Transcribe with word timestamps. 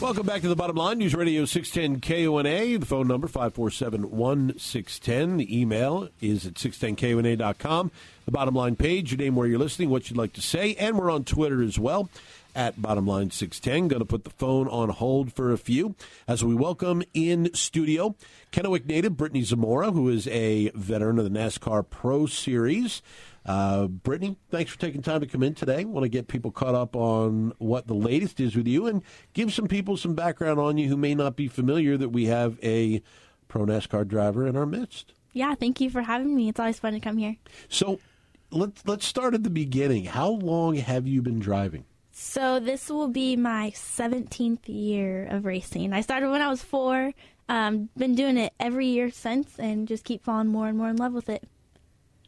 Welcome 0.00 0.26
back 0.26 0.42
to 0.42 0.48
the 0.48 0.54
bottom 0.54 0.76
line. 0.76 0.98
News 0.98 1.12
Radio 1.12 1.44
610 1.44 2.00
KONA. 2.00 2.78
The 2.78 2.86
phone 2.86 3.08
number 3.08 3.26
547 3.26 4.12
1610. 4.12 5.36
The 5.38 5.60
email 5.60 6.08
is 6.20 6.46
at 6.46 6.54
610KONA.com. 6.54 7.90
The 8.24 8.30
bottom 8.30 8.54
line 8.54 8.76
page, 8.76 9.10
your 9.10 9.18
name, 9.18 9.34
where 9.34 9.48
you're 9.48 9.58
listening, 9.58 9.90
what 9.90 10.08
you'd 10.08 10.16
like 10.16 10.34
to 10.34 10.40
say. 10.40 10.76
And 10.76 10.96
we're 10.96 11.10
on 11.10 11.24
Twitter 11.24 11.60
as 11.62 11.80
well 11.80 12.08
at 12.54 12.80
bottom 12.80 13.08
line 13.08 13.32
610. 13.32 13.88
Going 13.88 13.98
to 13.98 14.06
put 14.06 14.22
the 14.22 14.30
phone 14.30 14.68
on 14.68 14.90
hold 14.90 15.32
for 15.32 15.52
a 15.52 15.58
few 15.58 15.96
as 16.28 16.44
we 16.44 16.54
welcome 16.54 17.02
in 17.12 17.52
studio 17.52 18.14
Kennewick 18.52 18.86
native 18.86 19.14
Brittney 19.14 19.44
Zamora, 19.44 19.90
who 19.90 20.08
is 20.08 20.28
a 20.28 20.70
veteran 20.76 21.18
of 21.18 21.24
the 21.24 21.38
NASCAR 21.38 21.84
Pro 21.88 22.26
Series. 22.26 23.02
Uh, 23.46 23.86
Brittney, 23.86 24.36
thanks 24.50 24.70
for 24.70 24.78
taking 24.78 25.00
time 25.00 25.20
to 25.20 25.26
come 25.26 25.42
in 25.42 25.54
today. 25.54 25.84
Want 25.84 26.04
to 26.04 26.08
get 26.08 26.28
people 26.28 26.50
caught 26.50 26.74
up 26.74 26.94
on 26.94 27.54
what 27.58 27.86
the 27.86 27.94
latest 27.94 28.40
is 28.40 28.54
with 28.54 28.66
you 28.66 28.86
and 28.86 29.02
give 29.32 29.52
some 29.52 29.68
people 29.68 29.96
some 29.96 30.14
background 30.14 30.60
on 30.60 30.76
you 30.76 30.88
who 30.88 30.96
may 30.96 31.14
not 31.14 31.36
be 31.36 31.48
familiar 31.48 31.96
that 31.96 32.10
we 32.10 32.26
have 32.26 32.58
a 32.62 33.02
pro 33.48 33.64
NASCAR 33.64 34.06
driver 34.06 34.46
in 34.46 34.56
our 34.56 34.66
midst. 34.66 35.14
Yeah, 35.32 35.54
thank 35.54 35.80
you 35.80 35.90
for 35.90 36.02
having 36.02 36.34
me. 36.34 36.48
It's 36.48 36.60
always 36.60 36.78
fun 36.78 36.92
to 36.92 37.00
come 37.00 37.16
here. 37.16 37.36
So 37.68 38.00
let's 38.50 38.82
let's 38.86 39.06
start 39.06 39.34
at 39.34 39.44
the 39.44 39.50
beginning. 39.50 40.04
How 40.04 40.28
long 40.28 40.76
have 40.76 41.06
you 41.06 41.22
been 41.22 41.38
driving? 41.38 41.84
So 42.10 42.58
this 42.58 42.90
will 42.90 43.08
be 43.08 43.36
my 43.36 43.70
17th 43.76 44.66
year 44.66 45.26
of 45.30 45.44
racing. 45.44 45.92
I 45.92 46.00
started 46.00 46.30
when 46.30 46.42
I 46.42 46.48
was 46.48 46.62
four. 46.62 47.12
Um, 47.48 47.88
been 47.96 48.14
doing 48.14 48.36
it 48.36 48.52
every 48.58 48.88
year 48.88 49.10
since, 49.10 49.58
and 49.58 49.86
just 49.86 50.04
keep 50.04 50.24
falling 50.24 50.48
more 50.48 50.66
and 50.68 50.76
more 50.76 50.88
in 50.88 50.96
love 50.96 51.12
with 51.12 51.28
it. 51.28 51.44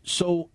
So 0.02 0.48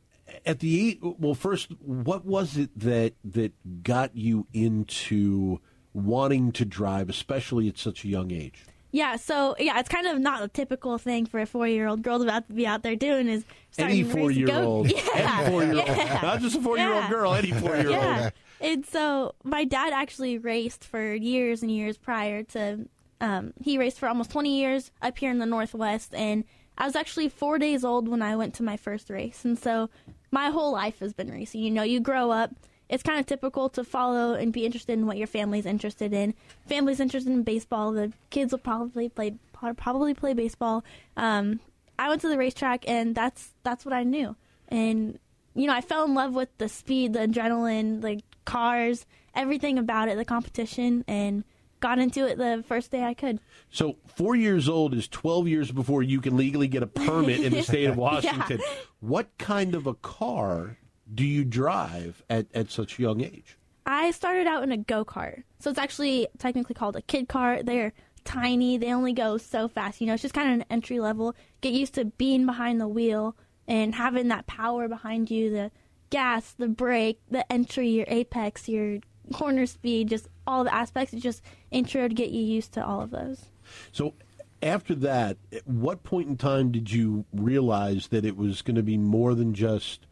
at 0.45 0.59
the 0.59 0.99
well, 1.01 1.35
first, 1.35 1.71
what 1.79 2.25
was 2.25 2.57
it 2.57 2.77
that 2.79 3.13
that 3.23 3.83
got 3.83 4.15
you 4.15 4.47
into 4.53 5.59
wanting 5.93 6.51
to 6.53 6.65
drive, 6.65 7.09
especially 7.09 7.67
at 7.67 7.77
such 7.77 8.03
a 8.03 8.07
young 8.07 8.31
age? 8.31 8.65
Yeah, 8.91 9.17
so 9.17 9.55
yeah, 9.59 9.77
it's 9.79 9.89
kind 9.89 10.07
of 10.07 10.19
not 10.19 10.41
a 10.41 10.47
typical 10.47 10.97
thing 10.97 11.25
for 11.25 11.41
a 11.41 11.45
four-year-old 11.45 12.01
girl 12.01 12.21
about 12.21 12.47
to 12.47 12.53
be 12.53 12.65
out 12.65 12.81
there 12.81 12.95
doing 12.95 13.27
is 13.27 13.43
any 13.77 14.03
starting 14.03 14.03
to 14.03 14.05
race 14.05 14.13
four-year-old. 14.13 14.91
Yeah, 14.95 15.39
any 15.41 15.51
four-year-old, 15.51 15.87
yeah. 15.87 16.19
not 16.21 16.39
just 16.39 16.55
a 16.55 16.61
four-year-old 16.61 17.03
Yeah. 17.03 17.09
girl, 17.09 17.33
any 17.33 17.51
four-year-old. 17.51 17.89
Yeah. 17.89 18.29
And 18.61 18.85
so 18.85 19.35
my 19.43 19.65
dad 19.65 19.91
actually 19.91 20.37
raced 20.37 20.85
for 20.85 21.13
years 21.13 21.61
and 21.61 21.69
years 21.69 21.97
prior 21.97 22.43
to. 22.43 22.87
Um, 23.19 23.53
he 23.61 23.77
raced 23.77 23.99
for 23.99 24.07
almost 24.07 24.31
20 24.31 24.57
years 24.57 24.91
up 25.01 25.17
here 25.17 25.31
in 25.31 25.39
the 25.39 25.45
Northwest, 25.45 26.13
and 26.13 26.45
I 26.77 26.85
was 26.85 26.95
actually 26.95 27.29
four 27.29 27.57
days 27.57 27.85
old 27.85 28.07
when 28.07 28.21
I 28.21 28.35
went 28.35 28.53
to 28.55 28.63
my 28.63 28.77
first 28.77 29.09
race. 29.09 29.45
And 29.45 29.57
so 29.57 29.89
my 30.31 30.49
whole 30.49 30.71
life 30.73 30.99
has 30.99 31.13
been 31.13 31.31
racing. 31.31 31.61
You 31.61 31.71
know, 31.71 31.83
you 31.83 31.99
grow 31.99 32.31
up. 32.31 32.51
It's 32.87 33.03
kind 33.03 33.19
of 33.19 33.25
typical 33.25 33.69
to 33.69 33.83
follow 33.83 34.33
and 34.33 34.53
be 34.53 34.65
interested 34.65 34.93
in 34.93 35.07
what 35.07 35.17
your 35.17 35.27
family's 35.27 35.65
interested 35.65 36.13
in. 36.13 36.35
Family's 36.67 36.99
interested 36.99 37.31
in 37.31 37.43
baseball. 37.43 37.91
The 37.91 38.11
kids 38.29 38.51
will 38.51 38.59
probably 38.59 39.09
play 39.09 39.35
probably 39.77 40.13
play 40.13 40.33
baseball. 40.33 40.83
Um, 41.17 41.59
I 41.97 42.09
went 42.09 42.21
to 42.21 42.29
the 42.29 42.37
racetrack, 42.37 42.87
and 42.87 43.15
that's 43.15 43.53
that's 43.63 43.85
what 43.85 43.93
I 43.93 44.03
knew. 44.03 44.35
And 44.67 45.17
you 45.55 45.65
know, 45.65 45.73
I 45.73 45.81
fell 45.81 46.03
in 46.03 46.13
love 46.13 46.33
with 46.33 46.55
the 46.57 46.69
speed, 46.69 47.13
the 47.13 47.19
adrenaline, 47.19 48.01
the 48.01 48.21
cars, 48.43 49.05
everything 49.33 49.79
about 49.79 50.09
it, 50.09 50.17
the 50.17 50.25
competition, 50.25 51.03
and 51.07 51.43
got 51.85 51.99
into 51.99 52.25
it 52.25 52.39
the 52.39 52.63
first 52.67 52.89
day 52.89 53.03
I 53.03 53.13
could. 53.13 53.39
So 53.69 53.97
four 54.07 54.35
years 54.35 54.67
old 54.67 54.95
is 54.95 55.07
twelve 55.07 55.47
years 55.47 55.71
before 55.71 56.01
you 56.01 56.19
can 56.19 56.35
legally 56.35 56.67
get 56.67 56.81
a 56.81 56.87
permit 56.87 57.41
in 57.41 57.53
the 57.53 57.61
state 57.71 57.85
of 57.85 57.95
Washington. 57.95 58.59
What 59.01 59.37
kind 59.37 59.75
of 59.75 59.85
a 59.85 59.93
car 59.93 60.77
do 61.13 61.23
you 61.23 61.45
drive 61.45 62.23
at, 62.27 62.47
at 62.55 62.71
such 62.71 62.97
a 62.97 63.03
young 63.03 63.21
age? 63.21 63.59
I 63.85 64.09
started 64.09 64.47
out 64.47 64.63
in 64.63 64.71
a 64.71 64.77
go 64.77 65.05
kart. 65.05 65.43
So 65.59 65.69
it's 65.69 65.77
actually 65.77 66.27
technically 66.39 66.73
called 66.73 66.95
a 66.95 67.03
kid 67.03 67.29
car. 67.29 67.61
They're 67.61 67.93
tiny, 68.23 68.77
they 68.77 68.91
only 68.91 69.13
go 69.13 69.37
so 69.37 69.67
fast. 69.67 70.01
You 70.01 70.07
know, 70.07 70.13
it's 70.13 70.23
just 70.23 70.33
kind 70.33 70.49
of 70.49 70.55
an 70.55 70.65
entry 70.71 70.99
level. 70.99 71.35
Get 71.61 71.73
used 71.73 71.93
to 71.93 72.05
being 72.05 72.47
behind 72.47 72.81
the 72.81 72.87
wheel 72.87 73.37
and 73.67 73.93
having 73.93 74.29
that 74.29 74.47
power 74.47 74.87
behind 74.87 75.29
you 75.29 75.51
the 75.51 75.71
gas, 76.09 76.53
the 76.53 76.67
brake, 76.67 77.21
the 77.29 77.49
entry, 77.51 77.89
your 77.89 78.05
apex, 78.07 78.67
your 78.67 78.97
corner 79.33 79.65
speed, 79.65 80.09
just 80.09 80.27
all 80.45 80.63
the 80.63 80.73
aspects. 80.73 81.13
It's 81.13 81.23
just 81.23 81.41
intro 81.71 82.07
to 82.07 82.13
get 82.13 82.31
you 82.31 82.41
used 82.41 82.73
to 82.73 82.85
all 82.85 83.01
of 83.01 83.11
those. 83.11 83.45
So 83.91 84.13
after 84.61 84.95
that, 84.95 85.37
at 85.51 85.67
what 85.67 86.03
point 86.03 86.27
in 86.27 86.37
time 86.37 86.71
did 86.71 86.91
you 86.91 87.25
realize 87.33 88.07
that 88.07 88.25
it 88.25 88.37
was 88.37 88.61
going 88.61 88.75
to 88.75 88.83
be 88.83 88.97
more 88.97 89.35
than 89.35 89.53
just 89.53 90.07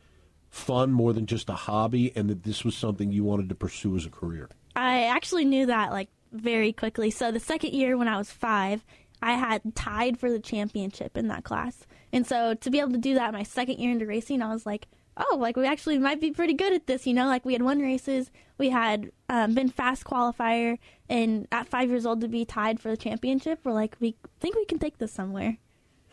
fun, 0.50 0.92
more 0.92 1.14
than 1.14 1.26
just 1.26 1.50
a 1.50 1.54
hobby, 1.54 2.12
and 2.16 2.30
that 2.30 2.44
this 2.44 2.64
was 2.64 2.76
something 2.76 3.12
you 3.12 3.24
wanted 3.24 3.50
to 3.50 3.56
pursue 3.56 3.96
as 3.96 4.06
a 4.06 4.10
career? 4.10 4.50
I 4.76 5.06
actually 5.06 5.46
knew 5.46 5.66
that 5.68 5.92
like 5.92 6.10
very 6.32 6.74
quickly. 6.74 7.12
So 7.12 7.32
the 7.32 7.40
second 7.40 7.74
year 7.74 7.98
when 7.98 8.08
I 8.08 8.18
was 8.18 8.32
five, 8.32 8.84
I 9.22 9.34
had 9.34 9.76
tied 9.76 10.20
for 10.20 10.30
the 10.30 10.40
championship 10.40 11.18
in 11.18 11.30
that 11.30 11.44
class. 11.44 11.88
And 12.12 12.28
so 12.28 12.54
to 12.56 12.70
be 12.70 12.80
able 12.80 12.92
to 12.92 12.98
do 12.98 13.14
that 13.16 13.34
my 13.34 13.44
second 13.44 13.80
year 13.80 13.92
into 13.92 14.06
racing, 14.06 14.42
I 14.42 14.54
was 14.54 14.66
like, 14.66 14.88
oh, 15.18 15.38
like 15.40 15.56
we 15.56 15.68
actually 15.68 15.98
might 15.98 16.20
be 16.20 16.32
pretty 16.32 16.54
good 16.54 16.74
at 16.74 16.88
this. 16.88 17.06
You 17.06 17.14
know, 17.14 17.28
like 17.28 17.46
we 17.46 17.54
had 17.54 17.62
won 17.62 17.80
races, 17.80 18.32
we 18.58 18.70
had 18.70 19.12
um, 19.30 19.54
been 19.54 19.70
fast 19.70 20.04
qualifier, 20.06 20.78
and 21.10 21.48
at 21.52 21.68
five 21.68 21.90
years 21.90 22.06
old 22.06 22.22
to 22.22 22.28
be 22.28 22.46
tied 22.46 22.80
for 22.80 22.90
the 22.90 22.98
championship, 22.98 23.60
we're 23.64 23.74
like, 23.74 23.96
we 24.00 24.16
think 24.40 24.56
we 24.56 24.66
can 24.66 24.80
take 24.80 24.98
this 24.98 25.12
somewhere. 25.12 25.58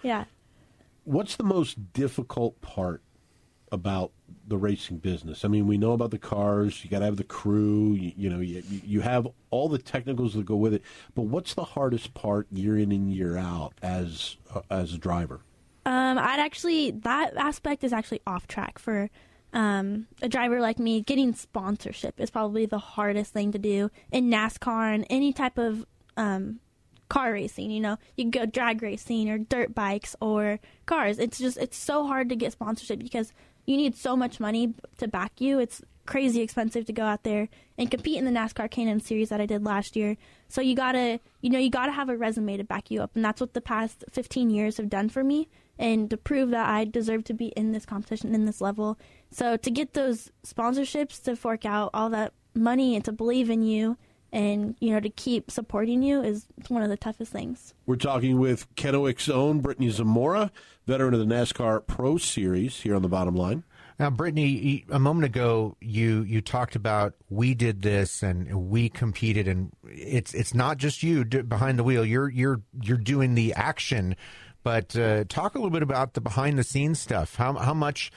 Yeah. 0.02 0.24
What's 1.04 1.36
the 1.36 1.44
most 1.44 1.92
difficult 1.92 2.60
part 2.60 3.02
about 3.72 4.12
the 4.46 4.58
racing 4.58 4.98
business? 4.98 5.44
I 5.44 5.48
mean, 5.48 5.66
we 5.66 5.78
know 5.78 5.92
about 5.92 6.10
the 6.10 6.18
cars. 6.18 6.84
You 6.84 6.90
got 6.90 7.00
to 7.00 7.04
have 7.06 7.16
the 7.16 7.24
crew. 7.24 7.94
You, 7.94 8.12
you 8.16 8.30
know, 8.30 8.40
you, 8.40 8.62
you 8.68 9.00
have 9.00 9.26
all 9.50 9.68
the 9.68 9.78
technicals 9.78 10.34
that 10.34 10.44
go 10.44 10.56
with 10.56 10.74
it. 10.74 10.82
But 11.14 11.22
what's 11.22 11.54
the 11.54 11.64
hardest 11.64 12.14
part 12.14 12.46
year 12.52 12.76
in 12.76 12.92
and 12.92 13.12
year 13.12 13.36
out 13.36 13.74
as 13.82 14.36
uh, 14.54 14.62
as 14.70 14.94
a 14.94 14.98
driver? 14.98 15.40
Um, 15.90 16.18
I'd 16.18 16.38
actually 16.38 16.92
that 16.92 17.36
aspect 17.36 17.82
is 17.82 17.92
actually 17.92 18.20
off 18.24 18.46
track 18.46 18.78
for 18.78 19.10
um, 19.52 20.06
a 20.22 20.28
driver 20.28 20.60
like 20.60 20.78
me. 20.78 21.00
Getting 21.00 21.34
sponsorship 21.34 22.20
is 22.20 22.30
probably 22.30 22.64
the 22.64 22.78
hardest 22.78 23.32
thing 23.32 23.50
to 23.50 23.58
do 23.58 23.90
in 24.12 24.30
NASCAR 24.30 24.94
and 24.94 25.04
any 25.10 25.32
type 25.32 25.58
of 25.58 25.84
um, 26.16 26.60
car 27.08 27.32
racing. 27.32 27.72
You 27.72 27.80
know, 27.80 27.98
you 28.16 28.22
can 28.22 28.30
go 28.30 28.46
drag 28.46 28.82
racing 28.82 29.30
or 29.30 29.38
dirt 29.38 29.74
bikes 29.74 30.14
or 30.20 30.60
cars. 30.86 31.18
It's 31.18 31.38
just 31.38 31.56
it's 31.56 31.76
so 31.76 32.06
hard 32.06 32.28
to 32.28 32.36
get 32.36 32.52
sponsorship 32.52 33.00
because 33.00 33.32
you 33.66 33.76
need 33.76 33.96
so 33.96 34.16
much 34.16 34.38
money 34.38 34.74
to 34.98 35.08
back 35.08 35.40
you. 35.40 35.58
It's 35.58 35.82
crazy 36.06 36.40
expensive 36.40 36.84
to 36.84 36.92
go 36.92 37.04
out 37.04 37.24
there 37.24 37.48
and 37.78 37.90
compete 37.90 38.16
in 38.16 38.24
the 38.24 38.30
NASCAR 38.30 38.70
K&N 38.70 39.00
series 39.00 39.28
that 39.30 39.40
I 39.40 39.46
did 39.46 39.64
last 39.64 39.96
year. 39.96 40.16
So 40.48 40.60
you 40.60 40.76
gotta, 40.76 41.20
you 41.40 41.50
know, 41.50 41.58
you 41.58 41.70
gotta 41.70 41.92
have 41.92 42.08
a 42.08 42.16
resume 42.16 42.56
to 42.56 42.64
back 42.64 42.90
you 42.90 43.02
up, 43.02 43.10
and 43.14 43.24
that's 43.24 43.40
what 43.40 43.54
the 43.54 43.60
past 43.60 44.04
15 44.10 44.50
years 44.50 44.76
have 44.76 44.88
done 44.88 45.08
for 45.08 45.22
me, 45.22 45.48
and 45.80 46.10
to 46.10 46.16
prove 46.18 46.50
that 46.50 46.68
I 46.68 46.84
deserve 46.84 47.24
to 47.24 47.34
be 47.34 47.46
in 47.48 47.72
this 47.72 47.86
competition, 47.86 48.34
in 48.34 48.44
this 48.44 48.60
level. 48.60 48.98
So 49.32 49.56
to 49.56 49.70
get 49.70 49.94
those 49.94 50.30
sponsorships 50.46 51.20
to 51.24 51.34
fork 51.34 51.64
out 51.64 51.90
all 51.94 52.10
that 52.10 52.34
money 52.54 52.94
and 52.94 53.04
to 53.06 53.12
believe 53.12 53.48
in 53.48 53.62
you, 53.62 53.96
and 54.32 54.76
you 54.78 54.92
know 54.92 55.00
to 55.00 55.10
keep 55.10 55.50
supporting 55.50 56.04
you 56.04 56.22
is 56.22 56.46
one 56.68 56.82
of 56.82 56.88
the 56.88 56.96
toughest 56.96 57.32
things. 57.32 57.74
We're 57.86 57.96
talking 57.96 58.38
with 58.38 58.72
Kennewick's 58.76 59.28
own 59.28 59.60
Brittney 59.60 59.90
Zamora, 59.90 60.52
veteran 60.86 61.14
of 61.14 61.20
the 61.20 61.26
NASCAR 61.26 61.84
Pro 61.84 62.16
Series, 62.18 62.82
here 62.82 62.94
on 62.94 63.02
the 63.02 63.08
bottom 63.08 63.34
line. 63.34 63.64
Now, 63.98 64.08
Brittney, 64.08 64.84
a 64.88 64.98
moment 64.98 65.26
ago, 65.26 65.76
you 65.80 66.22
you 66.22 66.40
talked 66.40 66.76
about 66.76 67.14
we 67.28 67.54
did 67.54 67.82
this 67.82 68.22
and 68.22 68.70
we 68.70 68.88
competed, 68.88 69.48
and 69.48 69.72
it's 69.84 70.32
it's 70.32 70.54
not 70.54 70.76
just 70.78 71.02
you 71.02 71.24
behind 71.24 71.78
the 71.78 71.84
wheel. 71.84 72.04
You're 72.04 72.28
you're 72.28 72.62
you're 72.80 72.96
doing 72.98 73.34
the 73.34 73.52
action, 73.54 74.14
but 74.62 74.96
uh, 74.96 75.24
talk 75.28 75.54
a 75.54 75.58
little 75.58 75.70
bit 75.70 75.82
about 75.82 76.14
the 76.14 76.20
behind 76.20 76.58
the 76.58 76.64
scenes 76.64 77.00
stuff. 77.00 77.36
How 77.36 77.54
how 77.54 77.74
much, 77.74 78.10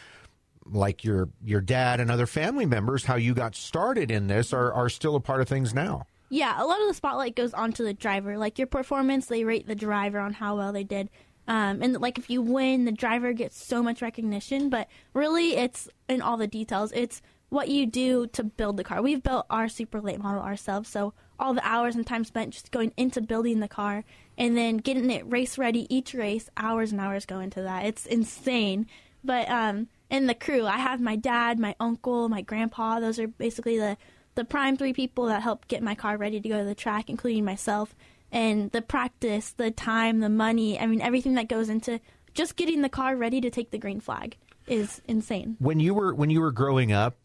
like 0.65 1.03
your 1.03 1.29
your 1.43 1.61
dad 1.61 1.99
and 1.99 2.11
other 2.11 2.25
family 2.25 2.65
members, 2.65 3.05
how 3.05 3.15
you 3.15 3.33
got 3.33 3.55
started 3.55 4.11
in 4.11 4.27
this, 4.27 4.53
are 4.53 4.73
are 4.73 4.89
still 4.89 5.15
a 5.15 5.19
part 5.19 5.41
of 5.41 5.47
things 5.47 5.73
now. 5.73 6.05
Yeah, 6.29 6.61
a 6.61 6.65
lot 6.65 6.81
of 6.81 6.87
the 6.87 6.93
spotlight 6.95 7.35
goes 7.35 7.53
onto 7.53 7.83
the 7.83 7.93
driver. 7.93 8.37
Like 8.37 8.57
your 8.57 8.67
performance, 8.67 9.27
they 9.27 9.43
rate 9.43 9.67
the 9.67 9.75
driver 9.75 10.19
on 10.19 10.33
how 10.33 10.57
well 10.57 10.73
they 10.73 10.83
did. 10.83 11.09
Um, 11.47 11.81
and 11.81 11.99
like 12.01 12.17
if 12.17 12.29
you 12.29 12.41
win, 12.41 12.85
the 12.85 12.91
driver 12.91 13.33
gets 13.33 13.63
so 13.63 13.83
much 13.83 14.01
recognition. 14.01 14.69
But 14.69 14.87
really, 15.13 15.55
it's 15.55 15.87
in 16.09 16.21
all 16.21 16.37
the 16.37 16.47
details. 16.47 16.91
It's 16.93 17.21
what 17.49 17.69
you 17.69 17.85
do 17.85 18.25
to 18.27 18.43
build 18.43 18.77
the 18.77 18.83
car. 18.83 19.01
We've 19.01 19.21
built 19.21 19.45
our 19.49 19.69
super 19.69 20.01
late 20.01 20.19
model 20.19 20.41
ourselves, 20.41 20.89
so 20.89 21.13
all 21.37 21.53
the 21.53 21.67
hours 21.67 21.95
and 21.95 22.05
time 22.05 22.23
spent 22.23 22.53
just 22.53 22.71
going 22.71 22.93
into 22.97 23.21
building 23.21 23.59
the 23.59 23.67
car 23.67 24.03
and 24.37 24.57
then 24.57 24.77
getting 24.77 25.09
it 25.09 25.29
race 25.29 25.57
ready 25.57 25.93
each 25.93 26.13
race. 26.13 26.49
Hours 26.57 26.91
and 26.91 27.01
hours 27.01 27.25
go 27.25 27.39
into 27.39 27.61
that. 27.61 27.85
It's 27.85 28.05
insane. 28.05 28.87
But 29.23 29.49
um, 29.49 29.87
the 30.09 30.35
crew, 30.35 30.65
I 30.65 30.77
have 30.77 31.01
my 31.01 31.15
dad, 31.15 31.59
my 31.59 31.75
uncle, 31.79 32.29
my 32.29 32.41
grandpa. 32.41 32.99
Those 32.99 33.19
are 33.19 33.27
basically 33.27 33.77
the 33.77 33.97
the 34.35 34.43
prime 34.43 34.77
three 34.77 34.93
people 34.93 35.25
that 35.25 35.43
help 35.43 35.67
get 35.67 35.83
my 35.83 35.93
car 35.93 36.17
ready 36.17 36.41
to 36.41 36.49
go 36.49 36.57
to 36.57 36.65
the 36.65 36.75
track, 36.75 37.09
including 37.09 37.45
myself. 37.45 37.95
And 38.31 38.71
the 38.71 38.81
practice, 38.81 39.51
the 39.51 39.69
time, 39.69 40.19
the 40.19 40.29
money, 40.29 40.79
I 40.79 40.87
mean, 40.87 41.01
everything 41.01 41.35
that 41.35 41.47
goes 41.47 41.69
into 41.69 41.99
just 42.33 42.55
getting 42.55 42.81
the 42.81 42.89
car 42.89 43.15
ready 43.15 43.39
to 43.41 43.51
take 43.51 43.69
the 43.69 43.77
green 43.77 43.99
flag 43.99 44.37
is 44.67 45.01
insane. 45.07 45.55
When 45.59 45.79
you 45.79 45.93
were 45.93 46.13
when 46.15 46.29
you 46.29 46.41
were 46.41 46.51
growing 46.51 46.91
up, 46.91 47.22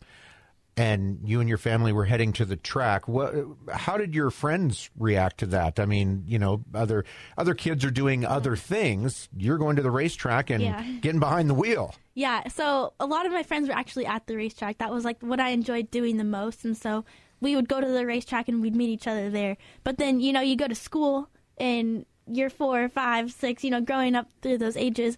and 0.78 1.18
you 1.24 1.40
and 1.40 1.48
your 1.48 1.58
family 1.58 1.92
were 1.92 2.04
heading 2.04 2.32
to 2.34 2.44
the 2.44 2.56
track, 2.56 3.08
what? 3.08 3.34
How 3.72 3.96
did 3.96 4.14
your 4.14 4.30
friends 4.30 4.90
react 4.96 5.38
to 5.38 5.46
that? 5.46 5.80
I 5.80 5.86
mean, 5.86 6.24
you 6.26 6.38
know, 6.38 6.62
other 6.74 7.04
other 7.36 7.54
kids 7.54 7.84
are 7.84 7.90
doing 7.90 8.24
other 8.24 8.56
things. 8.56 9.28
You're 9.36 9.58
going 9.58 9.76
to 9.76 9.82
the 9.82 9.90
racetrack 9.90 10.50
and 10.50 10.62
Yeah. 10.62 10.82
getting 11.00 11.20
behind 11.20 11.50
the 11.50 11.54
wheel. 11.54 11.94
Yeah, 12.14 12.48
so 12.48 12.94
a 12.98 13.06
lot 13.06 13.26
of 13.26 13.32
my 13.32 13.42
friends 13.42 13.68
were 13.68 13.74
actually 13.74 14.06
at 14.06 14.26
the 14.26 14.36
racetrack. 14.36 14.78
That 14.78 14.90
was 14.92 15.04
like 15.04 15.20
what 15.20 15.40
I 15.40 15.50
enjoyed 15.50 15.90
doing 15.90 16.16
the 16.16 16.24
most, 16.24 16.64
and 16.64 16.76
so 16.76 17.04
we 17.40 17.54
would 17.54 17.68
go 17.68 17.80
to 17.80 17.86
the 17.86 18.04
racetrack 18.06 18.48
and 18.48 18.60
we'd 18.60 18.74
meet 18.76 18.90
each 18.90 19.06
other 19.06 19.30
there. 19.30 19.56
But 19.84 19.98
then, 19.98 20.20
you 20.20 20.32
know, 20.32 20.40
you 20.40 20.56
go 20.56 20.66
to 20.68 20.74
school 20.74 21.28
and 21.58 22.04
you're 22.26 22.50
four, 22.50 22.88
five, 22.88 23.32
six, 23.32 23.62
you 23.64 23.70
know, 23.70 23.80
growing 23.80 24.14
up 24.14 24.28
through 24.42 24.58
those 24.58 24.76
ages. 24.76 25.16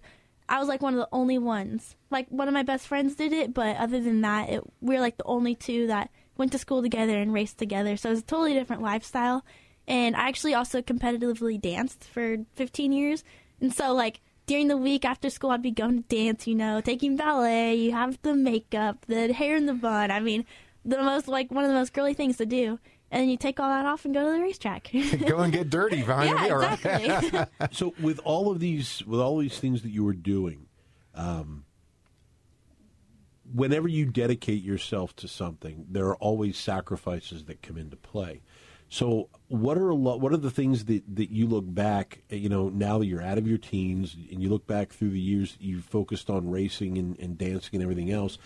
I 0.50 0.58
was 0.58 0.69
like 0.69 0.82
one 0.82 0.94
of 0.94 0.99
the 0.99 1.08
only 1.12 1.38
ones. 1.38 1.94
Like 2.11 2.26
one 2.29 2.49
of 2.49 2.55
my 2.55 2.64
best 2.64 2.88
friends 2.88 3.14
did 3.14 3.32
it, 3.32 3.55
but 3.55 3.76
other 3.76 4.00
than 4.00 4.20
that, 4.23 4.50
it, 4.50 4.62
we 4.81 4.97
were 4.97 5.00
like 5.00 5.17
the 5.17 5.25
only 5.25 5.55
two 5.55 5.87
that 5.87 6.11
went 6.37 6.50
to 6.52 6.58
school 6.58 6.82
together 6.82 7.17
and 7.17 7.32
raced 7.32 7.56
together. 7.56 7.97
So 7.97 8.08
it 8.08 8.12
was 8.12 8.20
a 8.20 8.25
totally 8.25 8.55
different 8.55 8.82
lifestyle. 8.82 9.44
And 9.87 10.17
I 10.17 10.29
actually 10.29 10.55
also 10.55 10.82
competitively 10.82 11.61
danced 11.61 12.05
for 12.05 12.38
15 12.55 12.93
years. 12.93 13.23
And 13.61 13.73
so 13.73 13.94
like 13.94 14.20
during 14.47 14.67
the 14.67 14.76
week 14.76 15.05
after 15.05 15.31
school, 15.31 15.50
I'd 15.50 15.62
be 15.62 15.70
going 15.70 16.02
to 16.02 16.08
dance, 16.08 16.49
you 16.49 16.56
know, 16.56 16.81
taking 16.81 17.14
ballet. 17.14 17.76
You 17.76 17.93
have 17.93 18.19
the 18.23 18.35
makeup, 18.35 19.06
the 19.06 19.32
hair 19.32 19.55
in 19.55 19.67
the 19.67 19.75
bun. 19.75 20.11
I 20.11 20.19
mean, 20.19 20.44
the 20.85 21.00
most 21.00 21.29
like 21.29 21.52
one 21.52 21.62
of 21.62 21.70
the 21.70 21.76
most 21.76 21.93
girly 21.93 22.14
things 22.14 22.38
to 22.38 22.47
do. 22.47 22.81
And 23.11 23.23
then 23.23 23.29
you 23.29 23.37
take 23.37 23.59
all 23.59 23.69
that 23.69 23.87
off 23.87 24.05
and 24.05 24.15
go 24.15 24.25
to 24.25 24.33
the 24.33 24.41
racetrack. 24.41 24.91
Go 25.27 25.39
and 25.41 25.53
get 25.53 25.69
dirty 25.69 26.03
behind 26.03 26.31
the 26.31 26.43
yeah, 26.43 26.47
wheel. 26.47 26.57
right? 26.57 26.73
exactly. 26.85 27.69
So 27.73 27.95
with 28.01 28.21
all 28.25 28.51
of 28.51 28.61
these, 28.61 29.05
with 29.05 29.21
all 29.21 29.39
these 29.39 29.59
things 29.59 29.83
that 29.83 29.91
you 29.91 30.05
were 30.05 30.12
doing, 30.12 30.67
um, 31.15 31.65
whenever 33.53 33.89
you 33.89 34.07
dedicate 34.07 34.62
yourself 34.62 35.15
to 35.17 35.29
something, 35.29 35.87
there 35.91 36.07
are 36.07 36.17
always 36.17 36.57
sacrifices 36.57 37.45
that 37.45 37.62
come 37.62 37.77
into 37.77 37.97
play. 37.97 38.43
So, 38.89 39.29
what 39.47 39.79
are 39.79 39.89
a 39.89 39.95
lot? 39.95 40.21
What 40.21 40.33
are 40.33 40.37
the 40.37 40.51
things 40.51 40.87
that, 40.87 41.05
that 41.15 41.31
you 41.31 41.47
look 41.47 41.65
back? 41.67 42.23
You 42.29 42.49
know, 42.49 42.69
now 42.69 42.99
that 42.99 43.07
you're 43.07 43.23
out 43.23 43.39
of 43.39 43.47
your 43.47 43.59
teens 43.59 44.17
and 44.33 44.43
you 44.43 44.49
look 44.49 44.67
back 44.67 44.91
through 44.91 45.11
the 45.11 45.21
years 45.21 45.57
you 45.61 45.81
focused 45.81 46.29
on 46.29 46.51
racing 46.51 46.99
and, 46.99 47.17
and 47.21 47.39
dancing 47.39 47.71
and 47.75 47.83
everything 47.83 48.11
else. 48.11 48.37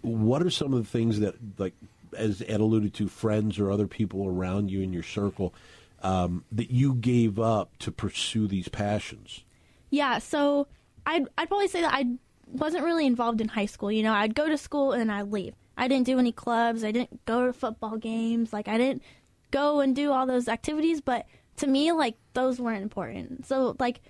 What 0.00 0.42
are 0.42 0.50
some 0.50 0.72
of 0.72 0.82
the 0.82 0.90
things 0.90 1.20
that, 1.20 1.34
like, 1.58 1.74
as 2.14 2.42
Ed 2.46 2.60
alluded 2.60 2.94
to, 2.94 3.08
friends 3.08 3.58
or 3.58 3.70
other 3.70 3.86
people 3.86 4.26
around 4.26 4.70
you 4.70 4.80
in 4.80 4.92
your 4.92 5.02
circle, 5.02 5.54
um, 6.02 6.44
that 6.52 6.70
you 6.70 6.94
gave 6.94 7.38
up 7.38 7.76
to 7.78 7.92
pursue 7.92 8.46
these 8.46 8.68
passions? 8.68 9.44
Yeah, 9.90 10.18
so 10.18 10.66
I'd 11.06 11.26
I'd 11.38 11.48
probably 11.48 11.68
say 11.68 11.82
that 11.82 11.94
I 11.94 12.06
wasn't 12.46 12.84
really 12.84 13.06
involved 13.06 13.40
in 13.40 13.48
high 13.48 13.66
school. 13.66 13.90
You 13.90 14.02
know, 14.02 14.12
I'd 14.12 14.34
go 14.34 14.48
to 14.48 14.58
school 14.58 14.92
and 14.92 15.10
I'd 15.10 15.30
leave. 15.30 15.54
I 15.76 15.88
didn't 15.88 16.06
do 16.06 16.18
any 16.18 16.32
clubs. 16.32 16.84
I 16.84 16.92
didn't 16.92 17.24
go 17.26 17.46
to 17.46 17.52
football 17.52 17.96
games. 17.96 18.52
Like 18.52 18.68
I 18.68 18.78
didn't 18.78 19.02
go 19.50 19.80
and 19.80 19.94
do 19.94 20.12
all 20.12 20.26
those 20.26 20.48
activities. 20.48 21.00
But 21.00 21.26
to 21.56 21.66
me, 21.66 21.92
like 21.92 22.16
those 22.32 22.60
weren't 22.60 22.82
important. 22.82 23.46
So 23.46 23.76
like 23.78 24.00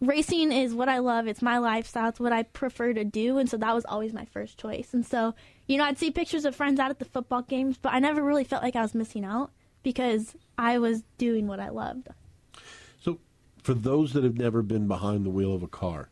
racing 0.00 0.52
is 0.52 0.74
what 0.74 0.88
I 0.88 0.98
love. 0.98 1.26
It's 1.26 1.42
my 1.42 1.58
lifestyle. 1.58 2.08
It's 2.08 2.20
what 2.20 2.32
I 2.32 2.42
prefer 2.44 2.92
to 2.92 3.04
do. 3.04 3.38
And 3.38 3.48
so 3.48 3.56
that 3.58 3.74
was 3.74 3.84
always 3.84 4.12
my 4.12 4.24
first 4.26 4.58
choice. 4.58 4.92
And 4.92 5.06
so 5.06 5.34
you 5.68 5.78
know, 5.78 5.84
I'd 5.84 5.98
see 5.98 6.10
pictures 6.10 6.44
of 6.44 6.56
friends 6.56 6.80
out 6.80 6.90
at 6.90 6.98
the 6.98 7.04
football 7.04 7.42
games, 7.42 7.76
but 7.80 7.92
I 7.92 7.98
never 8.00 8.22
really 8.22 8.44
felt 8.44 8.62
like 8.62 8.74
I 8.74 8.82
was 8.82 8.94
missing 8.94 9.24
out 9.24 9.50
because 9.84 10.34
I 10.56 10.78
was 10.78 11.02
doing 11.18 11.46
what 11.46 11.60
I 11.60 11.68
loved. 11.68 12.08
So, 13.00 13.18
for 13.62 13.74
those 13.74 14.12
that 14.14 14.24
have 14.24 14.36
never 14.36 14.62
been 14.62 14.88
behind 14.88 15.24
the 15.24 15.30
wheel 15.30 15.54
of 15.54 15.62
a 15.62 15.68
car, 15.68 16.08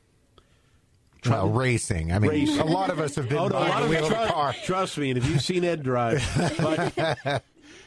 Well, 1.25 1.49
racing. 1.49 2.13
I 2.13 2.19
mean, 2.21 2.31
Racing. 2.31 2.61
a 2.61 2.65
lot 2.67 2.91
of 2.91 3.01
us 3.01 3.17
have 3.17 3.29
been 3.29 3.39
Oh, 3.39 3.49
no, 3.49 3.57
a 3.57 3.65
behind 3.65 3.71
lot 3.71 3.79
the 3.81 3.85
of 3.85 3.91
wheel 3.91 4.07
of 4.23 4.29
a 4.29 4.33
car. 4.33 4.55
trust 4.65 4.97
me, 4.99 5.11
and 5.11 5.19
if 5.19 5.29
you've 5.29 5.43
seen 5.43 5.65
Ed 5.65 5.83
drive, 5.83 6.23
but 6.59 7.43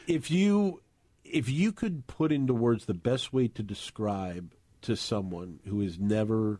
if 0.06 0.30
you 0.30 0.82
if 1.24 1.48
you 1.48 1.70
could 1.72 2.06
put 2.08 2.32
into 2.32 2.52
words 2.52 2.86
the 2.86 2.94
best 2.94 3.32
way 3.32 3.46
to 3.46 3.62
describe 3.62 4.52
to 4.82 4.96
someone 4.96 5.60
who 5.68 5.80
has 5.80 5.98
never 5.98 6.58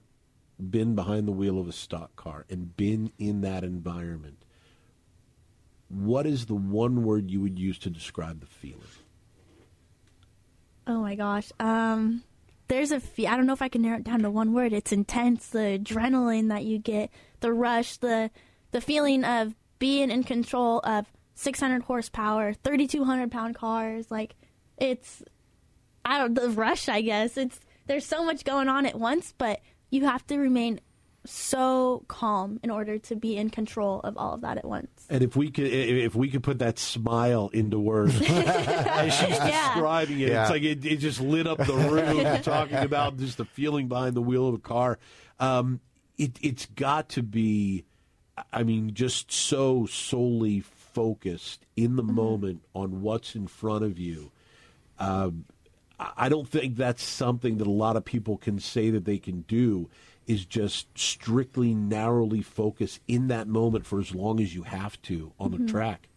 been 0.71 0.95
behind 0.95 1.27
the 1.27 1.33
wheel 1.33 1.59
of 1.59 1.67
a 1.69 1.73
stock 1.73 2.15
car 2.17 2.45
and 2.49 2.77
been 2.77 3.11
in 3.19 3.41
that 3.41 3.65
environment, 3.65 4.45
what 5.91 6.27
is 6.27 6.47
the 6.47 6.55
one 6.55 7.05
word 7.05 7.31
you 7.31 7.41
would 7.41 7.59
use 7.59 7.79
to 7.81 7.91
describe 7.91 8.41
the 8.41 8.47
feeling? 8.47 8.81
Oh 10.87 11.01
my 11.01 11.15
gosh. 11.15 11.51
Um, 11.61 12.23
there's 12.69 12.93
a 12.93 13.01
fe- 13.01 13.27
I 13.27 13.37
don't 13.37 13.47
know 13.47 13.53
if 13.53 13.63
I 13.63 13.69
can 13.69 13.83
narrow 13.83 13.99
it 13.99 14.05
down 14.05 14.21
to 14.21 14.31
one 14.31 14.53
word. 14.53 14.73
It's 14.73 14.93
intense. 14.93 15.49
The 15.49 15.79
adrenaline 15.79 16.49
that 16.49 16.65
you 16.65 16.79
get, 16.79 17.11
the 17.41 17.53
rush, 17.53 17.97
the 17.97 18.31
the 18.71 18.81
feeling 18.81 19.25
of 19.25 19.55
being 19.81 20.11
in 20.11 20.23
control 20.23 20.81
of 20.85 21.07
600 21.35 21.83
horsepower, 21.83 22.53
3,200 22.53 23.33
pound 23.33 23.57
cars. 23.57 24.11
Like 24.11 24.37
it's, 24.79 25.23
I 26.05 26.19
don't 26.19 26.35
the 26.35 26.51
rush. 26.51 26.89
I 26.89 27.01
guess 27.01 27.37
it's 27.37 27.59
there's 27.87 28.07
so 28.07 28.25
much 28.25 28.45
going 28.45 28.69
on 28.69 28.87
at 28.87 28.99
once, 28.99 29.35
but 29.37 29.61
you 29.91 30.07
have 30.07 30.25
to 30.29 30.39
remain 30.39 30.81
so 31.31 32.05
calm 32.09 32.59
in 32.63 32.71
order 32.71 32.99
to 32.99 33.15
be 33.17 33.37
in 33.37 33.51
control 33.51 34.01
of 34.01 34.17
all 34.17 34.35
of 34.35 34.41
that 34.41 34.59
at 34.59 34.65
once. 34.65 34.89
And 35.09 35.23
if 35.23 35.37
we 35.37 35.51
could, 35.51 35.67
if 35.67 36.15
we 36.15 36.29
could 36.29 36.43
put 36.43 36.59
that 36.59 36.79
smile 36.79 37.51
into 37.53 37.79
words 37.79 38.15
as 38.21 39.15
she's 39.15 39.29
Yeah. 39.31 39.73
describing 39.75 40.21
it, 40.21 40.29
Yeah. 40.31 40.43
it's 40.43 40.51
like 40.51 40.63
it, 40.63 40.85
it 40.85 40.97
just 40.97 41.21
lit 41.21 41.47
up 41.47 41.59
the 41.59 41.73
room 41.75 42.25
talking 42.43 42.79
about 42.79 43.17
just 43.19 43.37
the 43.39 43.45
feeling 43.45 43.89
behind 43.89 44.15
the 44.15 44.23
wheel 44.23 44.49
of 44.49 44.55
a 44.55 44.59
car. 44.59 44.99
Um, 45.39 45.81
it, 46.19 46.33
it's 46.43 46.67
got 46.67 47.09
to 47.11 47.23
be, 47.23 47.85
I 48.53 48.63
mean, 48.63 48.93
just 48.95 49.31
so 49.33 49.87
solely 49.87 50.61
focused 50.61 51.65
in 51.77 51.97
the 51.97 52.03
moment 52.03 52.63
on 52.75 53.03
what's 53.03 53.35
in 53.37 53.47
front 53.47 53.85
of 53.85 53.99
you. 53.99 54.33
Um, 54.99 55.45
I 55.99 56.13
I 56.17 56.29
don't 56.29 56.49
think 56.49 56.77
that's 56.77 57.03
something 57.03 57.59
that 57.59 57.67
a 57.67 57.71
lot 57.71 57.97
of 57.97 58.05
people 58.05 58.37
can 58.39 58.59
say 58.59 58.91
that 58.91 59.05
they 59.05 59.19
can 59.19 59.43
do. 59.43 59.89
Is 60.27 60.45
just 60.45 60.87
strictly 60.97 61.75
narrowly 61.75 62.43
focus 62.43 63.01
in 63.09 63.29
that 63.29 63.49
moment 63.49 63.85
for 63.85 63.99
as 63.99 64.15
long 64.15 64.41
as 64.41 64.55
you 64.55 64.63
have 64.63 65.01
to 65.03 65.33
on 65.41 65.51
the 65.51 65.57
mm-hmm. 65.57 65.67
track. 65.67 66.09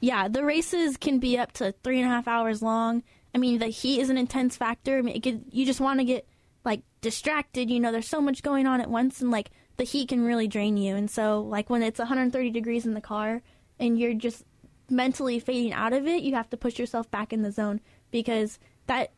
Yeah, 0.00 0.28
the 0.28 0.44
races 0.44 0.96
can 0.96 1.18
be 1.18 1.38
up 1.38 1.52
to 1.52 1.72
three 1.84 1.98
and 2.00 2.06
a 2.06 2.10
half 2.10 2.26
hours 2.26 2.60
long. 2.60 3.02
I 3.34 3.38
mean, 3.38 3.58
the 3.58 3.68
heat 3.68 4.00
is 4.00 4.10
an 4.10 4.18
intense 4.18 4.56
factor. 4.56 4.98
I 4.98 5.02
mean, 5.02 5.16
it 5.16 5.22
could, 5.22 5.44
you 5.50 5.64
just 5.64 5.80
want 5.80 6.00
to 6.00 6.04
get 6.04 6.26
like 6.64 6.82
distracted. 7.00 7.70
You 7.70 7.80
know, 7.80 7.92
there's 7.92 8.08
so 8.08 8.20
much 8.20 8.42
going 8.42 8.66
on 8.66 8.80
at 8.80 8.90
once, 8.90 9.20
and 9.20 9.30
like 9.30 9.50
the 9.76 9.84
heat 9.84 10.08
can 10.08 10.24
really 10.24 10.48
drain 10.48 10.76
you. 10.76 10.96
And 10.96 11.10
so, 11.10 11.40
like 11.40 11.70
when 11.70 11.82
it's 11.82 11.98
130 11.98 12.50
degrees 12.50 12.84
in 12.84 12.94
the 12.94 13.00
car 13.00 13.42
and 13.78 13.98
you're 13.98 14.14
just 14.14 14.44
mentally 14.90 15.38
fading 15.38 15.72
out 15.72 15.92
of 15.92 16.06
it, 16.06 16.22
you 16.22 16.34
have 16.34 16.50
to 16.50 16.56
push 16.56 16.78
yourself 16.78 17.10
back 17.10 17.32
in 17.32 17.42
the 17.42 17.52
zone 17.52 17.80
because 18.10 18.58
that 18.86 19.12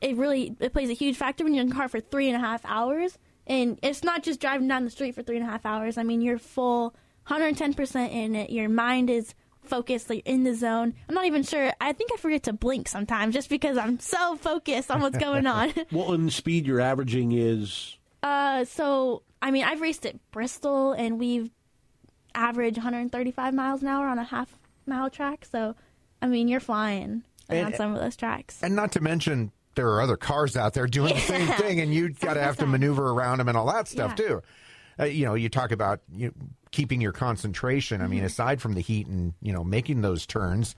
it 0.00 0.16
really 0.16 0.56
it 0.60 0.72
plays 0.72 0.90
a 0.90 0.94
huge 0.94 1.16
factor 1.16 1.44
when 1.44 1.54
you're 1.54 1.62
in 1.62 1.68
the 1.68 1.74
car 1.74 1.88
for 1.88 2.00
three 2.00 2.28
and 2.28 2.36
a 2.36 2.40
half 2.40 2.62
hours. 2.64 3.18
And 3.46 3.78
it's 3.82 4.04
not 4.04 4.22
just 4.22 4.40
driving 4.40 4.68
down 4.68 4.84
the 4.84 4.90
street 4.90 5.14
for 5.14 5.22
three 5.22 5.36
and 5.36 5.46
a 5.46 5.50
half 5.50 5.66
hours. 5.66 5.98
I 5.98 6.02
mean, 6.04 6.20
you're 6.20 6.38
full 6.38 6.94
110% 7.28 8.10
in 8.12 8.34
it. 8.36 8.50
Your 8.50 8.68
mind 8.68 9.10
is 9.10 9.34
focused, 9.62 10.10
like 10.10 10.22
in 10.26 10.44
the 10.44 10.54
zone. 10.54 10.94
I'm 11.08 11.14
not 11.14 11.24
even 11.26 11.42
sure. 11.42 11.72
I 11.80 11.92
think 11.92 12.10
I 12.12 12.16
forget 12.16 12.42
to 12.44 12.52
blink 12.52 12.88
sometimes 12.88 13.34
just 13.34 13.48
because 13.48 13.76
I'm 13.76 13.98
so 14.00 14.36
focused 14.36 14.90
on 14.90 15.00
what's 15.00 15.18
going 15.18 15.46
on. 15.46 15.72
What 15.90 16.14
in 16.14 16.30
speed 16.30 16.66
you're 16.66 16.80
averaging 16.80 17.32
is 17.32 17.96
uh, 18.22 18.64
so, 18.64 19.22
I 19.40 19.50
mean, 19.50 19.64
I've 19.64 19.80
raced 19.80 20.06
at 20.06 20.16
Bristol 20.30 20.92
and 20.92 21.18
we've 21.18 21.50
averaged 22.34 22.76
135 22.76 23.52
miles 23.54 23.82
an 23.82 23.88
hour 23.88 24.06
on 24.06 24.18
a 24.18 24.24
half 24.24 24.58
mile 24.86 25.10
track. 25.10 25.44
So, 25.50 25.74
I 26.20 26.26
mean, 26.28 26.48
you're 26.48 26.60
flying 26.60 27.24
And- 27.48 27.74
some 27.74 27.94
of 27.94 28.00
those 28.00 28.16
tracks. 28.16 28.62
And 28.62 28.74
not 28.76 28.92
to 28.92 29.00
mention, 29.00 29.52
there 29.74 29.88
are 29.88 30.00
other 30.00 30.16
cars 30.16 30.56
out 30.56 30.74
there 30.74 30.86
doing 30.86 31.14
the 31.14 31.20
same 31.34 31.48
thing, 31.48 31.80
and 31.80 31.92
you've 31.94 32.18
got 32.20 32.34
to 32.34 32.42
have 32.42 32.56
to 32.58 32.66
maneuver 32.66 33.10
around 33.10 33.38
them 33.38 33.48
and 33.48 33.56
all 33.56 33.66
that 33.72 33.88
stuff 33.88 34.14
Yeah. 34.18 34.26
too. 34.26 34.42
Uh, 35.00 35.04
you 35.04 35.24
know, 35.24 35.34
you 35.34 35.48
talk 35.48 35.72
about 35.72 36.00
you 36.12 36.32
keeping 36.70 37.00
your 37.00 37.12
concentration. 37.12 38.00
I 38.00 38.04
Mm-hmm. 38.04 38.10
mean, 38.10 38.24
aside 38.24 38.60
from 38.60 38.74
the 38.74 38.80
heat 38.82 39.06
and 39.06 39.32
you 39.40 39.52
know 39.52 39.64
making 39.64 40.02
those 40.02 40.26
turns, 40.26 40.76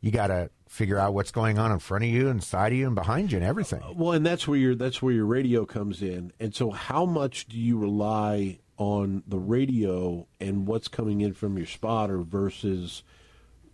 you 0.00 0.10
got 0.12 0.28
to 0.28 0.50
figure 0.68 0.96
out 0.98 1.12
what's 1.14 1.30
going 1.32 1.58
on 1.58 1.72
in 1.72 1.78
front 1.80 2.04
of 2.04 2.10
you 2.10 2.28
and 2.28 2.42
side 2.44 2.72
of 2.72 2.78
you 2.78 2.86
and 2.86 2.94
behind 2.94 3.32
you 3.32 3.38
and 3.38 3.46
everything. 3.46 3.82
well, 3.96 4.12
and 4.12 4.24
that's 4.24 4.46
where 4.46 4.58
your 4.58 4.74
that's 4.76 5.02
where 5.02 5.12
your 5.12 5.24
radio 5.26 5.64
comes 5.66 6.02
in. 6.02 6.32
And 6.38 6.54
so, 6.54 6.70
how 6.70 7.04
much 7.04 7.46
do 7.48 7.58
you 7.58 7.76
rely 7.78 8.60
on 8.76 9.24
the 9.26 9.38
radio 9.38 10.28
and 10.38 10.68
what's 10.68 10.86
coming 10.86 11.20
in 11.20 11.32
from 11.34 11.56
your 11.56 11.66
spotter 11.66 12.18
versus 12.18 13.02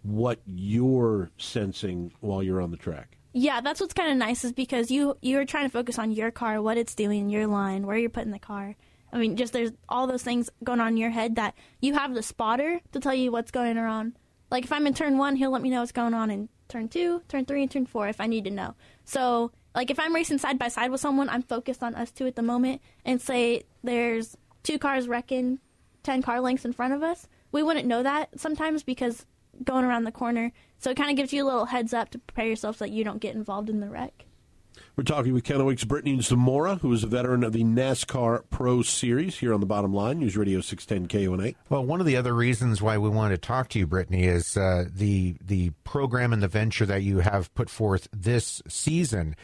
what 0.02 0.40
you're 0.46 1.30
sensing 1.36 2.10
while 2.20 2.42
you're 2.42 2.60
on 2.62 2.70
the 2.70 2.76
track? 2.78 3.18
Yeah, 3.36 3.60
that's 3.60 3.80
what's 3.80 3.94
kind 3.94 4.12
of 4.12 4.16
nice 4.16 4.44
is 4.44 4.52
because 4.52 4.92
you 4.92 5.18
you're 5.20 5.44
trying 5.44 5.64
to 5.64 5.72
focus 5.72 5.98
on 5.98 6.12
your 6.12 6.30
car, 6.30 6.62
what 6.62 6.78
it's 6.78 6.94
doing, 6.94 7.28
your 7.28 7.48
line, 7.48 7.84
where 7.84 7.96
you're 7.96 8.08
putting 8.08 8.30
the 8.30 8.38
car. 8.38 8.76
I 9.12 9.18
mean, 9.18 9.36
just 9.36 9.52
there's 9.52 9.72
all 9.88 10.06
those 10.06 10.22
things 10.22 10.50
going 10.62 10.78
on 10.80 10.88
in 10.88 10.96
your 10.96 11.10
head 11.10 11.34
that 11.34 11.54
you 11.80 11.94
have 11.94 12.14
the 12.14 12.22
spotter 12.22 12.80
to 12.92 13.00
tell 13.00 13.12
you 13.12 13.32
what's 13.32 13.50
going 13.50 13.76
on. 13.76 14.16
Like 14.52 14.64
if 14.64 14.72
I'm 14.72 14.86
in 14.86 14.94
turn 14.94 15.18
one, 15.18 15.34
he'll 15.34 15.50
let 15.50 15.62
me 15.62 15.70
know 15.70 15.80
what's 15.80 15.90
going 15.90 16.14
on 16.14 16.30
in 16.30 16.48
turn 16.68 16.88
two, 16.88 17.22
turn 17.28 17.44
three, 17.44 17.62
and 17.62 17.70
turn 17.70 17.86
four 17.86 18.06
if 18.06 18.20
I 18.20 18.28
need 18.28 18.44
to 18.44 18.50
know. 18.52 18.76
So 19.04 19.50
like 19.74 19.90
if 19.90 19.98
I'm 19.98 20.14
racing 20.14 20.38
side 20.38 20.56
by 20.56 20.68
side 20.68 20.92
with 20.92 21.00
someone, 21.00 21.28
I'm 21.28 21.42
focused 21.42 21.82
on 21.82 21.96
us 21.96 22.12
two 22.12 22.28
at 22.28 22.36
the 22.36 22.42
moment, 22.42 22.82
and 23.04 23.20
say 23.20 23.64
there's 23.82 24.36
two 24.62 24.78
cars 24.78 25.08
wrecking 25.08 25.58
ten 26.04 26.22
car 26.22 26.40
lengths 26.40 26.64
in 26.64 26.72
front 26.72 26.94
of 26.94 27.02
us. 27.02 27.26
We 27.50 27.64
wouldn't 27.64 27.88
know 27.88 28.04
that 28.04 28.38
sometimes 28.38 28.84
because 28.84 29.26
going 29.62 29.84
around 29.84 30.04
the 30.04 30.12
corner. 30.12 30.52
So 30.78 30.90
it 30.90 30.96
kind 30.96 31.10
of 31.10 31.16
gives 31.16 31.32
you 31.32 31.44
a 31.44 31.46
little 31.46 31.66
heads 31.66 31.94
up 31.94 32.10
to 32.10 32.18
prepare 32.18 32.46
yourself 32.46 32.78
so 32.78 32.84
that 32.84 32.92
you 32.92 33.04
don't 33.04 33.20
get 33.20 33.34
involved 33.34 33.70
in 33.70 33.80
the 33.80 33.88
wreck. 33.88 34.24
We're 34.96 35.04
talking 35.04 35.32
with 35.32 35.44
Kennewick's 35.44 35.84
Brittney 35.84 36.22
Zamora, 36.22 36.76
who 36.76 36.92
is 36.92 37.04
a 37.04 37.08
veteran 37.08 37.42
of 37.44 37.52
the 37.52 37.64
NASCAR 37.64 38.44
Pro 38.50 38.82
Series 38.82 39.38
here 39.38 39.52
on 39.52 39.60
the 39.60 39.66
bottom 39.66 39.92
line, 39.92 40.18
News 40.18 40.36
Radio 40.36 40.60
610 40.60 41.08
K 41.08 41.28
one 41.28 41.40
eight. 41.40 41.56
Well, 41.68 41.84
one 41.84 42.00
of 42.00 42.06
the 42.06 42.16
other 42.16 42.34
reasons 42.34 42.80
why 42.80 42.98
we 42.98 43.08
wanted 43.08 43.42
to 43.42 43.46
talk 43.46 43.68
to 43.70 43.78
you, 43.78 43.86
Brittney, 43.86 44.22
is 44.22 44.56
uh, 44.56 44.86
the 44.92 45.36
the 45.44 45.70
program 45.84 46.32
and 46.32 46.42
the 46.42 46.48
venture 46.48 46.86
that 46.86 47.02
you 47.02 47.20
have 47.20 47.52
put 47.54 47.70
forth 47.70 48.08
this 48.12 48.62
season. 48.68 49.36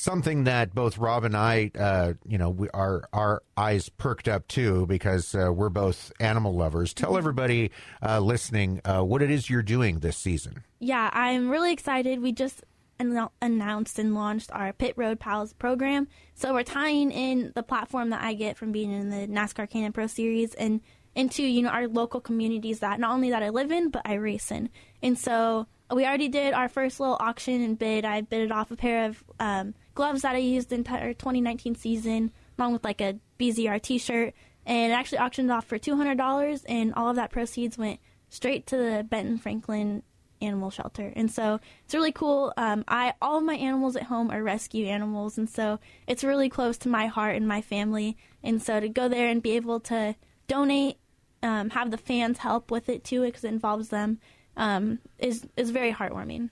Something 0.00 0.44
that 0.44 0.74
both 0.74 0.96
Rob 0.96 1.24
and 1.24 1.36
I, 1.36 1.70
uh, 1.78 2.14
you 2.26 2.38
know, 2.38 2.48
we, 2.48 2.70
our 2.70 3.06
our 3.12 3.42
eyes 3.54 3.90
perked 3.90 4.28
up 4.28 4.48
too 4.48 4.86
because 4.86 5.34
uh, 5.34 5.52
we're 5.52 5.68
both 5.68 6.10
animal 6.18 6.54
lovers. 6.54 6.94
Tell 6.94 7.18
everybody 7.18 7.70
uh, 8.02 8.18
listening 8.20 8.80
uh, 8.86 9.02
what 9.02 9.20
it 9.20 9.30
is 9.30 9.50
you're 9.50 9.62
doing 9.62 9.98
this 9.98 10.16
season. 10.16 10.64
Yeah, 10.78 11.10
I'm 11.12 11.50
really 11.50 11.70
excited. 11.70 12.22
We 12.22 12.32
just 12.32 12.64
annou- 12.98 13.28
announced 13.42 13.98
and 13.98 14.14
launched 14.14 14.50
our 14.52 14.72
Pit 14.72 14.94
Road 14.96 15.20
Pals 15.20 15.52
program. 15.52 16.08
So 16.34 16.54
we're 16.54 16.62
tying 16.62 17.10
in 17.10 17.52
the 17.54 17.62
platform 17.62 18.08
that 18.08 18.22
I 18.22 18.32
get 18.32 18.56
from 18.56 18.72
being 18.72 18.92
in 18.92 19.10
the 19.10 19.26
NASCAR 19.26 19.68
K&N 19.68 19.92
Pro 19.92 20.06
Series 20.06 20.54
and 20.54 20.80
into 21.14 21.42
you 21.42 21.60
know 21.60 21.68
our 21.68 21.88
local 21.88 22.22
communities 22.22 22.78
that 22.78 23.00
not 23.00 23.12
only 23.12 23.28
that 23.30 23.42
I 23.42 23.50
live 23.50 23.70
in 23.70 23.90
but 23.90 24.00
I 24.06 24.14
race 24.14 24.50
in. 24.50 24.70
And 25.02 25.18
so 25.18 25.66
we 25.92 26.06
already 26.06 26.28
did 26.28 26.54
our 26.54 26.68
first 26.68 27.00
little 27.00 27.16
auction 27.18 27.62
and 27.62 27.78
bid. 27.78 28.04
I 28.04 28.20
bid 28.20 28.42
it 28.42 28.52
off 28.52 28.70
a 28.70 28.76
pair 28.76 29.06
of 29.06 29.24
um, 29.40 29.74
gloves 30.00 30.22
that 30.22 30.34
I 30.34 30.38
used 30.38 30.70
the 30.70 30.76
entire 30.76 31.12
2019 31.12 31.74
season, 31.74 32.32
along 32.58 32.72
with 32.72 32.84
like 32.84 33.02
a 33.02 33.18
BZR 33.38 33.82
T-shirt, 33.82 34.32
and 34.64 34.90
it 34.90 34.94
actually 34.94 35.18
auctioned 35.18 35.52
off 35.52 35.66
for 35.66 35.78
$200. 35.78 36.64
And 36.66 36.94
all 36.94 37.10
of 37.10 37.16
that 37.16 37.30
proceeds 37.30 37.76
went 37.76 38.00
straight 38.30 38.66
to 38.68 38.78
the 38.78 39.06
Benton 39.06 39.36
Franklin 39.36 40.02
Animal 40.40 40.70
Shelter. 40.70 41.12
And 41.14 41.30
so 41.30 41.60
it's 41.84 41.92
really 41.92 42.12
cool. 42.12 42.54
Um, 42.56 42.82
I 42.88 43.12
all 43.20 43.36
of 43.36 43.44
my 43.44 43.56
animals 43.56 43.94
at 43.94 44.04
home 44.04 44.30
are 44.30 44.42
rescue 44.42 44.86
animals, 44.86 45.36
and 45.36 45.50
so 45.50 45.78
it's 46.06 46.24
really 46.24 46.48
close 46.48 46.78
to 46.78 46.88
my 46.88 47.06
heart 47.06 47.36
and 47.36 47.46
my 47.46 47.60
family. 47.60 48.16
And 48.42 48.62
so 48.62 48.80
to 48.80 48.88
go 48.88 49.06
there 49.06 49.28
and 49.28 49.42
be 49.42 49.50
able 49.50 49.80
to 49.80 50.16
donate, 50.48 50.96
um, 51.42 51.68
have 51.68 51.90
the 51.90 51.98
fans 51.98 52.38
help 52.38 52.70
with 52.70 52.88
it 52.88 53.04
too, 53.04 53.20
because 53.20 53.44
it 53.44 53.48
involves 53.48 53.90
them, 53.90 54.18
um, 54.56 55.00
is 55.18 55.46
is 55.58 55.68
very 55.68 55.92
heartwarming. 55.92 56.48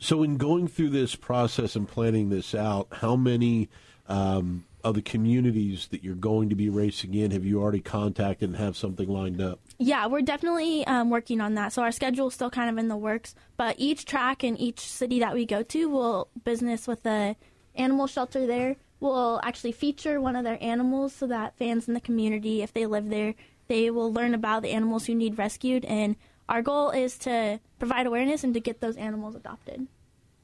So, 0.00 0.22
in 0.22 0.38
going 0.38 0.66
through 0.66 0.90
this 0.90 1.14
process 1.14 1.76
and 1.76 1.86
planning 1.86 2.30
this 2.30 2.54
out, 2.54 2.88
how 2.90 3.16
many 3.16 3.68
um, 4.08 4.64
of 4.82 4.94
the 4.94 5.02
communities 5.02 5.88
that 5.88 6.02
you're 6.02 6.14
going 6.14 6.48
to 6.48 6.54
be 6.54 6.70
racing 6.70 7.12
in 7.12 7.32
have 7.32 7.44
you 7.44 7.60
already 7.60 7.80
contacted 7.80 8.48
and 8.48 8.58
have 8.58 8.78
something 8.78 9.06
lined 9.06 9.42
up? 9.42 9.60
Yeah, 9.78 10.06
we're 10.06 10.22
definitely 10.22 10.86
um, 10.86 11.10
working 11.10 11.42
on 11.42 11.54
that. 11.54 11.74
So 11.74 11.82
our 11.82 11.92
schedule 11.92 12.28
is 12.28 12.34
still 12.34 12.50
kind 12.50 12.70
of 12.70 12.78
in 12.78 12.88
the 12.88 12.96
works, 12.96 13.34
but 13.58 13.76
each 13.78 14.06
track 14.06 14.42
and 14.42 14.58
each 14.58 14.80
city 14.80 15.20
that 15.20 15.34
we 15.34 15.44
go 15.44 15.62
to 15.62 15.88
will 15.90 16.28
business 16.44 16.88
with 16.88 17.02
the 17.02 17.36
animal 17.74 18.06
shelter 18.06 18.46
there 18.46 18.76
will 19.00 19.40
actually 19.42 19.72
feature 19.72 20.20
one 20.20 20.36
of 20.36 20.44
their 20.44 20.58
animals 20.62 21.14
so 21.14 21.26
that 21.26 21.56
fans 21.56 21.88
in 21.88 21.94
the 21.94 22.00
community, 22.00 22.62
if 22.62 22.72
they 22.72 22.86
live 22.86 23.08
there, 23.08 23.34
they 23.68 23.90
will 23.90 24.12
learn 24.12 24.34
about 24.34 24.62
the 24.62 24.70
animals 24.70 25.06
who 25.06 25.14
need 25.14 25.38
rescued. 25.38 25.84
And 25.84 26.16
our 26.50 26.62
goal 26.62 26.90
is 26.90 27.16
to 27.18 27.60
provide 27.78 28.06
awareness 28.06 28.44
and 28.44 28.52
to 28.54 28.60
get 28.60 28.80
those 28.80 28.96
animals 28.96 29.36
adopted. 29.36 29.86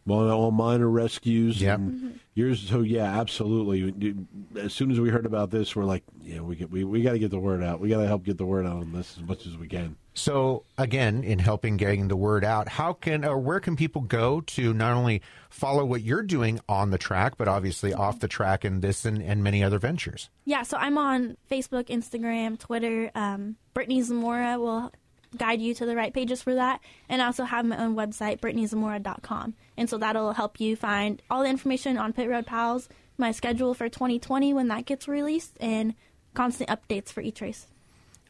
Well, 0.07 0.31
all 0.31 0.53
mine 0.53 0.83
are 0.83 0.89
rescues. 0.89 1.61
Yep. 1.61 1.79
and 1.79 2.21
Yours, 2.35 2.61
so 2.61 2.83
yeah, 2.83 3.19
absolutely. 3.19 4.15
As 4.57 4.73
soon 4.73 4.93
as 4.93 5.01
we 5.01 5.09
heard 5.09 5.27
about 5.27 5.51
this, 5.51 5.75
we're 5.75 5.85
like, 5.85 6.05
yeah, 6.23 6.41
we 6.41 6.55
get, 6.55 6.71
we, 6.71 6.85
we 6.85 7.03
got 7.03 7.13
to 7.13 7.19
get 7.19 7.33
the 7.33 7.41
word 7.41 7.61
out. 7.61 7.81
We 7.81 7.89
got 7.89 8.01
to 8.01 8.07
help 8.07 8.23
get 8.23 8.39
the 8.39 8.47
word 8.47 8.67
out 8.67 8.77
on 8.77 8.93
this 8.93 9.17
as 9.19 9.25
much 9.25 9.47
as 9.47 9.57
we 9.57 9.67
can. 9.67 9.97
So 10.15 10.63
again, 10.79 11.25
in 11.25 11.41
helping 11.41 11.77
getting 11.77 12.07
the 12.07 12.17
word 12.17 12.45
out, 12.45 12.69
how 12.69 12.93
can 12.93 13.25
or 13.25 13.39
where 13.39 13.59
can 13.59 13.75
people 13.75 14.03
go 14.03 14.43
to 14.43 14.73
not 14.73 14.93
only 14.93 15.23
follow 15.51 15.85
what 15.85 16.03
you're 16.03 16.23
doing 16.23 16.61
on 16.69 16.91
the 16.91 16.99
track, 16.99 17.37
but 17.37 17.49
obviously 17.49 17.93
off 17.93 18.21
the 18.21 18.29
track 18.29 18.65
in 18.65 18.81
this 18.81 19.05
and, 19.05 19.21
and 19.21 19.43
many 19.43 19.65
other 19.65 19.81
ventures? 19.81 20.31
Yeah, 20.45 20.63
so 20.63 20.77
I'm 20.77 20.99
on 20.99 21.37
Facebook, 21.51 21.89
Instagram, 21.89 22.59
Twitter. 22.59 23.11
Um, 23.17 23.57
Brittney 23.75 24.03
Zamora 24.03 24.59
will 24.61 24.93
guide 25.37 25.61
you 25.61 25.75
to 25.75 25.87
the 25.87 25.97
right 25.97 26.13
pages 26.13 26.43
for 26.43 26.55
that. 26.55 26.81
And 27.09 27.23
I 27.23 27.27
also 27.27 27.45
have 27.45 27.65
my 27.65 27.79
own 27.79 27.95
website, 27.95 28.41
BrittneyZamora.com. 28.41 29.55
And 29.77 29.89
so 29.89 29.99
that'll 29.99 30.33
help 30.33 30.61
you 30.61 30.77
find 30.77 31.23
all 31.31 31.43
the 31.43 31.49
information 31.51 31.99
on 31.99 32.13
Pit 32.13 32.29
Road 32.29 32.47
Pals, 32.47 32.89
my 33.19 33.33
schedule 33.33 33.75
for 33.75 33.89
2020 33.89 34.53
when 34.55 34.69
that 34.69 34.87
gets 34.87 35.09
released, 35.09 35.57
and 35.61 35.95
constant 36.35 36.71
updates 36.71 37.11
for 37.11 37.21
each 37.21 37.41
race. 37.41 37.67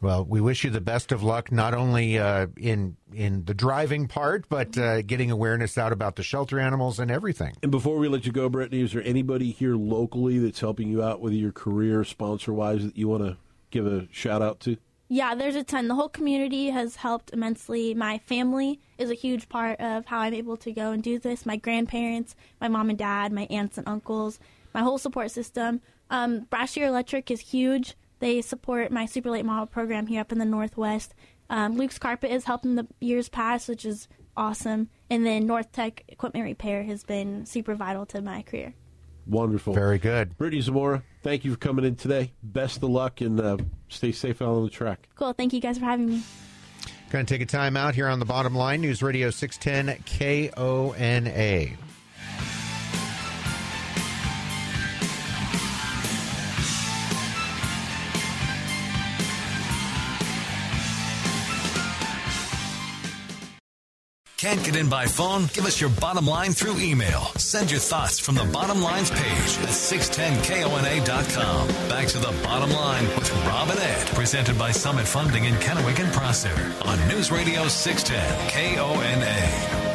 Well, 0.01 0.25
we 0.25 0.41
wish 0.41 0.63
you 0.63 0.71
the 0.71 0.81
best 0.81 1.11
of 1.11 1.23
luck, 1.23 1.51
not 1.51 1.73
only 1.73 2.19
uh, 2.19 2.49
in 2.57 2.97
in 3.15 3.45
the 3.47 3.55
driving 3.55 4.09
part, 4.09 4.47
but 4.49 4.77
uh, 4.77 5.01
getting 5.03 5.31
awareness 5.31 5.79
out 5.79 5.93
about 5.93 6.17
the 6.17 6.23
shelter 6.23 6.61
animals 6.61 7.01
and 7.01 7.11
everything. 7.11 7.55
And 7.63 7.71
before 7.71 7.97
we 7.97 8.09
let 8.09 8.27
you 8.27 8.33
go, 8.33 8.51
Brittney, 8.51 8.83
is 8.83 8.93
there 8.93 9.03
anybody 9.05 9.53
here 9.53 9.75
locally 9.75 10.39
that's 10.39 10.61
helping 10.61 10.89
you 10.89 11.03
out 11.03 11.21
with 11.21 11.33
your 11.33 11.53
career, 11.53 12.05
sponsor 12.05 12.53
wise, 12.53 12.85
that 12.85 12.97
you 12.97 13.09
want 13.09 13.23
to 13.23 13.39
give 13.71 13.87
a 13.87 14.07
shout 14.13 14.43
out 14.43 14.61
to? 14.61 14.77
Yeah, 15.09 15.37
there's 15.37 15.55
a 15.55 15.63
ton. 15.63 15.87
The 15.87 15.95
whole 15.95 16.09
community 16.09 16.71
has 16.71 16.97
helped 16.97 17.33
immensely. 17.33 17.95
My 17.95 18.19
family 18.19 18.81
is 18.99 19.11
a 19.11 19.15
huge 19.15 19.49
part 19.49 19.81
of 19.81 20.07
how 20.07 20.19
I'm 20.19 20.35
able 20.35 20.57
to 20.59 20.73
go 20.73 20.91
and 20.91 21.03
do 21.03 21.19
this. 21.19 21.47
My 21.47 21.57
grandparents, 21.57 22.35
my 22.61 22.69
mom 22.69 22.91
and 22.91 22.99
dad, 22.99 23.33
my 23.33 23.47
aunts 23.49 23.79
and 23.79 23.87
uncles, 23.89 24.41
my 24.75 24.81
whole 24.81 24.99
support 24.99 25.31
system. 25.31 25.81
Um, 26.11 26.41
Brashear 26.51 26.89
Electric 26.89 27.31
is 27.31 27.41
huge. 27.41 27.95
They 28.19 28.43
support 28.43 28.91
my 28.91 29.07
super 29.07 29.31
late 29.31 29.45
model 29.45 29.67
program 29.67 30.09
here 30.09 30.21
up 30.21 30.33
in 30.33 30.39
the 30.39 30.45
Northwest. 30.45 31.15
Um, 31.51 31.77
Luke's 31.77 31.99
Carpet 31.99 32.31
has 32.33 32.45
helped 32.45 32.65
in 32.65 32.75
the 32.75 32.87
years 32.99 33.29
past, 33.29 33.69
which 33.69 33.85
is 33.85 34.09
awesome. 34.37 34.89
And 35.09 35.25
then 35.25 35.47
North 35.47 35.71
Tech 35.71 36.03
Equipment 36.09 36.45
Repair 36.45 36.83
has 36.83 37.05
been 37.05 37.47
super 37.47 37.75
vital 37.75 38.07
to 38.07 38.21
my 38.21 38.43
career. 38.43 38.75
Wonderful. 39.27 39.75
Very 39.75 39.99
good. 39.99 40.37
Brittney 40.39 40.63
Zamora, 40.63 41.03
thank 41.27 41.45
you 41.45 41.51
for 41.51 41.59
coming 41.59 41.85
in 41.85 41.97
today. 41.97 42.33
Best 42.43 42.77
of 42.79 42.91
luck 42.91 43.21
and 43.21 43.41
uh, 43.41 43.57
stay 43.89 44.13
safe 44.13 44.41
out 44.41 44.49
on 44.49 44.65
the 44.65 44.71
track. 44.71 45.09
Cool. 45.17 45.33
Thank 45.33 45.53
you 45.53 45.61
guys 45.61 45.79
for 45.79 45.85
having 45.85 46.09
me. 46.09 46.23
Going 47.11 47.27
to 47.27 47.35
take 47.35 47.43
a 47.43 47.47
time 47.47 47.77
out 47.77 47.95
here 47.95 48.09
on 48.09 48.21
the 48.21 48.25
bottom 48.25 48.55
line. 48.55 48.81
News 48.81 49.03
Radio 49.03 49.31
610 49.31 50.53
KONA. 50.55 51.86
Can't 64.47 64.63
get 64.63 64.77
in 64.77 64.89
by 64.89 65.07
phone? 65.07 65.49
Give 65.55 65.67
us 65.67 65.81
your 65.81 65.91
bottom 65.91 66.25
line 66.25 66.53
through 66.53 66.79
email. 66.79 67.33
Send 67.37 67.69
your 67.69 67.81
thoughts 67.81 68.21
from 68.21 68.37
the 68.37 68.45
bottom 68.45 68.81
lines 68.81 69.11
page 69.11 69.19
at 69.19 69.71
610kona.com. 69.71 71.67
Back 71.89 72.07
to 72.07 72.19
the 72.19 72.31
bottom 72.45 72.71
line 72.71 73.09
with 73.17 73.29
Rob 73.45 73.71
and 73.71 73.81
Ed, 73.81 74.07
presented 74.15 74.57
by 74.57 74.71
Summit 74.71 75.05
Funding 75.09 75.47
in 75.47 75.55
Kennewick 75.55 75.99
and 75.99 76.13
Prosser 76.13 76.55
on 76.83 77.09
News 77.09 77.33
Radio 77.33 77.67
610 77.67 78.77
KONA. 78.77 79.87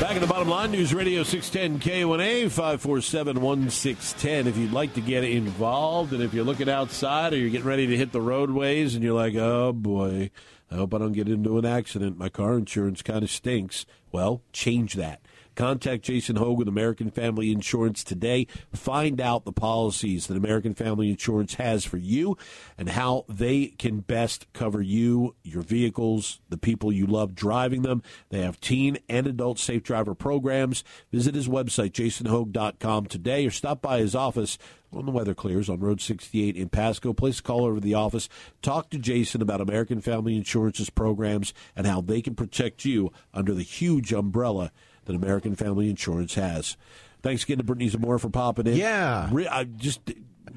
Back 0.00 0.16
at 0.16 0.20
the 0.20 0.26
bottom 0.26 0.48
line, 0.48 0.72
News 0.72 0.92
Radio 0.92 1.22
610 1.22 1.78
KONA 1.78 2.50
547 2.50 3.40
1610. 3.40 4.48
If 4.48 4.56
you'd 4.56 4.72
like 4.72 4.94
to 4.94 5.00
get 5.00 5.22
involved, 5.22 6.12
and 6.12 6.24
if 6.24 6.34
you're 6.34 6.44
looking 6.44 6.68
outside 6.68 7.34
or 7.34 7.36
you're 7.36 7.50
getting 7.50 7.68
ready 7.68 7.86
to 7.86 7.96
hit 7.96 8.10
the 8.10 8.20
roadways 8.20 8.96
and 8.96 9.04
you're 9.04 9.14
like, 9.14 9.36
oh 9.36 9.72
boy, 9.72 10.32
I 10.70 10.76
hope 10.76 10.92
I 10.94 10.98
don't 10.98 11.12
get 11.12 11.28
into 11.28 11.58
an 11.58 11.64
accident. 11.64 12.18
My 12.18 12.28
car 12.28 12.56
insurance 12.56 13.02
kind 13.02 13.22
of 13.22 13.30
stinks. 13.30 13.86
Well, 14.12 14.42
change 14.52 14.94
that. 14.94 15.22
Contact 15.58 16.04
Jason 16.04 16.36
Hogue 16.36 16.56
with 16.56 16.68
American 16.68 17.10
Family 17.10 17.50
Insurance 17.50 18.04
today. 18.04 18.46
Find 18.72 19.20
out 19.20 19.44
the 19.44 19.52
policies 19.52 20.28
that 20.28 20.36
American 20.36 20.72
Family 20.72 21.10
Insurance 21.10 21.54
has 21.54 21.84
for 21.84 21.96
you 21.96 22.38
and 22.78 22.88
how 22.88 23.24
they 23.28 23.66
can 23.76 23.98
best 23.98 24.46
cover 24.52 24.80
you, 24.80 25.34
your 25.42 25.62
vehicles, 25.62 26.38
the 26.48 26.58
people 26.58 26.92
you 26.92 27.08
love 27.08 27.34
driving 27.34 27.82
them. 27.82 28.04
They 28.28 28.42
have 28.42 28.60
teen 28.60 28.98
and 29.08 29.26
adult 29.26 29.58
safe 29.58 29.82
driver 29.82 30.14
programs. 30.14 30.84
Visit 31.10 31.34
his 31.34 31.48
website, 31.48 31.90
jasonhogue.com 31.90 33.06
today, 33.06 33.44
or 33.44 33.50
stop 33.50 33.82
by 33.82 33.98
his 33.98 34.14
office 34.14 34.58
when 34.90 35.06
the 35.06 35.12
weather 35.12 35.34
clears 35.34 35.68
on 35.68 35.80
Road 35.80 36.00
68 36.00 36.54
in 36.54 36.68
Pasco. 36.68 37.12
Place 37.12 37.40
a 37.40 37.42
call 37.42 37.64
over 37.64 37.74
to 37.74 37.80
the 37.80 37.94
office. 37.94 38.28
Talk 38.62 38.90
to 38.90 38.98
Jason 38.98 39.42
about 39.42 39.60
American 39.60 40.00
Family 40.00 40.36
Insurance's 40.36 40.88
programs 40.88 41.52
and 41.74 41.84
how 41.84 42.00
they 42.00 42.22
can 42.22 42.36
protect 42.36 42.84
you 42.84 43.12
under 43.34 43.54
the 43.54 43.64
huge 43.64 44.12
umbrella 44.12 44.70
that 45.08 45.16
American 45.16 45.56
Family 45.56 45.90
Insurance 45.90 46.34
has. 46.36 46.76
Thanks 47.22 47.42
again 47.42 47.58
to 47.58 47.64
Brittney 47.64 47.90
Zamora 47.90 48.20
for 48.20 48.30
popping 48.30 48.68
in. 48.68 48.76
Yeah. 48.76 49.28
Re- 49.32 49.48
I 49.48 49.64
just 49.64 50.00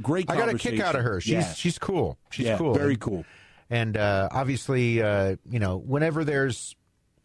great. 0.02 0.30
I 0.30 0.36
got 0.38 0.50
a 0.50 0.58
kick 0.58 0.80
out 0.80 0.96
of 0.96 1.04
her. 1.04 1.20
She's 1.20 1.32
Yeah. 1.32 1.54
she's 1.54 1.80
cool. 1.80 2.20
She's 2.30 2.46
Yeah, 2.46 2.58
cool. 2.60 2.76
very 2.76 2.98
cool. 2.98 3.26
And 3.72 3.98
uh, 3.98 4.30
obviously, 4.32 5.02
uh, 5.02 5.38
you 5.50 5.60
know, 5.60 5.78
whenever 5.78 6.24
there's 6.24 6.76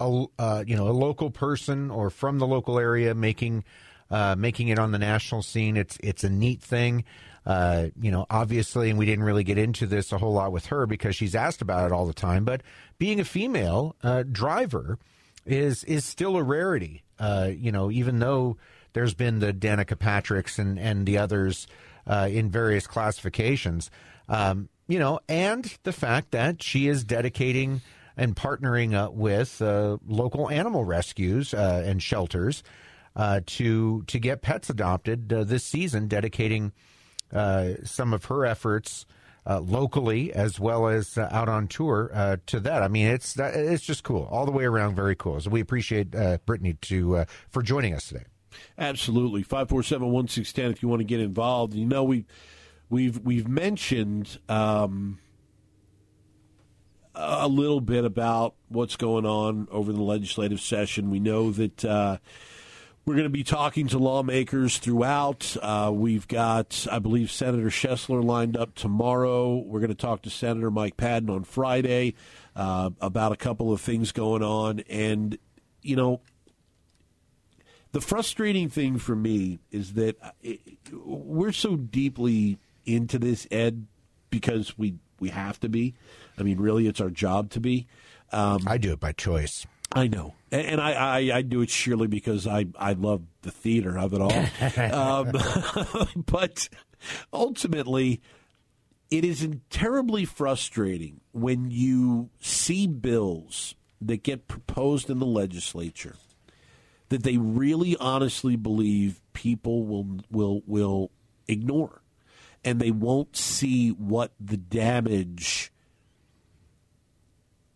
a 0.01 0.25
uh, 0.39 0.65
you 0.67 0.77
know 0.77 0.89
a 0.89 0.93
local 0.97 1.31
person 1.31 1.91
or 1.91 2.09
from 2.09 2.39
the 2.39 2.47
local 2.47 2.79
area 2.79 3.15
making 3.15 3.65
uh, 4.11 4.37
making 4.39 4.69
it 4.69 4.79
on 4.79 4.93
the 4.93 4.99
national 4.99 5.43
scene, 5.43 5.77
it's 5.77 5.99
it's 6.03 6.25
a 6.25 6.31
neat 6.31 6.63
thing. 6.63 7.05
Uh, 7.45 7.89
you 8.01 8.11
know, 8.11 8.27
obviously, 8.31 8.91
and 8.91 8.99
we 8.99 9.07
didn't 9.07 9.25
really 9.25 9.45
get 9.45 9.57
into 9.59 9.87
this 9.87 10.13
a 10.13 10.19
whole 10.19 10.33
lot 10.33 10.51
with 10.51 10.67
her 10.67 10.87
because 10.87 11.15
she's 11.15 11.35
asked 11.35 11.63
about 11.63 11.87
it 11.87 11.93
all 11.93 12.07
the 12.07 12.13
time. 12.15 12.45
But 12.45 12.63
being 12.99 13.21
a 13.21 13.25
female 13.25 13.95
uh, 14.03 14.23
driver 14.25 14.99
is 15.45 15.85
is 15.85 16.05
still 16.05 16.37
a 16.37 16.43
rarity. 16.43 17.03
Uh, 17.19 17.51
you 17.57 17.73
know, 17.73 17.91
even 17.91 18.19
though 18.19 18.57
there's 18.93 19.15
been 19.15 19.41
the 19.41 19.53
Danica 19.53 19.99
Patricks 19.99 20.59
and 20.59 20.79
and 20.79 21.07
the 21.07 21.19
others 21.19 21.67
uh, 22.07 22.29
in 22.31 22.51
various 22.51 22.87
classifications. 22.87 23.91
Um, 24.29 24.69
you 24.89 24.99
know, 24.99 25.21
and 25.29 25.77
the 25.83 25.93
fact 25.93 26.31
that 26.31 26.63
she 26.63 26.89
is 26.89 27.05
dedicating 27.05 27.83
and 28.17 28.35
partnering 28.35 28.95
uh, 28.95 29.11
with 29.11 29.61
local 29.61 30.49
animal 30.49 30.85
rescues 30.85 31.53
uh, 31.53 31.83
and 31.85 32.03
shelters 32.03 32.63
uh, 33.15 33.41
to 33.47 34.03
to 34.05 34.19
get 34.19 34.43
pets 34.43 34.71
adopted 34.71 35.33
uh, 35.33 35.45
this 35.45 35.65
season, 35.65 36.09
dedicating 36.09 36.73
some 37.85 38.15
of 38.15 38.27
her 38.27 38.47
efforts 38.47 39.05
uh, 39.47 39.61
locally 39.61 40.33
as 40.33 40.59
well 40.59 40.89
as 40.89 41.17
uh, 41.17 41.29
out 41.31 41.49
on 41.49 41.69
tour 41.69 42.11
uh, 42.13 42.37
to 42.47 42.61
that. 42.61 42.83
I 42.83 42.89
mean, 42.89 43.07
it's 43.07 43.39
it's 43.39 43.85
just 43.85 44.03
cool 44.03 44.29
all 44.31 44.45
the 44.45 44.53
way 44.53 44.65
around. 44.65 44.97
Very 44.97 45.15
cool. 45.15 45.41
So 45.41 45.51
we 45.51 45.61
appreciate 45.61 46.15
uh, 46.15 46.39
Brittney 46.47 46.81
to 46.83 47.19
uh, 47.19 47.25
for 47.49 47.63
joining 47.63 47.95
us 47.95 48.09
today. 48.09 48.25
Absolutely. 48.79 49.43
Five 49.43 49.69
four 49.69 49.83
seven 49.83 50.11
one 50.11 50.29
six 50.29 50.53
ten. 50.53 50.71
If 50.71 50.83
you 50.83 50.89
want 50.89 51.01
to 51.01 51.05
get 51.05 51.21
involved, 51.21 51.75
you 51.75 51.87
know 51.87 52.03
we 52.05 52.25
we've 52.89 53.19
we've 53.21 53.49
mentioned 53.49 54.39
um, 54.49 55.19
a 57.15 57.49
little 57.49 57.81
bit 57.81 58.05
about 58.05 58.55
what's 58.69 58.97
going 58.97 59.27
on 59.27 59.69
over 59.71 59.93
the 59.93 60.03
legislative 60.03 60.61
session. 60.61 61.11
We 61.11 61.21
know 61.21 61.51
that 61.53 61.85
uh, 61.85 62.19
we're 63.07 63.15
going 63.15 63.25
to 63.25 63.31
be 63.31 63.45
talking 63.45 63.87
to 63.87 63.99
lawmakers 63.99 64.79
throughout. 64.79 65.57
Uh, 65.63 65.93
we've 65.95 66.27
got, 66.27 66.89
I 66.91 66.99
believe, 66.99 67.31
Senator 67.31 67.69
Schoesler 67.69 68.23
lined 68.23 68.57
up 68.57 68.75
tomorrow. 68.75 69.59
We're 69.59 69.79
going 69.79 69.91
to 69.91 69.95
talk 69.95 70.23
to 70.23 70.31
Senator 70.31 70.73
Mike 70.73 70.97
Padden 70.97 71.31
on 71.31 71.45
Friday 71.45 72.15
uh, 72.57 72.91
about 73.01 73.31
a 73.31 73.37
couple 73.37 73.73
of 73.73 73.81
things 73.81 74.11
going 74.11 74.43
on, 74.43 74.81
and 74.89 75.39
you 75.83 75.95
know 75.95 76.21
the 77.93 78.01
frustrating 78.01 78.69
thing 78.69 78.99
for 78.99 79.15
me 79.15 79.61
is 79.71 79.93
that 79.93 80.17
it, 80.43 80.61
we're 80.93 81.53
so 81.53 81.77
deeply 81.77 82.59
into 82.85 83.21
this, 83.21 83.47
Ed, 83.53 83.87
because 84.31 84.77
we 84.77 84.97
we 85.21 85.29
have 85.29 85.61
to 85.61 85.69
be. 85.69 85.95
I 86.37 86.43
mean, 86.43 86.59
really, 86.59 86.89
it's 86.89 87.01
our 87.01 87.11
job 87.11 87.51
to 87.51 87.61
be. 87.61 87.87
Um, 88.33 88.65
I 88.67 88.79
do 88.79 88.93
it 88.93 88.99
by 88.99 89.13
choice. 89.13 89.65
I 89.97 90.09
know, 90.09 90.35
and, 90.53 90.67
and 90.67 90.81
I, 90.81 90.93
I 90.93 91.37
I 91.39 91.43
do 91.43 91.63
it 91.63 91.71
sheerly 91.71 92.07
because 92.07 92.47
I 92.47 92.67
I 92.79 92.93
love 92.93 93.23
the 93.43 93.51
theater 93.51 93.99
of 93.99 94.13
it 94.13 94.21
all. 94.21 94.93
um, 94.93 95.33
but 96.27 96.69
ultimately, 97.33 98.21
it 99.11 99.25
is 99.25 99.49
terribly 99.71 100.27
frustrating 100.27 101.21
when 101.33 101.71
you 101.71 102.29
see 102.41 102.87
bills 102.87 103.75
that 104.01 104.23
get 104.23 104.49
proposed 104.49 105.09
in 105.09 105.19
the 105.19 105.27
legislature 105.27 106.17
that 107.09 107.23
they 107.23 107.39
really 107.39 107.97
honestly 107.97 108.57
believe 108.57 109.21
people 109.33 109.87
will 109.87 110.21
will 110.31 110.63
will 110.67 111.11
ignore 111.49 112.03
and 112.65 112.81
they 112.81 112.91
won't 112.91 113.37
see 113.37 113.91
what 113.91 114.33
the 114.41 114.57
damage 114.57 115.73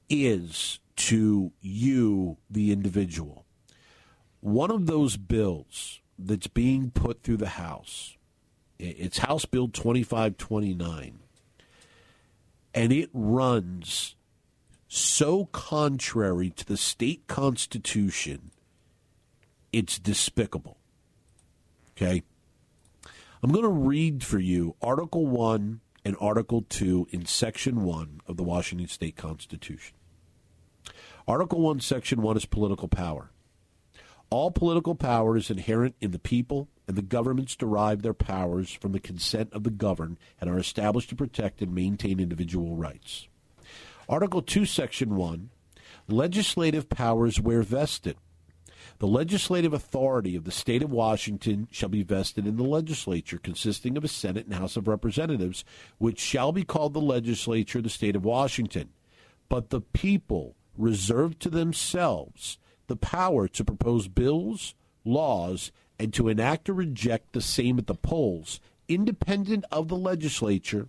is 0.08 0.80
to 1.08 1.52
you 1.60 2.36
the 2.50 2.72
individual 2.72 3.44
one 4.40 4.70
of 4.70 4.86
those 4.86 5.16
bills 5.16 6.00
that's 6.18 6.46
being 6.46 6.90
put 6.90 7.22
through 7.22 7.36
the 7.36 7.50
house 7.50 8.16
it's 8.78 9.18
house 9.18 9.44
bill 9.44 9.68
2529 9.68 11.18
and 12.74 12.92
it 12.92 13.10
runs 13.12 14.14
so 14.88 15.46
contrary 15.46 16.50
to 16.50 16.64
the 16.64 16.76
state 16.76 17.26
constitution 17.26 18.50
it's 19.72 19.98
despicable. 19.98 20.78
Okay? 21.96 22.22
I'm 23.42 23.52
going 23.52 23.64
to 23.64 23.68
read 23.68 24.24
for 24.24 24.38
you 24.38 24.76
Article 24.82 25.26
1 25.26 25.80
and 26.04 26.16
Article 26.20 26.62
2 26.68 27.08
in 27.10 27.26
Section 27.26 27.82
1 27.82 28.20
of 28.26 28.36
the 28.36 28.42
Washington 28.42 28.88
State 28.88 29.16
Constitution. 29.16 29.94
Article 31.30 31.60
1, 31.60 31.78
Section 31.78 32.22
1 32.22 32.38
is 32.38 32.44
political 32.44 32.88
power. 32.88 33.30
All 34.30 34.50
political 34.50 34.96
power 34.96 35.36
is 35.36 35.48
inherent 35.48 35.94
in 36.00 36.10
the 36.10 36.18
people, 36.18 36.66
and 36.88 36.96
the 36.96 37.02
governments 37.02 37.54
derive 37.54 38.02
their 38.02 38.14
powers 38.14 38.72
from 38.72 38.90
the 38.90 38.98
consent 38.98 39.52
of 39.52 39.62
the 39.62 39.70
governed 39.70 40.18
and 40.40 40.50
are 40.50 40.58
established 40.58 41.08
to 41.10 41.14
protect 41.14 41.62
and 41.62 41.72
maintain 41.72 42.18
individual 42.18 42.74
rights. 42.74 43.28
Article 44.08 44.42
2, 44.42 44.64
Section 44.64 45.14
1 45.14 45.50
legislative 46.08 46.88
powers 46.88 47.40
where 47.40 47.62
vested. 47.62 48.16
The 48.98 49.06
legislative 49.06 49.72
authority 49.72 50.34
of 50.34 50.42
the 50.42 50.50
state 50.50 50.82
of 50.82 50.90
Washington 50.90 51.68
shall 51.70 51.90
be 51.90 52.02
vested 52.02 52.44
in 52.44 52.56
the 52.56 52.64
legislature, 52.64 53.38
consisting 53.38 53.96
of 53.96 54.02
a 54.02 54.08
Senate 54.08 54.46
and 54.46 54.54
House 54.56 54.76
of 54.76 54.88
Representatives, 54.88 55.64
which 55.98 56.18
shall 56.18 56.50
be 56.50 56.64
called 56.64 56.92
the 56.92 57.00
legislature 57.00 57.78
of 57.78 57.84
the 57.84 57.88
state 57.88 58.16
of 58.16 58.24
Washington. 58.24 58.88
But 59.48 59.70
the 59.70 59.80
people 59.80 60.56
reserve 60.80 61.38
to 61.40 61.50
themselves 61.50 62.58
the 62.86 62.96
power 62.96 63.46
to 63.46 63.64
propose 63.64 64.08
bills, 64.08 64.74
laws, 65.04 65.70
and 65.98 66.12
to 66.14 66.28
enact 66.28 66.68
or 66.68 66.74
reject 66.74 67.32
the 67.32 67.40
same 67.40 67.78
at 67.78 67.86
the 67.86 67.94
polls, 67.94 68.60
independent 68.88 69.64
of 69.70 69.88
the 69.88 69.96
legislature, 69.96 70.88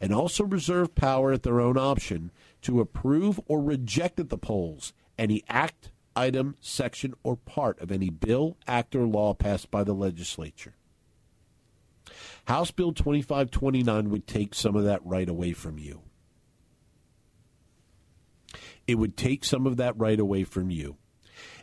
and 0.00 0.12
also 0.12 0.44
reserve 0.44 0.94
power 0.94 1.32
at 1.32 1.42
their 1.42 1.60
own 1.60 1.76
option 1.76 2.32
to 2.62 2.80
approve 2.80 3.40
or 3.46 3.62
reject 3.62 4.18
at 4.18 4.28
the 4.28 4.38
polls 4.38 4.92
any 5.18 5.42
act, 5.48 5.90
item, 6.14 6.56
section, 6.60 7.14
or 7.22 7.36
part 7.36 7.80
of 7.80 7.92
any 7.92 8.10
bill, 8.10 8.56
act, 8.66 8.94
or 8.96 9.06
law 9.06 9.32
passed 9.32 9.70
by 9.70 9.84
the 9.84 9.94
legislature. 9.94 10.74
House 12.46 12.70
Bill 12.70 12.92
2529 12.92 14.10
would 14.10 14.26
take 14.26 14.54
some 14.54 14.76
of 14.76 14.84
that 14.84 15.04
right 15.04 15.28
away 15.28 15.52
from 15.52 15.78
you. 15.78 16.02
It 18.86 18.96
would 18.96 19.16
take 19.16 19.44
some 19.44 19.66
of 19.66 19.76
that 19.78 19.98
right 19.98 20.18
away 20.18 20.44
from 20.44 20.70
you. 20.70 20.96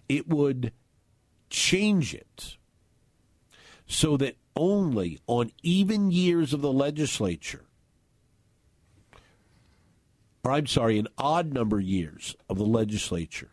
It 0.10 0.28
would 0.28 0.74
change 1.50 2.14
it 2.14 2.58
so 3.86 4.18
that 4.18 4.36
only 4.56 5.20
on 5.28 5.52
even 5.62 6.12
years 6.12 6.54
of 6.54 6.62
the 6.62 6.72
legislature, 6.72 7.66
or 10.44 10.52
I'm 10.52 10.68
sorry, 10.68 11.00
an 11.00 11.08
odd 11.18 11.54
number 11.54 11.80
years 11.80 12.36
of 12.50 12.58
the 12.58 12.66
legislature, 12.66 13.52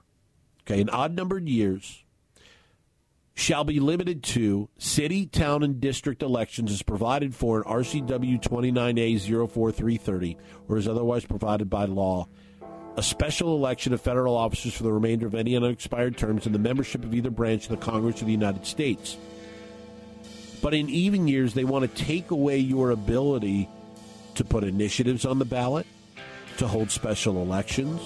okay, 0.62 0.80
an 0.80 0.90
odd 0.90 1.14
numbered 1.14 1.48
years, 1.48 2.04
shall 3.35 3.64
be 3.64 3.80
limited 3.80 4.22
to 4.22 4.68
city, 4.76 5.24
town, 5.26 5.62
and 5.62 5.80
district 5.80 6.22
elections 6.22 6.70
as 6.70 6.83
provided 6.83 7.35
for 7.35 7.59
in 7.59 7.64
RCW 7.64 8.40
29A 8.40 9.20
04330 9.20 10.37
or 10.68 10.76
as 10.76 10.87
otherwise 10.87 11.24
provided 11.24 11.70
by 11.70 11.87
law. 11.87 12.28
A 13.00 13.02
special 13.02 13.56
election 13.56 13.94
of 13.94 14.00
federal 14.02 14.36
officers 14.36 14.74
for 14.74 14.82
the 14.82 14.92
remainder 14.92 15.26
of 15.26 15.34
any 15.34 15.56
unexpired 15.56 16.18
terms 16.18 16.44
in 16.44 16.52
the 16.52 16.58
membership 16.58 17.02
of 17.02 17.14
either 17.14 17.30
branch 17.30 17.64
of 17.64 17.70
the 17.70 17.82
Congress 17.82 18.20
of 18.20 18.26
the 18.26 18.32
United 18.32 18.66
States. 18.66 19.16
But 20.60 20.74
in 20.74 20.90
even 20.90 21.26
years, 21.26 21.54
they 21.54 21.64
want 21.64 21.90
to 21.90 22.04
take 22.04 22.30
away 22.30 22.58
your 22.58 22.90
ability 22.90 23.70
to 24.34 24.44
put 24.44 24.64
initiatives 24.64 25.24
on 25.24 25.38
the 25.38 25.46
ballot, 25.46 25.86
to 26.58 26.68
hold 26.68 26.90
special 26.90 27.40
elections, 27.40 28.02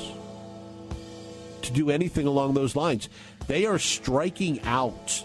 to 1.63 1.73
do 1.73 1.91
anything 1.91 2.29
along 2.29 2.55
those 2.55 2.77
lines. 2.77 3.09
They 3.49 3.67
are 3.67 3.81
striking 3.81 4.61
out 4.61 5.25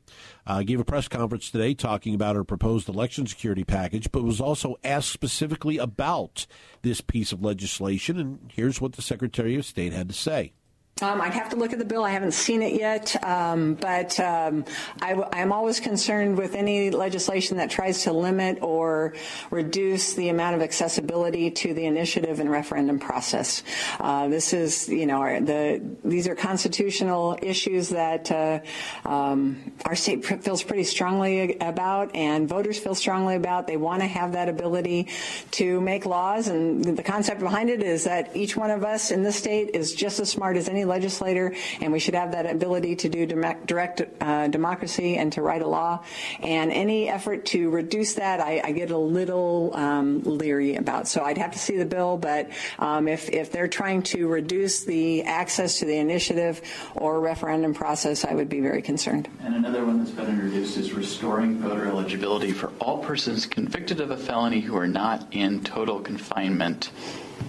uh, 0.48 0.64
gave 0.64 0.80
a 0.80 0.86
press 0.86 1.08
conference 1.08 1.52
today 1.52 1.74
talking 1.74 2.16
about 2.16 2.36
her 2.36 2.44
proposed 2.44 2.88
election 2.88 3.28
security 3.28 3.64
package, 3.64 4.12
but 4.12 4.24
was 4.24 4.40
also 4.40 4.78
asked 4.84 5.10
specifically 5.10 5.78
about 5.78 6.46
this 6.82 7.02
piece 7.02 7.32
of 7.32 7.44
legislation. 7.44 8.18
And 8.18 8.52
here's 8.54 8.80
what 8.80 8.94
the 8.94 9.02
Secretary 9.02 9.56
of 9.56 9.66
State 9.66 9.94
had 9.94 10.08
to 10.08 10.16
say. 10.16 10.54
Um, 11.02 11.20
I'd 11.20 11.34
have 11.34 11.50
to 11.50 11.56
look 11.56 11.74
at 11.74 11.80
the 11.80 11.86
bill. 11.86 12.04
I 12.04 12.12
haven't 12.12 12.34
seen 12.34 12.62
it 12.62 12.80
yet, 12.80 13.22
um, 13.24 13.74
but 13.74 14.20
um, 14.20 14.66
I, 15.02 15.14
am 15.34 15.52
always 15.52 15.80
concerned 15.80 16.38
with 16.38 16.54
any 16.54 16.92
legislation 16.92 17.58
that 17.58 17.72
tries 17.72 18.04
to 18.04 18.14
limit 18.14 18.60
or 18.62 19.16
reduce 19.50 20.14
the 20.14 20.30
amount 20.30 20.56
of 20.56 20.62
accessibility 20.62 21.50
to 21.50 21.74
the 21.74 21.86
initiative 21.86 22.40
and 22.40 22.52
referendum 22.52 23.00
process. 23.00 23.64
Uh, 24.00 24.28
this 24.28 24.54
is, 24.54 24.90
you 24.90 25.08
know, 25.08 25.22
our, 25.22 25.42
the 25.42 25.82
these 26.06 26.28
are 26.28 26.36
constitutional 26.36 27.36
issues 27.42 27.90
that 27.90 28.32
uh, 28.32 28.60
um, 29.04 29.72
our 29.86 29.96
state 29.96 30.24
feels 30.44 30.62
pretty 30.62 30.84
strongly 30.84 31.58
about, 31.58 32.16
and 32.16 32.48
voters 32.48 32.78
feel 32.78 32.94
strongly 32.94 33.36
about. 33.36 33.66
They 33.66 33.78
want 33.78 34.02
to 34.02 34.08
have 34.08 34.34
that 34.34 34.50
ability 34.50 35.08
to 35.52 35.82
make 35.82 36.06
laws, 36.06 36.48
and 36.48 36.86
the 36.86 37.04
concept 37.04 37.40
behind 37.40 37.72
it 37.72 37.82
is 37.82 38.04
that 38.04 38.36
each 38.36 38.56
one 38.56 38.70
of 38.70 38.84
us 38.84 39.10
in 39.10 39.24
this 39.24 39.36
state 39.36 39.72
is 39.74 39.96
just 39.96 40.20
as 40.20 40.30
smart 40.30 40.58
as 40.58 40.70
any 40.70 40.86
legislator, 40.92 41.56
and 41.82 41.92
we 41.96 42.00
should 42.04 42.16
have 42.16 42.32
that 42.38 42.46
ability 42.46 42.94
to 43.04 43.08
do 43.08 43.26
direct 43.26 44.02
uh, 44.20 44.48
democracy 44.48 45.16
and 45.18 45.32
to 45.34 45.42
write 45.42 45.64
a 45.64 45.68
law. 45.68 46.04
And 46.44 46.72
any 46.72 47.08
effort 47.08 47.46
to 47.56 47.70
reduce 47.72 48.16
that, 48.16 48.40
I, 48.40 48.62
I 48.64 48.72
get 48.72 48.92
a 48.92 48.98
little 48.98 49.72
um, 49.74 50.22
leery 50.24 50.76
about. 50.76 51.08
So 51.08 51.24
I'd 51.24 51.38
have 51.38 51.54
to 51.54 51.60
see 51.60 51.78
the 51.78 51.86
bill, 51.86 52.18
but 52.18 52.52
um, 52.80 53.08
if, 53.08 53.30
if 53.30 53.52
they're 53.52 53.72
trying 53.72 54.04
to 54.14 54.28
reduce 54.28 54.84
the 54.84 55.24
access 55.24 55.80
to 55.80 55.86
the 55.86 55.98
initiative 55.98 56.62
or 56.96 57.20
referendum 57.20 57.74
process, 57.74 58.26
I 58.26 58.34
would 58.34 58.50
be 58.50 58.60
very 58.60 58.82
concerned. 58.82 59.30
And 59.42 59.56
another 59.56 59.86
one 59.86 60.00
that's 60.00 60.12
been 60.12 60.28
introduced 60.28 60.78
is 60.78 60.94
restoring 60.94 61.58
voter 61.60 61.88
eligibility 61.88 62.52
for 62.52 62.72
all 62.80 62.98
persons 63.00 63.46
convicted 63.46 64.02
of 64.02 64.12
a 64.12 64.18
felony 64.18 64.60
who 64.60 64.76
are 64.76 64.88
not 64.88 65.28
in 65.32 65.64
total 65.64 66.00
confinement 66.00 66.92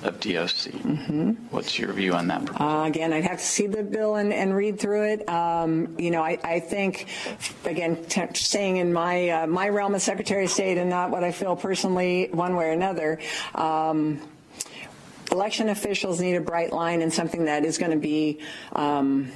of 0.03 0.21
DOC. 0.21 0.73
Mm-hmm. 0.73 1.31
What's 1.51 1.79
your 1.79 1.93
view 1.93 2.15
on 2.15 2.29
that? 2.29 2.61
Uh, 2.61 2.85
again, 2.87 3.13
I'd 3.13 3.25
have 3.25 3.39
to 3.39 3.45
see 3.45 3.67
the 3.67 3.83
bill 3.83 4.17
and, 4.17 4.33
and 4.33 4.55
read 4.55 4.79
through 4.79 5.13
it. 5.13 5.29
Um, 5.29 5.95
you 5.99 6.11
know, 6.11 6.23
I, 6.23 6.39
I 6.43 6.61
think, 6.61 7.09
again, 7.65 8.05
t- 8.07 8.23
in 8.79 8.93
my 8.93 9.29
uh, 9.29 9.47
my 9.47 9.69
realm 9.69 9.95
as 9.95 10.03
Secretary 10.03 10.45
of 10.45 10.51
State 10.51 10.79
and 10.79 10.91
not 10.91 11.11
what 11.11 11.25
I 11.25 11.33
feel 11.33 11.57
personally, 11.57 12.29
one 12.33 12.57
way 12.57 12.67
or 12.67 12.73
another. 12.73 13.19
Um, 13.55 14.21
election 15.31 15.69
officials 15.69 16.21
need 16.21 16.35
a 16.37 16.41
bright 16.41 16.73
line 16.73 17.03
and 17.03 17.13
something 17.13 17.47
that 17.47 17.65
is 17.65 17.79
going 17.79 17.93
to 17.93 17.99
be. 17.99 18.41
Um, 18.73 19.31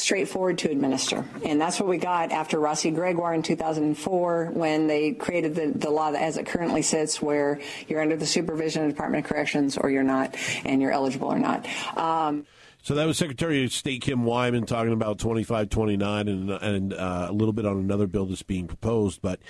straightforward 0.00 0.58
to 0.58 0.70
administer. 0.70 1.24
And 1.44 1.60
that's 1.60 1.78
what 1.78 1.88
we 1.88 1.98
got 1.98 2.32
after 2.32 2.58
Rossi 2.58 2.90
Gregoire 2.90 3.34
in 3.34 3.42
2004 3.42 4.50
when 4.52 4.86
they 4.86 5.12
created 5.12 5.54
the, 5.54 5.66
the 5.76 5.90
law 5.90 6.12
as 6.12 6.36
it 6.36 6.46
currently 6.46 6.82
sits, 6.82 7.20
where 7.20 7.60
you're 7.86 8.00
under 8.00 8.16
the 8.16 8.26
supervision 8.26 8.82
of 8.82 8.88
the 8.88 8.94
Department 8.94 9.24
of 9.24 9.30
Corrections 9.30 9.76
or 9.76 9.90
you're 9.90 10.02
not, 10.02 10.36
and 10.64 10.80
you're 10.80 10.92
eligible 10.92 11.28
or 11.28 11.38
not. 11.38 11.66
Um, 11.96 12.46
so 12.82 12.94
that 12.94 13.06
was 13.06 13.18
Secretary 13.18 13.64
of 13.64 13.72
State 13.72 14.02
Kim 14.02 14.24
Wyman 14.24 14.64
talking 14.64 14.92
about 14.92 15.18
2529 15.18 16.28
and, 16.28 16.50
and 16.50 16.94
uh, 16.94 17.26
a 17.28 17.32
little 17.32 17.52
bit 17.52 17.66
on 17.66 17.76
another 17.76 18.06
bill 18.06 18.26
that's 18.26 18.42
being 18.42 18.66
proposed. 18.66 19.20
But 19.20 19.40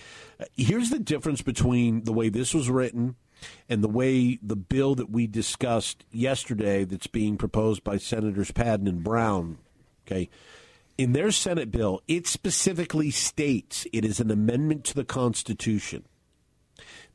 uh, 0.41 0.47
here's 0.57 0.91
the 0.91 0.99
difference 0.99 1.43
between 1.43 2.05
the 2.05 2.13
way 2.13 2.31
this 2.31 2.55
was 2.55 2.69
written 2.69 3.17
and 3.69 3.85
the 3.85 3.89
way 3.89 4.39
the 4.43 4.57
bill 4.57 4.95
that 4.97 5.11
we 5.11 5.27
discussed 5.27 6.05
yesterday 6.11 6.85
that's 6.85 7.07
being 7.07 7.37
proposed 7.37 7.85
by 7.85 7.99
Senators 7.99 8.51
Padden 8.51 8.89
and 8.89 9.05
Brown 9.05 9.59
Okay. 10.09 10.31
In 10.97 11.13
their 11.13 11.31
Senate 11.31 11.71
bill, 11.71 12.01
it 12.09 12.27
specifically 12.27 13.11
states 13.11 13.87
it 13.93 14.05
is 14.05 14.21
an 14.21 14.31
amendment 14.31 14.85
to 14.85 14.95
the 14.95 15.05
Constitution. 15.05 16.05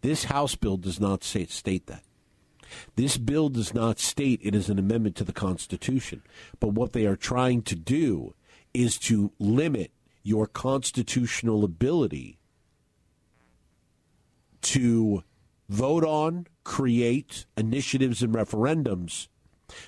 This 0.02 0.26
House 0.26 0.56
bill 0.56 0.78
does 0.78 1.00
not 1.00 1.24
say, 1.24 1.46
state 1.48 1.88
that. 1.88 2.04
This 2.96 3.18
bill 3.18 3.50
does 3.50 3.74
not 3.74 4.00
state 4.00 4.40
it 4.44 4.56
is 4.56 4.70
an 4.70 4.80
amendment 4.80 5.16
to 5.18 5.24
the 5.24 5.34
Constitution. 5.34 6.22
But 6.60 6.70
what 6.70 6.94
they 6.94 7.06
are 7.06 7.16
trying 7.16 7.64
to 7.64 7.76
do 7.76 8.36
is 8.74 8.98
to 9.00 9.32
limit 9.40 9.92
your 10.22 10.48
constitutional 10.48 11.64
ability 11.64 12.38
to 14.62 15.24
vote 15.68 16.04
on, 16.04 16.48
create 16.64 17.46
initiatives 17.58 18.24
and 18.24 18.34
referendums 18.34 19.28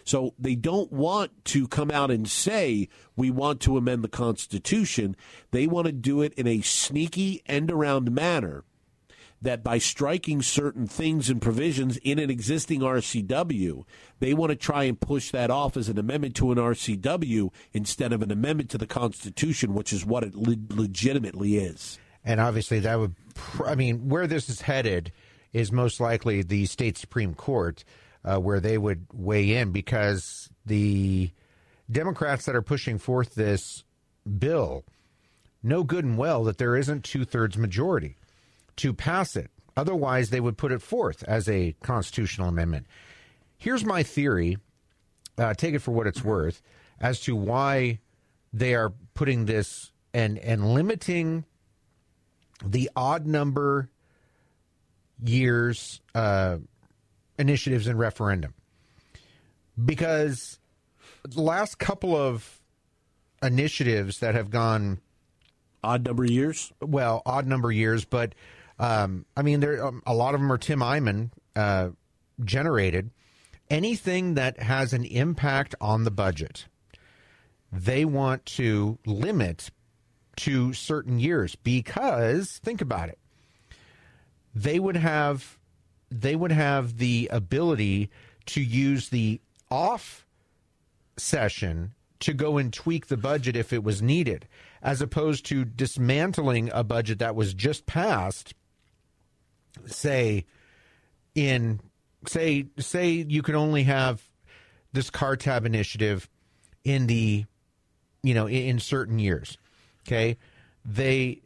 so 0.04 0.34
they 0.40 0.56
don't 0.56 0.92
want 0.92 1.46
to 1.46 1.68
come 1.68 1.92
out 1.92 2.12
and 2.12 2.30
say, 2.30 2.90
we 3.16 3.30
want 3.30 3.60
to 3.62 3.78
amend 3.78 4.04
the 4.04 4.10
Constitution. 4.10 5.16
They 5.52 5.68
want 5.68 5.88
to 5.88 5.92
do 5.92 6.22
it 6.22 6.34
in 6.34 6.48
a 6.48 6.62
sneaky 6.62 7.42
end 7.46 7.72
around 7.72 8.12
manner 8.12 8.64
that 9.42 9.64
by 9.64 9.78
striking 9.78 10.42
certain 10.42 10.88
things 10.88 11.30
and 11.30 11.42
provisions 11.42 11.98
in 11.98 12.20
an 12.20 12.30
existing 12.30 12.82
RCW, 12.82 13.84
they 14.20 14.34
want 14.34 14.50
to 14.50 14.56
try 14.56 14.84
and 14.84 15.00
push 15.00 15.32
that 15.32 15.52
off 15.52 15.78
as 15.78 15.88
an 15.88 16.00
amendment 16.00 16.36
to 16.36 16.52
an 16.52 16.58
RCW 16.58 17.52
instead 17.74 18.12
of 18.12 18.22
an 18.22 18.32
amendment 18.32 18.70
to 18.72 18.78
the 18.78 18.88
Constitution, 18.88 19.74
which 19.74 19.94
is 19.94 20.06
what 20.06 20.24
it 20.24 20.36
le- 20.36 20.56
legitimately 20.70 21.58
is. 21.58 22.00
And 22.24 22.40
obviously, 22.40 22.80
that 22.80 23.00
would, 23.00 23.14
pr- 23.36 23.68
I 23.68 23.76
mean, 23.76 24.10
where 24.10 24.26
this 24.26 24.50
is 24.50 24.62
headed 24.62 25.12
is 25.54 25.72
most 25.72 26.00
likely 26.00 26.42
the 26.42 26.66
state 26.66 26.98
Supreme 26.98 27.34
Court 27.34 27.84
uh, 28.26 28.40
where 28.40 28.60
they 28.60 28.78
would 28.78 29.06
weigh 29.14 29.56
in 29.56 29.72
because 29.72 30.50
the 30.66 31.30
Democrats 31.90 32.46
that 32.46 32.56
are 32.56 32.62
pushing 32.62 32.98
forth 32.98 33.36
this 33.36 33.84
bill 34.40 34.84
know 35.62 35.84
good 35.84 36.04
and 36.04 36.18
well 36.18 36.44
that 36.44 36.58
there 36.58 36.76
isn't 36.76 37.04
two 37.04 37.24
thirds 37.24 37.58
majority 37.58 38.18
to 38.76 38.94
pass 38.94 39.36
it. 39.36 39.52
Otherwise, 39.78 40.30
they 40.30 40.40
would 40.40 40.58
put 40.58 40.72
it 40.72 40.82
forth 40.82 41.24
as 41.24 41.48
a 41.48 41.76
constitutional 41.84 42.48
amendment. 42.48 42.88
Here's 43.58 43.86
my 43.86 44.04
theory 44.04 44.58
uh, 45.38 45.54
take 45.54 45.74
it 45.74 45.80
for 45.80 45.92
what 45.92 46.08
it's 46.08 46.24
worth 46.24 46.62
as 47.00 47.20
to 47.22 47.36
why 47.36 48.00
they 48.54 48.74
are 48.74 48.94
putting 49.14 49.46
this 49.46 49.92
and, 50.14 50.38
and 50.40 50.74
limiting 50.74 51.44
the 52.66 52.90
odd 52.96 53.26
number 53.26 53.90
years 55.22 56.00
uh, 56.14 56.58
initiatives 57.38 57.88
and 57.88 58.00
referendum 58.00 58.54
because 59.84 60.60
the 61.24 61.42
last 61.42 61.78
couple 61.80 62.16
of 62.16 62.62
initiatives 63.42 64.20
that 64.20 64.36
have 64.36 64.50
gone 64.50 65.00
odd 65.84 66.06
number 66.06 66.26
years. 66.26 66.72
Well, 66.82 67.22
odd 67.26 67.48
number 67.48 67.72
years, 67.72 68.06
but 68.06 68.34
um, 68.80 69.26
I 69.38 69.42
mean, 69.42 69.60
there 69.60 69.86
um, 69.86 70.02
a 70.06 70.14
lot 70.14 70.34
of 70.34 70.42
them 70.42 70.52
are 70.52 70.58
Tim 70.58 70.80
Eyman 70.80 71.32
uh, 71.56 71.90
generated. 72.44 73.12
Anything 73.70 74.36
that 74.36 74.60
has 74.60 74.94
an 74.94 75.06
impact 75.06 75.74
on 75.82 76.04
the 76.04 76.12
budget, 76.12 76.68
they 77.72 78.06
want 78.06 78.46
to 78.46 79.00
limit 79.06 79.72
to 80.38 80.74
certain 80.74 81.20
years 81.20 81.56
because 81.56 82.60
think 82.64 82.82
about 82.82 83.10
it. 83.10 83.18
They 84.54 84.80
would 84.80 84.98
have 84.98 85.58
they 86.22 86.36
would 86.36 86.52
have 86.52 86.98
the 86.98 87.30
ability 87.32 88.10
to 88.48 88.62
use 88.62 89.10
the 89.10 89.42
off 89.70 90.26
session 91.18 91.94
to 92.20 92.34
go 92.34 92.58
and 92.58 92.72
tweak 92.72 93.08
the 93.08 93.18
budget 93.18 93.56
if 93.56 93.74
it 93.74 93.84
was 93.84 94.02
needed, 94.02 94.48
as 94.82 95.02
opposed 95.02 95.46
to 95.48 95.66
dismantling 95.66 96.70
a 96.74 96.84
budget 96.84 97.20
that 97.20 97.36
was 97.36 97.54
just 97.54 97.86
passed, 97.86 98.54
say, 99.86 100.46
in 101.34 101.80
say 102.28 102.66
say 102.80 103.10
you 103.10 103.42
can 103.42 103.56
only 103.56 103.84
have 103.84 104.24
this 104.94 105.10
car 105.10 105.36
tab 105.36 105.66
initiative 105.66 106.30
in 106.84 107.08
the 107.08 107.46
you 108.24 108.34
know 108.34 108.48
in, 108.48 108.64
in 108.64 108.80
certain 108.80 109.20
years. 109.20 109.58
Okay, 110.08 110.38
they 110.86 111.42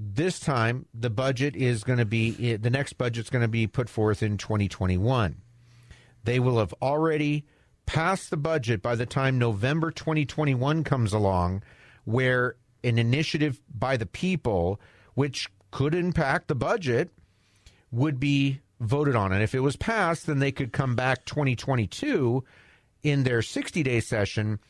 this 0.00 0.38
time 0.38 0.86
the 0.94 1.10
budget 1.10 1.56
is 1.56 1.82
going 1.82 1.98
to 1.98 2.04
be 2.04 2.52
eh, 2.52 2.56
the 2.60 2.70
next 2.70 2.94
budget's 2.94 3.30
going 3.30 3.42
to 3.42 3.48
be 3.48 3.66
put 3.66 3.88
forth 3.88 4.22
in 4.22 4.38
2021. 4.38 5.42
They 6.22 6.38
will 6.38 6.58
have 6.58 6.72
already 6.80 7.44
passed 7.84 8.30
the 8.30 8.36
budget 8.36 8.80
by 8.80 8.94
the 8.94 9.06
time 9.06 9.38
November 9.38 9.90
2021 9.90 10.84
comes 10.84 11.12
along, 11.12 11.62
where 12.04 12.54
an 12.84 12.98
initiative 12.98 13.60
by 13.74 13.96
the 13.96 14.06
people, 14.06 14.80
which 15.14 15.48
could 15.72 15.94
impact 15.94 16.46
the 16.46 16.54
budget, 16.54 17.10
would 17.90 18.20
be 18.20 18.60
voted 18.78 19.16
on. 19.16 19.32
And 19.32 19.42
if 19.42 19.54
it 19.54 19.60
was 19.60 19.74
passed, 19.74 20.26
then 20.26 20.38
they 20.38 20.52
could 20.52 20.72
come 20.72 20.94
back 20.94 21.24
2022 21.24 22.44
in 23.02 23.24
their 23.24 23.42
60 23.42 23.82
day 23.82 24.00
session 24.00 24.60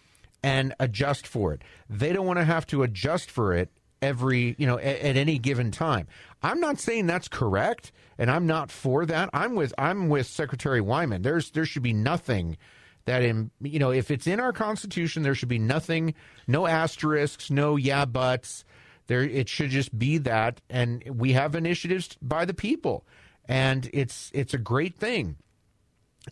and 0.43 0.75
adjust 0.81 1.27
for 1.27 1.53
it. 1.53 1.63
They 1.91 2.13
don't 2.13 2.27
want 2.27 2.39
to 2.39 2.45
have 2.45 2.67
to 2.69 2.83
adjust 2.83 3.31
for 3.31 3.53
it 3.53 3.71
every, 4.03 4.55
you 4.59 4.67
know, 4.67 4.79
at, 4.79 5.01
at, 5.01 5.17
any 5.17 5.39
given 5.39 5.71
time. 5.71 6.07
I'm 6.43 6.61
not 6.61 6.79
saying 6.79 7.07
that's 7.07 7.29
correct 7.29 7.93
and 8.19 8.31
I'm 8.31 8.47
not 8.47 8.71
for 8.71 9.07
that. 9.07 9.31
I'm 9.33 9.55
with 9.55 9.73
I'm 9.79 10.09
with 10.09 10.27
Secretary 10.27 10.81
Wyman. 10.81 11.23
There's 11.23 11.51
there 11.51 11.65
should 11.65 11.83
be 11.83 11.93
nothing 11.93 12.57
that 13.05 13.23
in 13.23 13.51
you 13.61 13.79
know, 13.79 13.91
if 13.91 14.11
it's 14.11 14.27
in 14.27 14.41
our 14.41 14.53
constitution 14.53 15.23
there 15.23 15.35
should 15.35 15.49
be 15.49 15.59
nothing, 15.59 16.15
no 16.47 16.67
asterisks, 16.67 17.51
no 17.51 17.77
yeah 17.77 18.05
buts. 18.05 18.65
There 19.07 19.23
it 19.23 19.49
should 19.49 19.71
just 19.71 19.97
be 19.99 20.19
that 20.19 20.61
and 20.69 21.03
we 21.09 21.33
have 21.33 21.55
initiatives 21.55 22.17
by 22.21 22.45
the 22.45 22.55
people. 22.55 23.07
And 23.47 23.89
it's 23.93 24.31
it's 24.35 24.55
a 24.55 24.59
great 24.59 24.97
thing. 24.97 25.37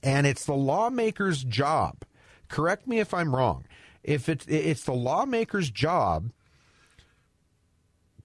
And 0.03 0.27
it's 0.27 0.45
the 0.45 0.55
lawmaker's 0.55 1.43
job. 1.43 2.03
Correct 2.49 2.87
me 2.87 3.01
if 3.01 3.15
I'm 3.15 3.35
wrong 3.35 3.65
if 4.07 4.29
it's 4.29 4.47
it's 4.47 4.85
the 4.85 4.95
lawmaker's 4.95 5.69
job 5.69 6.31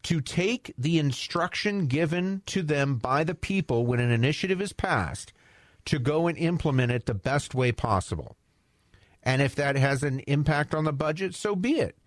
to 0.04 0.22
take 0.22 0.74
the 0.78 0.98
instruction 0.98 1.86
given 1.88 2.42
to 2.48 2.62
them 2.62 2.96
by 2.96 3.24
the 3.24 3.36
people 3.36 3.86
when 3.86 4.00
an 4.00 4.12
initiative 4.12 4.62
is 4.62 4.74
passed 4.74 5.34
to 5.86 6.00
go 6.00 6.28
and 6.28 6.38
implement 6.38 6.92
it 6.92 7.06
the 7.06 7.14
best 7.14 7.54
way 7.54 7.72
possible. 7.72 8.36
And 9.24 9.42
if 9.42 9.56
that 9.56 9.76
has 9.76 10.04
an 10.04 10.20
impact 10.22 10.74
on 10.74 10.84
the 10.84 10.94
budget, 10.94 11.36
so 11.36 11.56
be 11.56 11.74
it. 11.80 11.98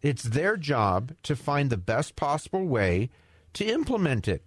It's 0.00 0.22
their 0.22 0.56
job 0.56 1.14
to 1.22 1.36
find 1.36 1.70
the 1.70 1.76
best 1.76 2.16
possible 2.16 2.66
way 2.66 3.10
to 3.54 3.64
implement 3.64 4.28
it, 4.28 4.44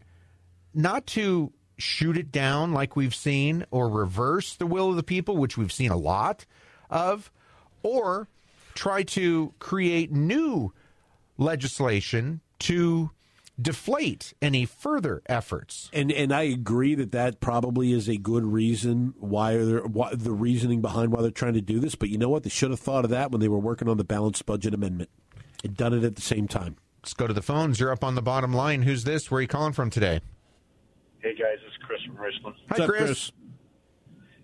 not 0.74 1.08
to 1.08 1.52
shoot 1.78 2.18
it 2.18 2.32
down 2.32 2.74
like 2.74 2.96
we've 2.96 3.16
seen 3.16 3.66
or 3.72 3.90
reverse 3.90 4.56
the 4.56 4.68
will 4.68 4.90
of 4.90 4.96
the 4.96 5.04
people, 5.04 5.38
which 5.38 5.58
we've 5.58 5.72
seen 5.72 5.92
a 5.92 5.98
lot 5.98 6.46
of, 6.90 7.32
or 7.84 8.28
try 8.74 9.04
to 9.04 9.54
create 9.60 10.12
new 10.12 10.74
legislation 11.38 12.42
to 12.60 13.12
deflate 13.60 14.34
any 14.42 14.66
further 14.66 15.22
efforts. 15.26 15.90
And 15.94 16.12
and 16.12 16.32
I 16.32 16.44
agree 16.44 16.96
that 16.96 17.12
that 17.12 17.40
probably 17.40 17.92
is 17.92 18.08
a 18.08 18.18
good 18.18 18.46
reason 18.46 19.14
why, 19.20 19.58
why 19.58 20.14
the 20.14 20.32
reasoning 20.32 20.82
behind 20.82 21.12
why 21.12 21.22
they're 21.22 21.32
trying 21.32 21.54
to 21.54 21.62
do 21.62 21.80
this. 21.80 21.96
But 21.96 22.10
you 22.10 22.18
know 22.18 22.30
what? 22.30 22.44
They 22.44 22.50
should 22.50 22.72
have 22.72 22.80
thought 22.80 23.04
of 23.04 23.12
that 23.12 23.32
when 23.32 23.42
they 23.42 23.48
were 23.48 23.60
working 23.60 23.90
on 23.90 23.98
the 23.98 24.04
balanced 24.04 24.46
budget 24.46 24.74
amendment 24.74 25.10
and 25.64 25.76
done 25.76 25.94
it 25.94 26.04
at 26.04 26.16
the 26.16 26.22
same 26.22 26.48
time. 26.48 26.78
Let's 27.04 27.14
go 27.14 27.28
to 27.28 27.34
the 27.34 27.42
phones. 27.42 27.80
You're 27.80 27.92
up 27.92 28.04
on 28.04 28.16
the 28.16 28.22
bottom 28.22 28.54
line. 28.54 28.84
Who's 28.84 29.04
this? 29.04 29.32
Where 29.32 29.40
are 29.40 29.42
you 29.42 29.48
calling 29.48 29.74
from 29.74 29.90
today? 29.90 30.22
Hey 31.20 31.34
guys, 31.34 31.58
it's 31.66 31.78
Chris 31.86 32.00
from 32.06 32.18
Richland. 32.18 32.56
Hi, 32.70 32.84
up, 32.84 32.90
Chris? 32.90 33.02
Chris? 33.02 33.32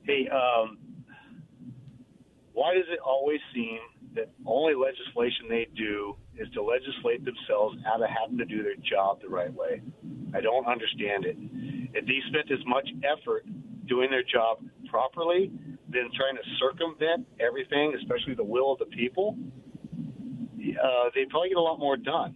Hey, 0.03 0.27
um, 0.29 0.77
why 2.53 2.73
does 2.73 2.85
it 2.89 2.99
always 3.05 3.39
seem 3.53 3.79
that 4.15 4.29
only 4.45 4.73
legislation 4.75 5.47
they 5.49 5.67
do 5.75 6.15
is 6.37 6.47
to 6.53 6.61
legislate 6.61 7.25
themselves 7.25 7.77
out 7.87 8.01
of 8.01 8.09
having 8.09 8.37
to 8.37 8.45
do 8.45 8.63
their 8.63 8.75
job 8.77 9.21
the 9.21 9.29
right 9.29 9.53
way. 9.53 9.81
I 10.33 10.41
don't 10.41 10.65
understand 10.65 11.25
it. 11.25 11.37
If 11.93 12.05
they 12.05 12.19
spent 12.29 12.51
as 12.51 12.65
much 12.65 12.89
effort 13.03 13.45
doing 13.87 14.09
their 14.09 14.23
job 14.23 14.59
properly 14.89 15.51
than 15.89 16.09
trying 16.15 16.35
to 16.35 16.45
circumvent 16.59 17.27
everything, 17.39 17.93
especially 18.01 18.33
the 18.33 18.43
will 18.43 18.73
of 18.73 18.79
the 18.79 18.85
people, 18.85 19.37
uh, 20.59 21.09
they 21.13 21.25
probably 21.29 21.49
get 21.49 21.57
a 21.57 21.61
lot 21.61 21.79
more 21.79 21.97
done. 21.97 22.35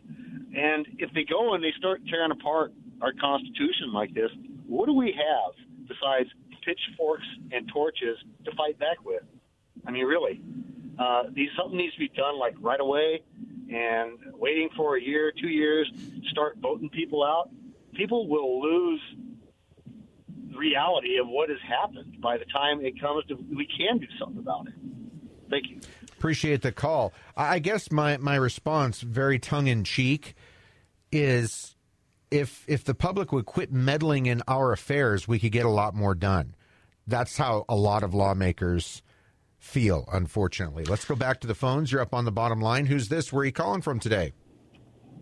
And 0.56 0.88
if 0.98 1.12
they 1.14 1.24
go 1.24 1.54
and 1.54 1.64
they 1.64 1.74
start 1.78 2.02
tearing 2.10 2.32
apart 2.32 2.74
our 3.02 3.14
Constitution 3.14 3.94
like 3.94 4.14
this, 4.14 4.30
what 4.68 4.86
do 4.86 4.94
we 4.94 5.14
have 5.14 5.54
besides 5.88 6.30
pitchforks 6.66 7.26
and 7.52 7.68
torches 7.74 8.18
to 8.46 8.52
fight 8.56 8.78
back 8.80 8.98
with? 9.06 9.24
I 9.86 9.92
mean, 9.92 10.06
really, 10.06 10.42
uh, 11.00 11.24
these 11.34 11.50
something 11.58 11.78
needs 11.78 11.94
to 11.94 12.00
be 12.00 12.10
done 12.10 12.40
like 12.40 12.56
right 12.60 12.80
away. 12.80 13.22
And 13.70 14.18
waiting 14.34 14.70
for 14.78 14.96
a 14.96 15.02
year, 15.02 15.34
two 15.40 15.50
years, 15.50 15.92
start 16.32 16.58
voting 16.62 16.90
people 16.90 17.24
out, 17.24 17.50
people 17.94 18.28
will 18.28 18.62
lose 18.62 19.02
reality 20.56 21.18
of 21.18 21.28
what 21.28 21.50
has 21.50 21.60
happened 21.68 22.20
by 22.22 22.38
the 22.38 22.46
time 22.46 22.84
it 22.84 23.00
comes 23.00 23.26
to 23.26 23.36
we 23.36 23.68
can 23.78 23.98
do 23.98 24.08
something 24.20 24.40
about 24.40 24.68
it. 24.68 24.74
Thank 25.50 25.70
you. 25.70 25.80
Appreciate 26.18 26.62
the 26.62 26.72
call. 26.72 27.14
I 27.36 27.60
guess 27.60 27.92
my, 27.92 28.18
my 28.18 28.36
response, 28.36 29.02
very 29.02 29.38
tongue 29.38 29.68
in 29.68 29.84
cheek, 29.84 30.34
is 31.12 31.76
if 32.32 32.66
if 32.68 32.84
the 32.84 32.96
public 32.96 33.32
would 33.32 33.46
quit 33.46 33.72
meddling 33.72 34.26
in 34.26 34.42
our 34.48 34.72
affairs, 34.72 35.28
we 35.28 35.40
could 35.40 35.52
get 35.52 35.66
a 35.66 35.70
lot 35.70 35.94
more 35.94 36.16
done. 36.16 36.56
That's 37.06 37.38
how 37.38 37.66
a 37.70 37.76
lot 37.76 38.04
of 38.04 38.14
lawmakers 38.14 39.02
feel, 39.58 40.06
unfortunately. 40.12 40.84
Let's 40.86 41.06
go 41.06 41.16
back 41.16 41.40
to 41.42 41.48
the 41.48 41.56
phones. 41.56 41.92
You're 41.92 42.02
up 42.02 42.14
on 42.14 42.26
the 42.26 42.32
bottom 42.32 42.62
line. 42.62 42.86
Who's 42.86 43.10
this? 43.10 43.32
Where 43.34 43.42
are 43.42 43.46
you 43.46 43.52
calling 43.52 43.82
from 43.82 44.00
today? 44.00 44.34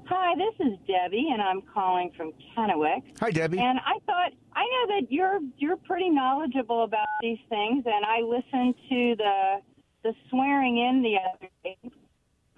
Hi, 0.08 0.36
this 0.36 0.68
is 0.68 0.78
Debbie, 0.88 1.30
and 1.32 1.42
I'm 1.42 1.62
calling 1.74 2.12
from 2.16 2.32
Kennewick. 2.56 3.02
Hi, 3.20 3.32
Debbie. 3.32 3.58
And 3.58 3.80
I 3.80 3.98
thought 4.06 4.34
I 4.54 4.64
know 4.64 5.00
that 5.00 5.12
you're 5.12 5.40
you're 5.58 5.78
pretty 5.78 6.10
knowledgeable 6.10 6.84
about 6.84 7.08
these 7.22 7.40
things, 7.50 7.84
and 7.86 8.06
I 8.06 8.22
listened 8.22 8.76
to 8.90 9.16
the 9.18 9.56
the 10.04 10.14
swearing 10.30 10.78
in 10.78 11.02
the 11.02 11.16
other 11.18 11.50
day, 11.64 11.78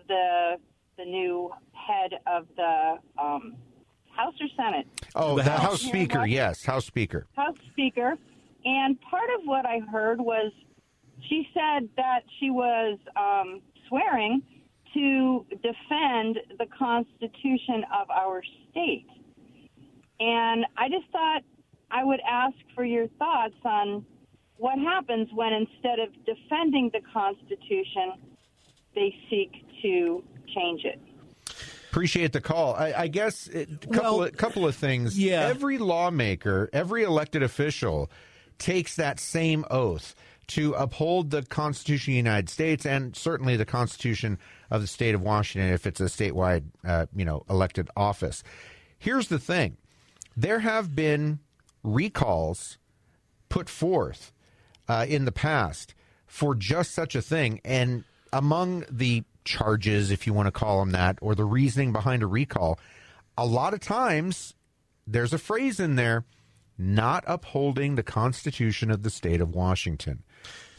the 0.10 0.58
the 0.98 1.06
new 1.06 1.50
head 1.72 2.20
of 2.28 2.48
the 2.58 2.96
um, 3.18 3.56
House 4.10 4.34
or 4.42 4.48
Senate. 4.58 4.88
Oh, 5.16 5.38
the, 5.38 5.44
the 5.44 5.52
House, 5.52 5.62
House 5.62 5.82
Speaker. 5.84 6.26
Yes, 6.26 6.66
House 6.66 6.86
Speaker. 6.86 7.28
House 7.38 7.56
Speaker, 7.72 8.16
and 8.66 9.00
part 9.00 9.30
of 9.40 9.46
what 9.46 9.66
I 9.66 9.80
heard 9.80 10.20
was 10.20 10.52
she 11.30 11.48
said 11.54 11.90
that 11.98 12.22
she 12.40 12.50
was 12.50 12.98
um, 13.16 13.62
swearing 13.88 14.42
to 14.94 15.46
defend 15.52 16.40
the 16.58 16.66
Constitution 16.78 17.84
of 18.00 18.10
our 18.10 18.42
state. 18.72 19.06
And 20.20 20.66
I 20.78 20.90
just 20.90 21.10
thought 21.12 21.42
I 21.92 22.04
would 22.04 22.22
ask 22.28 22.56
for 22.74 22.84
your 22.84 23.08
thoughts 23.20 23.54
on 23.64 24.06
what 24.58 24.80
happens 24.80 25.30
when 25.34 25.54
instead 25.54 26.00
of 26.00 26.10
defending 26.26 26.90
the 26.94 27.02
Constitution, 27.14 28.14
they 28.96 29.14
seek 29.30 29.52
to 29.84 30.24
change 30.56 30.84
it. 30.86 31.00
Appreciate 31.92 32.34
the 32.34 32.42
call. 32.42 32.74
I, 32.76 32.94
I 32.94 33.08
guess 33.08 33.48
a 33.54 33.66
couple 33.66 33.90
Well, 34.02 34.24
of, 34.24 34.38
couple 34.38 34.68
of 34.68 34.76
things. 34.76 35.18
yeah. 35.18 35.42
Every 35.48 35.78
lawmaker, 35.78 36.70
every 36.74 37.04
elected 37.04 37.44
official 37.44 38.10
takes 38.58 38.96
that 38.96 39.20
same 39.20 39.64
oath 39.70 40.16
to 40.48 40.74
uphold 40.74 41.32
the 41.32 41.44
Constitution 41.44 42.12
of 42.12 42.14
the 42.14 42.18
United 42.18 42.50
States 42.50 42.86
and 42.86 43.16
certainly 43.16 43.58
the 43.58 43.66
Constitution 43.66 44.38
of 44.72 44.82
the 44.82 44.88
state 44.88 45.14
of 45.14 45.22
Washington 45.22 45.72
if 45.74 45.86
it's 45.86 46.00
a 46.00 46.06
statewide, 46.06 46.64
uh, 46.86 47.06
you 47.16 47.26
know, 47.26 47.44
elected 47.50 47.90
office. 47.96 48.44
Here's 48.98 49.28
the 49.28 49.40
thing: 49.40 49.78
there 50.36 50.60
have 50.60 50.96
been 50.96 51.40
recalls 51.84 52.78
put 53.50 53.70
forth 53.70 54.34
uh, 54.88 55.06
in 55.08 55.26
the 55.26 55.32
past 55.32 55.94
for 56.26 56.56
just 56.56 56.94
such 56.94 57.16
a 57.16 57.22
thing, 57.22 57.62
and 57.64 58.04
among 58.34 58.86
the 58.90 59.24
charges, 59.46 60.12
if 60.12 60.28
you 60.28 60.34
want 60.34 60.48
to 60.48 60.52
call 60.52 60.80
them 60.80 60.92
that, 60.92 61.18
or 61.22 61.36
the 61.36 61.46
reasoning 61.46 61.94
behind 61.94 62.22
a 62.22 62.28
recall, 62.28 62.80
a 63.38 63.46
lot 63.46 63.74
of 63.74 63.80
times 63.80 64.54
there's 65.06 65.34
a 65.34 65.38
phrase 65.38 65.80
in 65.80 65.96
there 65.96 66.26
not 66.78 67.24
upholding 67.26 67.96
the 67.96 68.04
Constitution 68.04 68.92
of 68.92 69.04
the 69.04 69.10
state 69.10 69.42
of 69.42 69.56
Washington. 69.56 70.24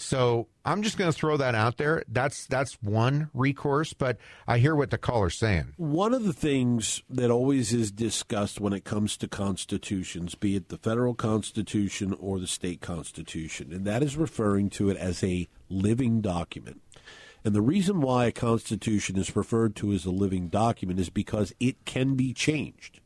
So 0.01 0.47
I'm 0.65 0.83
just 0.83 0.97
going 0.97 1.11
to 1.11 1.17
throw 1.17 1.37
that 1.39 1.57
out 1.57 1.77
there. 1.77 2.05
That's 2.09 2.47
that's 2.47 2.75
one 2.81 3.31
recourse, 3.35 3.93
but 3.93 4.17
I 4.47 4.59
hear 4.59 4.77
what 4.77 4.91
the 4.91 4.97
caller's 4.97 5.37
saying. 5.37 5.73
One 5.77 6.15
of 6.15 6.23
the 6.23 6.33
things 6.33 7.03
that 7.11 7.33
always 7.33 7.73
is 7.73 7.91
discussed 7.91 8.61
when 8.61 8.73
it 8.73 8.85
comes 8.85 9.17
to 9.19 9.29
constitutions, 9.29 10.37
be 10.37 10.55
it 10.55 10.69
the 10.69 10.79
federal 10.79 11.15
constitution 11.15 12.15
or 12.21 12.39
the 12.39 12.47
state 12.47 12.81
constitution, 12.81 13.73
and 13.73 13.85
that 13.87 14.05
is 14.05 14.17
referring 14.17 14.71
to 14.71 14.89
it 14.89 14.97
as 14.97 15.25
a 15.25 15.49
living 15.69 16.21
document. 16.21 16.81
And 17.45 17.53
the 17.53 17.61
reason 17.61 18.01
why 18.01 18.27
a 18.27 18.33
constitution 18.33 19.17
is 19.17 19.35
referred 19.35 19.75
to 19.77 19.93
as 19.93 20.05
a 20.05 20.11
living 20.11 20.49
document 20.49 21.01
is 21.01 21.11
because 21.11 21.53
it 21.59 21.85
can 21.85 22.15
be 22.15 22.33
changed. 22.33 23.01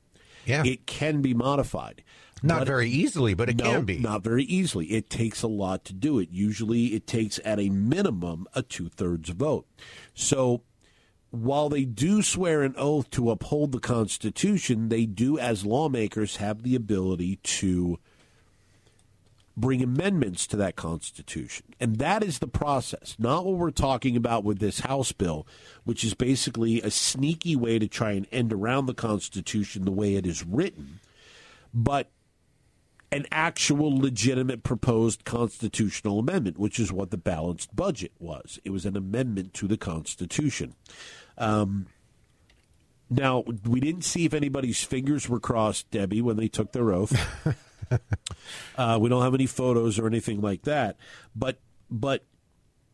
Yeah. 0.44 0.62
It 0.64 0.86
can 0.86 1.22
be 1.22 1.32
modified. 1.32 2.02
Not 2.42 2.60
But- 2.60 2.66
very 2.66 2.90
easily, 2.90 3.34
but 3.34 3.48
it 3.48 3.56
no, 3.56 3.64
can 3.64 3.84
be. 3.84 3.98
Not 3.98 4.24
very 4.24 4.44
easily. 4.44 4.86
It 4.86 5.08
takes 5.08 5.42
a 5.42 5.48
lot 5.48 5.84
to 5.86 5.92
do 5.92 6.18
it. 6.18 6.30
Usually 6.32 6.86
it 6.94 7.06
takes 7.06 7.38
at 7.44 7.60
a 7.60 7.70
minimum 7.70 8.46
a 8.54 8.62
two 8.62 8.88
thirds 8.88 9.30
vote. 9.30 9.66
So 10.14 10.62
while 11.30 11.68
they 11.68 11.84
do 11.84 12.20
swear 12.20 12.62
an 12.62 12.74
oath 12.76 13.10
to 13.10 13.30
uphold 13.30 13.72
the 13.72 13.78
Constitution, 13.80 14.88
they 14.88 15.06
do, 15.06 15.38
as 15.38 15.64
lawmakers, 15.64 16.36
have 16.36 16.62
the 16.62 16.74
ability 16.74 17.36
to 17.36 17.98
bring 19.56 19.82
amendments 19.82 20.46
to 20.46 20.56
that 20.56 20.76
Constitution. 20.76 21.66
And 21.78 21.96
that 21.96 22.22
is 22.24 22.38
the 22.38 22.48
process, 22.48 23.16
not 23.18 23.44
what 23.44 23.56
we're 23.58 23.70
talking 23.70 24.16
about 24.16 24.44
with 24.44 24.58
this 24.58 24.80
House 24.80 25.12
bill, 25.12 25.46
which 25.84 26.04
is 26.04 26.14
basically 26.14 26.80
a 26.80 26.90
sneaky 26.90 27.54
way 27.54 27.78
to 27.78 27.86
try 27.86 28.12
and 28.12 28.26
end 28.32 28.52
around 28.52 28.86
the 28.86 28.94
Constitution 28.94 29.84
the 29.84 29.90
way 29.90 30.14
it 30.14 30.26
is 30.26 30.44
written, 30.44 31.00
but 31.72 32.10
an 33.12 33.26
actual 33.30 33.94
legitimate 33.94 34.62
proposed 34.62 35.24
constitutional 35.24 36.18
amendment, 36.18 36.58
which 36.58 36.80
is 36.80 36.90
what 36.90 37.10
the 37.10 37.18
balanced 37.18 37.76
budget 37.76 38.12
was. 38.18 38.58
It 38.64 38.70
was 38.70 38.86
an 38.86 38.96
amendment 38.96 39.52
to 39.54 39.68
the 39.68 39.76
Constitution. 39.76 40.74
Um, 41.36 41.86
now, 43.10 43.44
we 43.66 43.80
didn't 43.80 44.04
see 44.04 44.24
if 44.24 44.32
anybody's 44.32 44.82
fingers 44.82 45.28
were 45.28 45.40
crossed, 45.40 45.90
Debbie, 45.90 46.22
when 46.22 46.38
they 46.38 46.48
took 46.48 46.72
their 46.72 46.90
oath. 46.90 47.14
uh, 48.76 48.98
we 48.98 49.10
don't 49.10 49.22
have 49.22 49.34
any 49.34 49.46
photos 49.46 49.98
or 49.98 50.06
anything 50.06 50.40
like 50.40 50.62
that, 50.62 50.96
but 51.36 51.58
but 51.90 52.24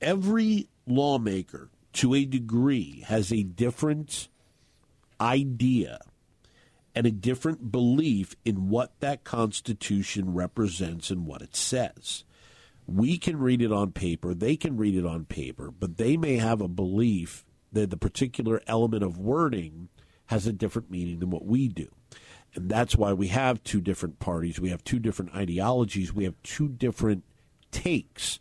every 0.00 0.68
lawmaker, 0.88 1.70
to 1.92 2.14
a 2.14 2.24
degree, 2.24 3.04
has 3.06 3.32
a 3.32 3.44
different 3.44 4.28
idea 5.20 6.00
and 6.94 7.06
a 7.06 7.10
different 7.10 7.70
belief 7.70 8.34
in 8.44 8.68
what 8.68 8.98
that 9.00 9.24
Constitution 9.24 10.34
represents 10.34 11.10
and 11.10 11.26
what 11.26 11.42
it 11.42 11.54
says. 11.54 12.24
We 12.86 13.18
can 13.18 13.38
read 13.38 13.60
it 13.60 13.72
on 13.72 13.92
paper, 13.92 14.34
they 14.34 14.56
can 14.56 14.76
read 14.76 14.94
it 14.94 15.06
on 15.06 15.24
paper, 15.26 15.70
but 15.70 15.96
they 15.96 16.16
may 16.16 16.36
have 16.36 16.60
a 16.60 16.68
belief 16.68 17.44
that 17.72 17.90
the 17.90 17.96
particular 17.96 18.62
element 18.66 19.02
of 19.02 19.18
wording 19.18 19.88
has 20.26 20.46
a 20.46 20.52
different 20.52 20.90
meaning 20.90 21.18
than 21.18 21.30
what 21.30 21.44
we 21.44 21.68
do. 21.68 21.88
And 22.54 22.70
that's 22.70 22.96
why 22.96 23.12
we 23.12 23.28
have 23.28 23.62
two 23.62 23.80
different 23.80 24.18
parties, 24.18 24.58
we 24.58 24.70
have 24.70 24.82
two 24.84 24.98
different 24.98 25.34
ideologies, 25.34 26.12
we 26.12 26.24
have 26.24 26.42
two 26.42 26.68
different 26.68 27.24
takes 27.70 28.40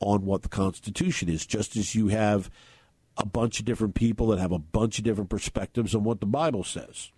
on 0.00 0.24
what 0.24 0.42
the 0.42 0.48
Constitution 0.48 1.28
is, 1.28 1.44
just 1.44 1.76
as 1.76 1.94
you 1.94 2.08
have 2.08 2.50
a 3.16 3.26
bunch 3.26 3.58
of 3.58 3.66
different 3.66 3.94
people 3.94 4.28
that 4.28 4.38
have 4.38 4.52
a 4.52 4.58
bunch 4.58 4.98
of 4.98 5.04
different 5.04 5.28
perspectives 5.28 5.94
on 5.94 6.04
what 6.04 6.20
the 6.20 6.26
Bible 6.26 6.62
says. 6.62 7.10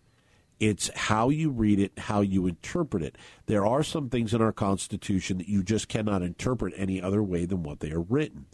It's 0.60 0.90
how 0.94 1.30
you 1.30 1.48
read 1.50 1.80
it, 1.80 1.92
how 1.98 2.20
you 2.20 2.46
interpret 2.46 3.02
it. 3.02 3.16
There 3.46 3.66
are 3.66 3.82
some 3.82 4.10
things 4.10 4.34
in 4.34 4.42
our 4.42 4.52
Constitution 4.52 5.38
that 5.38 5.48
you 5.48 5.62
just 5.62 5.88
cannot 5.88 6.20
interpret 6.20 6.74
any 6.76 7.00
other 7.00 7.22
way 7.22 7.46
than 7.46 7.62
what 7.62 7.80
they 7.80 7.90
are 7.90 8.02
written. 8.02 8.44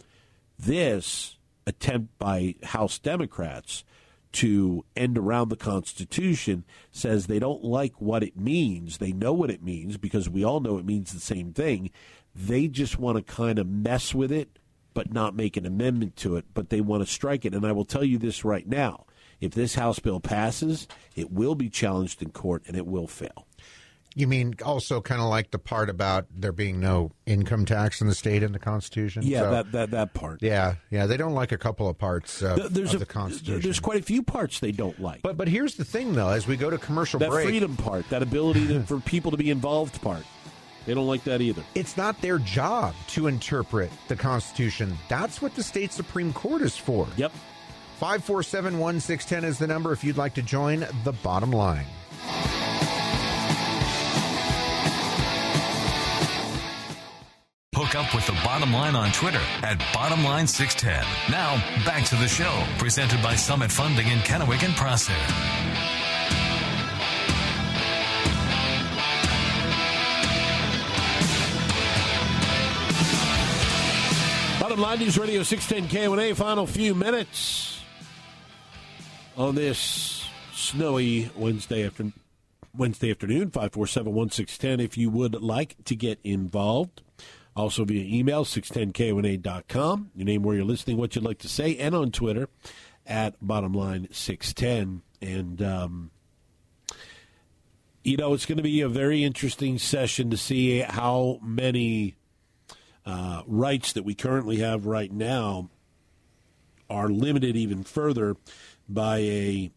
This 0.57 1.37
attempt 1.67 2.17
by 2.17 2.55
House 2.63 2.97
Democrats 2.97 3.83
to 4.31 4.85
end 4.95 5.17
around 5.17 5.49
the 5.49 5.57
Constitution 5.57 6.63
says 6.91 7.27
they 7.27 7.39
don't 7.39 7.63
like 7.63 7.99
what 7.99 8.23
it 8.23 8.37
means. 8.37 8.97
They 8.97 9.11
know 9.11 9.33
what 9.33 9.51
it 9.51 9.61
means 9.63 9.97
because 9.97 10.29
we 10.29 10.45
all 10.45 10.61
know 10.61 10.77
it 10.77 10.85
means 10.85 11.11
the 11.11 11.19
same 11.19 11.51
thing. 11.53 11.91
They 12.33 12.67
just 12.67 12.97
want 12.97 13.17
to 13.17 13.23
kind 13.23 13.59
of 13.59 13.67
mess 13.67 14.13
with 14.13 14.31
it, 14.31 14.59
but 14.93 15.11
not 15.11 15.35
make 15.35 15.57
an 15.57 15.65
amendment 15.65 16.15
to 16.17 16.37
it, 16.37 16.45
but 16.53 16.69
they 16.69 16.81
want 16.81 17.05
to 17.05 17.11
strike 17.11 17.43
it. 17.43 17.53
And 17.53 17.65
I 17.65 17.73
will 17.73 17.85
tell 17.85 18.03
you 18.03 18.17
this 18.17 18.45
right 18.45 18.67
now 18.67 19.05
if 19.41 19.53
this 19.53 19.75
House 19.75 19.99
bill 19.99 20.19
passes, 20.19 20.87
it 21.15 21.31
will 21.31 21.55
be 21.55 21.69
challenged 21.69 22.21
in 22.21 22.29
court 22.31 22.63
and 22.67 22.75
it 22.75 22.85
will 22.87 23.07
fail. 23.07 23.45
You 24.15 24.25
mean 24.25 24.55
also 24.65 24.99
kind 24.99 25.21
of 25.21 25.27
like 25.29 25.51
the 25.51 25.59
part 25.59 25.91
about 25.91 26.25
there 26.35 26.51
being 26.51 26.79
no 26.79 27.11
income 27.27 27.65
tax 27.65 28.01
in 28.01 28.07
the 28.07 28.15
state 28.15 28.41
in 28.41 28.51
the 28.51 28.57
Constitution? 28.57 29.21
Yeah, 29.23 29.41
So- 29.41 29.51
that, 29.51 29.71
that, 29.73 29.91
that 29.91 30.13
part. 30.15 30.41
yeah, 30.41 30.75
yeah. 30.89 31.05
They 31.05 31.17
don't 31.17 31.35
like 31.35 31.51
a 31.51 31.57
couple 31.57 31.87
of 31.87 31.99
parts 31.99 32.41
of, 32.41 32.73
There's 32.73 32.95
of 32.95 33.01
a, 33.01 33.05
the 33.05 33.05
Constitution. 33.05 33.61
There's 33.61 33.79
quite 33.79 33.99
a 33.99 34.03
few 34.03 34.23
parts 34.23 34.59
they 34.59 34.71
don't 34.71 34.99
like. 34.99 35.21
but 35.21 35.37
but 35.37 35.47
here's 35.47 35.75
the 35.75 35.85
thing, 35.85 36.13
though. 36.13 36.29
As 36.29 36.47
we 36.47 36.57
go 36.57 36.71
to 36.71 36.79
commercial 36.79 37.19
that 37.19 37.29
break, 37.29 37.47
freedom 37.47 37.77
part, 37.77 38.09
that 38.09 38.23
ability 38.23 38.67
to, 38.69 38.81
for 38.83 38.99
people 39.01 39.29
to 39.29 39.37
be 39.37 39.51
involved 39.51 40.01
part, 40.01 40.23
they 40.87 40.95
don't 40.95 41.05
like 41.05 41.23
that 41.25 41.41
either. 41.41 41.61
it's 41.75 41.95
not 41.95 42.19
their 42.19 42.39
job 42.39 42.95
to 43.09 43.27
interpret 43.27 43.91
the 44.07 44.15
Constitution. 44.15 44.97
That's 45.09 45.43
what 45.43 45.53
the 45.53 45.61
state 45.61 45.91
Supreme 45.91 46.33
Court 46.33 46.63
is 46.63 46.75
for. 46.75 47.07
Yep. 47.17 47.33
547 47.97 48.77
1610 48.77 49.43
is 49.43 49.57
the 49.57 49.65
number 49.65 49.91
if 49.91 50.03
you'd 50.03 50.17
like 50.17 50.35
to 50.35 50.43
join 50.43 50.85
the 51.03 51.13
bottom 51.23 51.49
line. 51.49 51.87
Hook 57.73 57.95
up 57.95 58.13
with 58.13 58.27
the 58.27 58.37
bottom 58.43 58.71
line 58.71 58.95
on 58.95 59.11
Twitter 59.13 59.41
at 59.63 59.79
bottomline610. 59.95 61.03
Now, 61.31 61.55
back 61.85 62.05
to 62.05 62.15
the 62.15 62.27
show, 62.27 62.63
presented 62.77 63.23
by 63.23 63.35
Summit 63.35 63.71
Funding 63.71 64.07
in 64.07 64.19
Kennewick 64.19 64.63
and 64.63 64.75
Prosser. 64.75 65.13
Bottom 74.61 74.79
line 74.79 74.99
News 74.99 75.17
Radio 75.17 75.41
610 75.41 75.89
KONA, 75.89 76.35
final 76.35 76.67
few 76.67 76.93
minutes 76.93 77.76
on 79.37 79.53
this 79.53 80.27
snowy 80.51 81.29
Wednesday 81.35 81.85
afternoon. 81.85 82.13
Wednesday 82.75 83.11
afternoon, 83.11 83.49
547-1610 83.49 84.81
if 84.83 84.97
you 84.97 85.09
would 85.09 85.41
like 85.41 85.75
to 85.85 85.95
get 85.95 86.19
involved. 86.23 87.01
Also 87.55 87.85
via 87.85 88.03
email, 88.03 88.45
610kona.com. 88.45 90.11
Your 90.15 90.25
name, 90.25 90.43
where 90.43 90.55
you're 90.55 90.65
listening, 90.65 90.97
what 90.97 91.15
you'd 91.15 91.23
like 91.25 91.39
to 91.39 91.49
say, 91.49 91.75
and 91.77 91.95
on 91.95 92.11
Twitter 92.11 92.49
at 93.05 93.39
bottomline610. 93.43 95.01
And, 95.21 95.61
um, 95.63 96.11
you 98.03 98.17
know, 98.17 98.33
it's 98.33 98.45
going 98.45 98.57
to 98.57 98.63
be 98.63 98.81
a 98.81 98.89
very 98.89 99.23
interesting 99.23 99.79
session 99.79 100.29
to 100.29 100.37
see 100.37 100.81
how 100.81 101.39
many 101.41 102.15
uh, 103.07 103.41
rights 103.47 103.93
that 103.93 104.03
we 104.03 104.13
currently 104.13 104.57
have 104.57 104.85
right 104.85 105.11
now 105.11 105.69
are 106.89 107.09
limited 107.09 107.55
even 107.55 107.83
further 107.83 108.35
by 108.87 109.17
a 109.19 109.71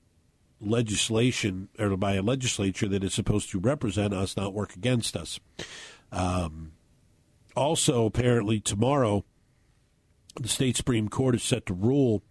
legislation 0.61 1.69
or 1.79 1.97
by 1.97 2.15
a 2.15 2.23
legislature 2.23 2.89
that 2.89 3.03
is 3.03 3.15
supposed 3.15 3.51
to 3.51 3.59
represent 3.59 4.13
us, 4.13 4.37
not 4.37 4.55
work 4.55 4.77
against 4.77 5.17
us. 5.17 5.41
Um, 6.13 6.73
also, 7.57 8.05
apparently, 8.05 8.61
tomorrow, 8.61 9.25
the 10.41 10.49
state 10.49 10.77
Supreme 10.77 11.09
Court 11.09 11.35
is 11.35 11.43
set 11.43 11.67
to 11.67 11.75
rule 11.75 12.23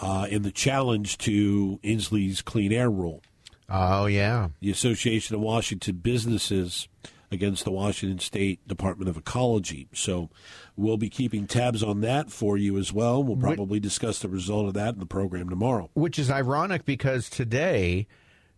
uh, 0.00 0.26
in 0.30 0.42
the 0.42 0.50
challenge 0.50 1.18
to 1.18 1.80
Inslee's 1.82 2.42
clean 2.42 2.72
air 2.72 2.90
rule. 2.90 3.22
Oh, 3.68 4.06
yeah. 4.06 4.48
The 4.60 4.70
Association 4.70 5.34
of 5.34 5.42
Washington 5.42 5.96
Businesses 5.96 6.88
against 7.30 7.64
the 7.64 7.70
Washington 7.70 8.18
State 8.18 8.66
Department 8.66 9.08
of 9.08 9.16
Ecology. 9.16 9.88
So 9.92 10.30
we'll 10.76 10.96
be 10.96 11.08
keeping 11.08 11.46
tabs 11.46 11.82
on 11.82 12.00
that 12.02 12.30
for 12.30 12.56
you 12.56 12.78
as 12.78 12.92
well. 12.92 13.22
We'll 13.22 13.36
probably 13.36 13.80
discuss 13.80 14.20
the 14.20 14.28
result 14.28 14.68
of 14.68 14.74
that 14.74 14.94
in 14.94 15.00
the 15.00 15.06
program 15.06 15.48
tomorrow. 15.48 15.90
Which 15.94 16.18
is 16.18 16.30
ironic 16.30 16.84
because 16.84 17.28
today 17.28 18.06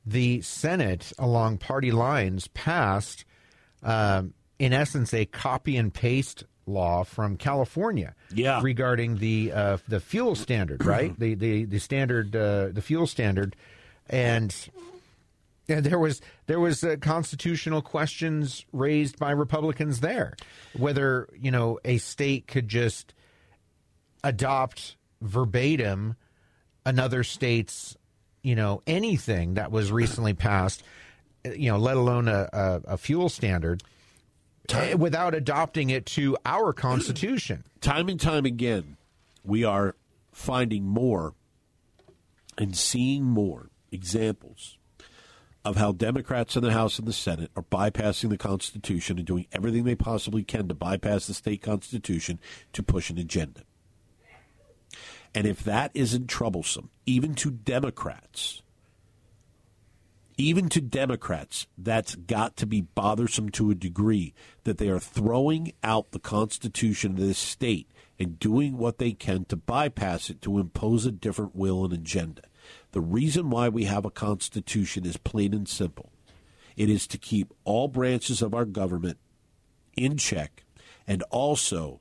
the 0.05 0.41
Senate, 0.43 1.13
along 1.19 1.59
party 1.59 1.91
lines, 1.91 2.49
passed, 2.49 3.25
um, 3.83 4.35
in 4.59 4.73
essence, 4.73 5.13
a 5.13 5.27
copy 5.27 5.77
and 5.77 5.93
paste 5.93 6.45
law 6.67 7.05
from 7.05 7.37
California. 7.37 8.15
Yeah. 8.33 8.61
Regarding 8.63 9.19
the 9.19 9.53
uh, 9.53 9.79
the 9.89 10.01
fuel 10.01 10.35
standard, 10.35 10.85
right? 10.85 11.15
the 11.19 11.35
the 11.35 11.65
the 11.65 11.79
standard 11.79 12.35
uh, 12.35 12.69
the 12.73 12.83
fuel 12.83 13.07
standard, 13.07 13.57
and. 14.09 14.55
And 15.69 15.85
there 15.85 15.99
was 15.99 16.23
there 16.47 16.61
was 16.61 16.83
uh, 16.83 16.97
constitutional 17.01 17.83
questions 17.83 18.65
raised 18.73 19.19
by 19.19 19.33
Republicans 19.33 20.01
there, 20.01 20.35
whether 20.77 21.29
you 21.39 21.51
know 21.51 21.79
a 21.85 21.99
state 21.99 22.47
could 22.47 22.69
just 22.69 23.13
adopt 24.25 24.97
verbatim 25.21 26.17
another 26.89 27.23
state's, 27.23 27.97
you 28.43 28.55
know, 28.57 28.83
anything 28.87 29.55
that 29.55 29.71
was 29.71 29.93
recently 29.93 30.33
passed, 30.33 30.83
you 31.45 31.71
know, 31.71 31.77
let 31.77 31.99
alone 31.99 32.29
a, 32.29 32.49
a, 32.53 32.81
a 32.93 32.99
fuel 32.99 33.29
standard, 33.29 33.83
eh, 34.71 34.95
without 34.95 35.35
adopting 35.35 35.91
it 35.91 36.07
to 36.07 36.37
our 36.47 36.73
Constitution. 36.73 37.65
Time 37.81 38.09
and 38.09 38.19
time 38.19 38.45
again, 38.45 38.97
we 39.45 39.65
are 39.65 39.95
finding 40.33 40.85
more 40.85 41.35
and 42.57 42.77
seeing 42.77 43.23
more 43.23 43.71
examples 43.93 44.78
of 45.69 45.77
how 45.77 45.93
Democrats 45.93 46.57
in 46.57 46.63
the 46.63 46.73
House 46.73 46.99
and 46.99 47.07
the 47.07 47.13
Senate 47.13 47.51
are 47.55 47.63
bypassing 47.63 48.31
the 48.31 48.39
Constitution 48.39 49.19
and 49.19 49.27
doing 49.27 49.47
everything 49.53 49.85
they 49.85 49.95
possibly 49.95 50.43
can 50.43 50.67
to 50.67 50.75
bypass 50.75 51.27
the 51.27 51.35
state 51.35 51.61
Constitution 51.61 52.39
to 52.73 52.83
push 52.83 53.11
an 53.11 53.19
agenda. 53.19 53.61
And 55.35 55.47
if 55.47 55.63
that 55.65 55.91
isn't 55.93 56.27
troublesome, 56.27 56.89
even 57.05 57.35
to 57.35 57.51
Democrats, 57.51 58.63
even 60.39 60.71
to 60.71 60.81
Democrats, 60.81 61.67
that's 61.77 62.15
got 62.15 62.57
to 62.57 62.67
be 62.67 62.81
bothersome 62.81 63.51
to 63.51 63.71
a 63.71 63.75
degree 63.75 64.33
that 64.65 64.79
they 64.79 64.89
are 64.89 64.99
throwing 64.99 65.75
out 65.85 66.13
the 66.13 66.19
Constitution 66.19 67.13
of 67.13 67.19
this 67.19 67.39
state 67.39 67.91
and 68.19 68.39
doing 68.39 68.79
what 68.79 68.97
they 68.97 69.13
can 69.13 69.45
to 69.45 69.57
bypass 69.57 70.31
it 70.31 70.41
to 70.41 70.59
impose 70.59 71.05
a 71.05 71.13
different 71.13 71.55
will 71.55 71.85
and 71.85 71.93
agenda. 71.93 72.41
The 72.93 73.01
reason 73.01 73.51
why 73.51 73.69
we 73.69 73.85
have 73.85 74.05
a 74.05 74.11
Constitution 74.11 75.05
is 75.05 75.17
plain 75.17 75.55
and 75.55 75.69
simple 75.69 76.11
it 76.79 76.89
is 76.89 77.09
to 77.09 77.19
keep 77.19 77.53
all 77.65 77.89
branches 77.89 78.41
of 78.41 78.55
our 78.55 78.65
government 78.65 79.19
in 79.97 80.17
check 80.17 80.63
and 81.09 81.25
also 81.25 82.01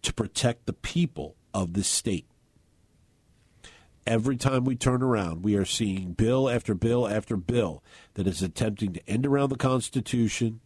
to 0.00 0.12
protect 0.14 0.64
the 0.64 0.72
people 0.72 1.36
of 1.52 1.74
this 1.74 1.86
state. 1.86 2.24
Every 4.06 4.38
time 4.38 4.64
we 4.64 4.74
turn 4.74 5.02
around, 5.02 5.44
we 5.44 5.54
are 5.54 5.66
seeing 5.66 6.12
bill 6.12 6.48
after 6.48 6.74
bill 6.74 7.06
after 7.06 7.36
bill 7.36 7.84
that 8.14 8.26
is 8.26 8.42
attempting 8.42 8.94
to 8.94 9.06
end 9.06 9.26
around 9.26 9.50
the 9.50 9.56
Constitution, 9.56 10.60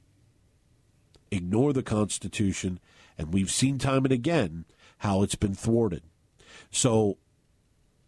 ignore 1.32 1.72
the 1.72 1.82
Constitution, 1.82 2.78
and 3.18 3.34
we've 3.34 3.50
seen 3.50 3.78
time 3.78 4.04
and 4.04 4.12
again 4.12 4.64
how 4.98 5.22
it's 5.22 5.34
been 5.34 5.54
thwarted. 5.54 6.04
So, 6.70 7.18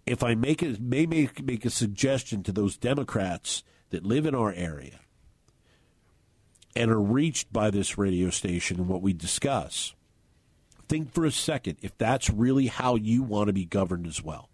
if 0.06 0.22
I 0.22 0.34
make 0.34 0.62
a, 0.62 0.76
may 0.80 1.04
make, 1.04 1.44
make 1.44 1.64
a 1.64 1.70
suggestion 1.70 2.42
to 2.44 2.52
those 2.52 2.76
Democrats 2.76 3.64
that 3.90 4.06
live 4.06 4.24
in 4.24 4.34
our 4.34 4.52
area 4.52 5.00
and 6.76 6.90
are 6.90 7.02
reached 7.02 7.52
by 7.52 7.70
this 7.70 7.98
radio 7.98 8.30
station 8.30 8.78
and 8.78 8.88
what 8.88 9.02
we 9.02 9.12
discuss, 9.12 9.94
think 10.88 11.12
for 11.12 11.24
a 11.24 11.32
second 11.32 11.78
if 11.82 11.96
that's 11.98 12.30
really 12.30 12.68
how 12.68 12.94
you 12.94 13.22
want 13.22 13.48
to 13.48 13.52
be 13.52 13.64
governed 13.64 14.06
as 14.06 14.22
well. 14.22 14.48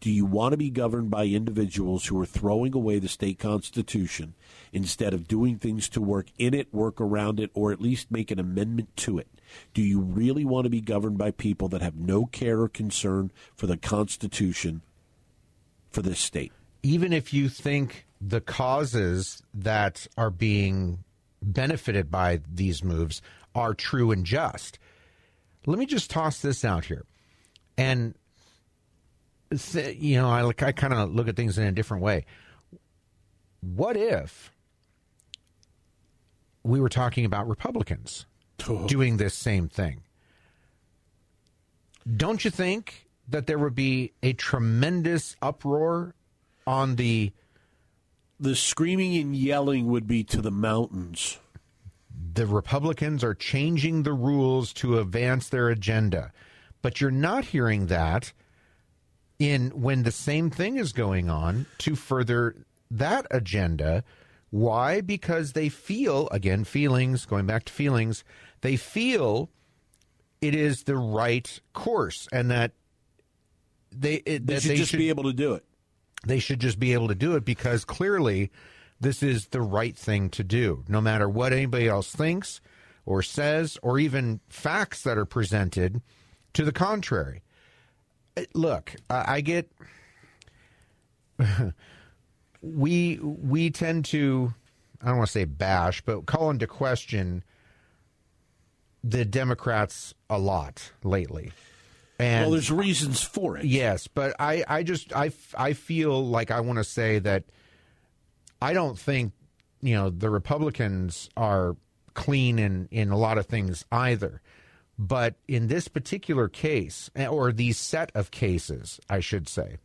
Do 0.00 0.10
you 0.10 0.24
want 0.24 0.52
to 0.52 0.56
be 0.56 0.70
governed 0.70 1.10
by 1.10 1.26
individuals 1.26 2.06
who 2.06 2.20
are 2.20 2.26
throwing 2.26 2.74
away 2.74 2.98
the 2.98 3.08
state 3.08 3.38
constitution 3.38 4.34
instead 4.72 5.12
of 5.12 5.28
doing 5.28 5.58
things 5.58 5.88
to 5.90 6.00
work 6.00 6.28
in 6.38 6.54
it, 6.54 6.72
work 6.72 7.00
around 7.00 7.38
it, 7.38 7.50
or 7.54 7.70
at 7.70 7.82
least 7.82 8.10
make 8.10 8.30
an 8.30 8.38
amendment 8.38 8.96
to 8.98 9.18
it? 9.18 9.28
Do 9.74 9.82
you 9.82 10.00
really 10.00 10.44
want 10.44 10.64
to 10.64 10.70
be 10.70 10.80
governed 10.80 11.18
by 11.18 11.32
people 11.32 11.68
that 11.68 11.82
have 11.82 11.96
no 11.96 12.24
care 12.24 12.60
or 12.60 12.68
concern 12.68 13.30
for 13.54 13.66
the 13.66 13.76
constitution 13.76 14.82
for 15.90 16.02
this 16.02 16.20
state? 16.20 16.52
Even 16.82 17.12
if 17.12 17.34
you 17.34 17.48
think 17.48 18.06
the 18.20 18.40
causes 18.40 19.42
that 19.52 20.06
are 20.16 20.30
being 20.30 21.04
benefited 21.42 22.10
by 22.10 22.40
these 22.52 22.82
moves 22.82 23.22
are 23.54 23.74
true 23.74 24.10
and 24.10 24.24
just, 24.24 24.78
let 25.66 25.78
me 25.78 25.86
just 25.86 26.10
toss 26.10 26.40
this 26.40 26.64
out 26.64 26.86
here. 26.86 27.04
And 27.76 28.14
th- 29.56 29.96
you 29.98 30.16
know, 30.16 30.28
I, 30.28 30.46
I 30.46 30.72
kind 30.72 30.92
of 30.92 31.14
look 31.14 31.28
at 31.28 31.36
things 31.36 31.58
in 31.58 31.64
a 31.64 31.72
different 31.72 32.02
way. 32.02 32.24
What 33.60 33.96
if 33.96 34.52
we 36.62 36.80
were 36.80 36.88
talking 36.88 37.24
about 37.24 37.48
Republicans 37.48 38.26
doing 38.86 39.16
this 39.16 39.34
same 39.34 39.68
thing? 39.68 40.02
Don't 42.16 42.44
you 42.44 42.50
think 42.50 43.09
that 43.30 43.46
there 43.46 43.58
would 43.58 43.74
be 43.74 44.12
a 44.22 44.32
tremendous 44.34 45.36
uproar 45.40 46.14
on 46.66 46.96
the 46.96 47.32
The 48.38 48.56
screaming 48.56 49.16
and 49.16 49.36
yelling 49.36 49.86
would 49.86 50.06
be 50.06 50.24
to 50.24 50.40
the 50.40 50.50
mountains. 50.50 51.38
the 52.34 52.46
Republicans 52.46 53.24
are 53.24 53.34
changing 53.34 54.02
the 54.02 54.12
rules 54.12 54.72
to 54.74 54.98
advance 54.98 55.48
their 55.48 55.68
agenda. 55.68 56.32
But 56.82 57.00
you're 57.00 57.10
not 57.10 57.46
hearing 57.46 57.86
that 57.86 58.32
in 59.38 59.70
when 59.70 60.02
the 60.02 60.12
same 60.12 60.50
thing 60.50 60.76
is 60.76 60.92
going 60.92 61.28
on 61.28 61.66
to 61.78 61.94
further 61.96 62.56
that 62.90 63.26
agenda. 63.30 64.04
Why? 64.50 65.00
Because 65.00 65.52
they 65.52 65.68
feel, 65.68 66.28
again, 66.30 66.64
feelings, 66.64 67.24
going 67.24 67.46
back 67.46 67.64
to 67.64 67.72
feelings, 67.72 68.24
they 68.62 68.76
feel 68.76 69.50
it 70.40 70.54
is 70.54 70.84
the 70.84 70.96
right 70.96 71.60
course 71.72 72.28
and 72.32 72.50
that 72.50 72.72
they, 73.92 74.14
it, 74.26 74.46
They 74.46 74.60
should 74.60 74.76
just 74.76 74.92
be 74.92 75.08
able 75.08 75.24
to 75.24 75.32
do 75.32 75.54
it. 75.54 75.64
they 76.26 76.38
should 76.38 76.60
just 76.60 76.78
be 76.78 76.92
able 76.92 77.08
to 77.08 77.14
do 77.14 77.34
it 77.36 77.44
because 77.44 77.84
clearly 77.84 78.50
this 79.00 79.22
is 79.22 79.48
the 79.48 79.62
right 79.62 79.96
thing 79.96 80.28
to 80.30 80.44
do, 80.44 80.84
no 80.88 81.00
matter 81.00 81.28
what 81.28 81.52
anybody 81.52 81.88
else 81.88 82.14
thinks 82.14 82.60
or 83.06 83.22
says, 83.22 83.78
or 83.82 83.98
even 83.98 84.40
facts 84.48 85.02
that 85.02 85.16
are 85.16 85.24
presented 85.24 86.02
to 86.52 86.64
the 86.64 86.72
contrary. 86.72 87.42
Uh, 88.36 88.42
Look, 88.54 88.94
I 89.08 89.36
I 89.36 89.40
get 89.40 89.70
we 92.62 93.18
we 93.22 93.70
tend 93.70 94.04
to 94.06 94.52
I 95.02 95.08
don't 95.08 95.16
want 95.18 95.28
to 95.28 95.32
say 95.32 95.44
bash, 95.46 96.02
but 96.02 96.26
call 96.26 96.50
into 96.50 96.66
question 96.66 97.42
the 99.02 99.24
Democrats 99.24 100.12
a 100.28 100.38
lot 100.38 100.92
lately. 101.02 101.52
And 102.20 102.44
well, 102.44 102.50
there's 102.52 102.70
reasons 102.70 103.22
for 103.22 103.56
it. 103.56 103.64
Yes, 103.64 104.06
but 104.06 104.36
I, 104.38 104.64
I 104.68 104.82
just 104.82 105.14
I, 105.14 105.32
I 105.56 105.72
feel 105.72 106.26
like 106.26 106.50
I 106.50 106.60
want 106.60 106.78
to 106.78 106.84
say 106.84 107.18
that 107.20 107.44
I 108.60 108.72
don't 108.72 108.98
think 108.98 109.32
you 109.80 109.94
know 109.94 110.10
the 110.10 110.30
Republicans 110.30 111.28
are 111.36 111.76
clean 112.14 112.58
in 112.58 112.88
in 112.90 113.10
a 113.10 113.16
lot 113.16 113.38
of 113.38 113.46
things 113.46 113.84
either. 113.90 114.42
But 114.98 115.36
in 115.48 115.68
this 115.68 115.88
particular 115.88 116.46
case, 116.46 117.10
eh, 117.16 117.26
or 117.26 117.52
these 117.52 117.78
set 117.78 118.12
of 118.14 118.30
cases, 118.30 119.00
I 119.08 119.20
should 119.20 119.48
say, 119.48 119.78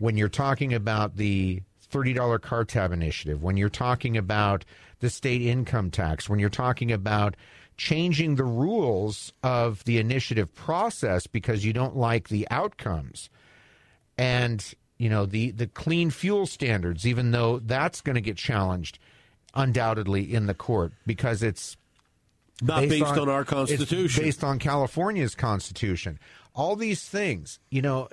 when 0.00 0.16
you're 0.16 0.28
talking 0.28 0.74
about 0.74 1.16
the 1.16 1.62
$30 1.92 2.42
car 2.42 2.64
tab 2.64 2.90
initiative, 2.90 3.40
when 3.40 3.56
you're 3.56 3.68
talking 3.68 4.16
about 4.16 4.64
the 4.98 5.08
state 5.08 5.42
income 5.42 5.92
tax, 5.92 6.28
when 6.28 6.40
you're 6.40 6.48
talking 6.48 6.90
about 6.90 7.36
changing 7.78 8.34
the 8.34 8.44
rules 8.44 9.32
of 9.42 9.82
the 9.84 9.96
initiative 9.98 10.54
process 10.54 11.26
because 11.26 11.64
you 11.64 11.72
don't 11.72 11.96
like 11.96 12.28
the 12.28 12.46
outcomes, 12.50 13.30
and 14.18 14.74
you 14.98 15.08
know 15.08 15.24
the 15.24 15.52
the 15.52 15.66
clean 15.66 16.10
fuel 16.10 16.44
standards, 16.46 17.06
even 17.06 17.30
though 17.30 17.60
that's 17.60 18.00
going 18.02 18.16
to 18.16 18.20
get 18.20 18.36
challenged 18.36 18.98
undoubtedly 19.54 20.34
in 20.34 20.46
the 20.46 20.54
court 20.54 20.92
because 21.06 21.42
it's 21.42 21.76
Not 22.60 22.82
based 22.88 23.04
on 23.04 23.28
our 23.28 23.40
it's 23.40 23.50
Constitution. 23.50 24.24
based 24.24 24.44
on 24.44 24.58
California's 24.58 25.34
constitution. 25.34 26.18
All 26.54 26.76
these 26.76 27.02
things, 27.04 27.58
you 27.70 27.80
know, 27.80 28.08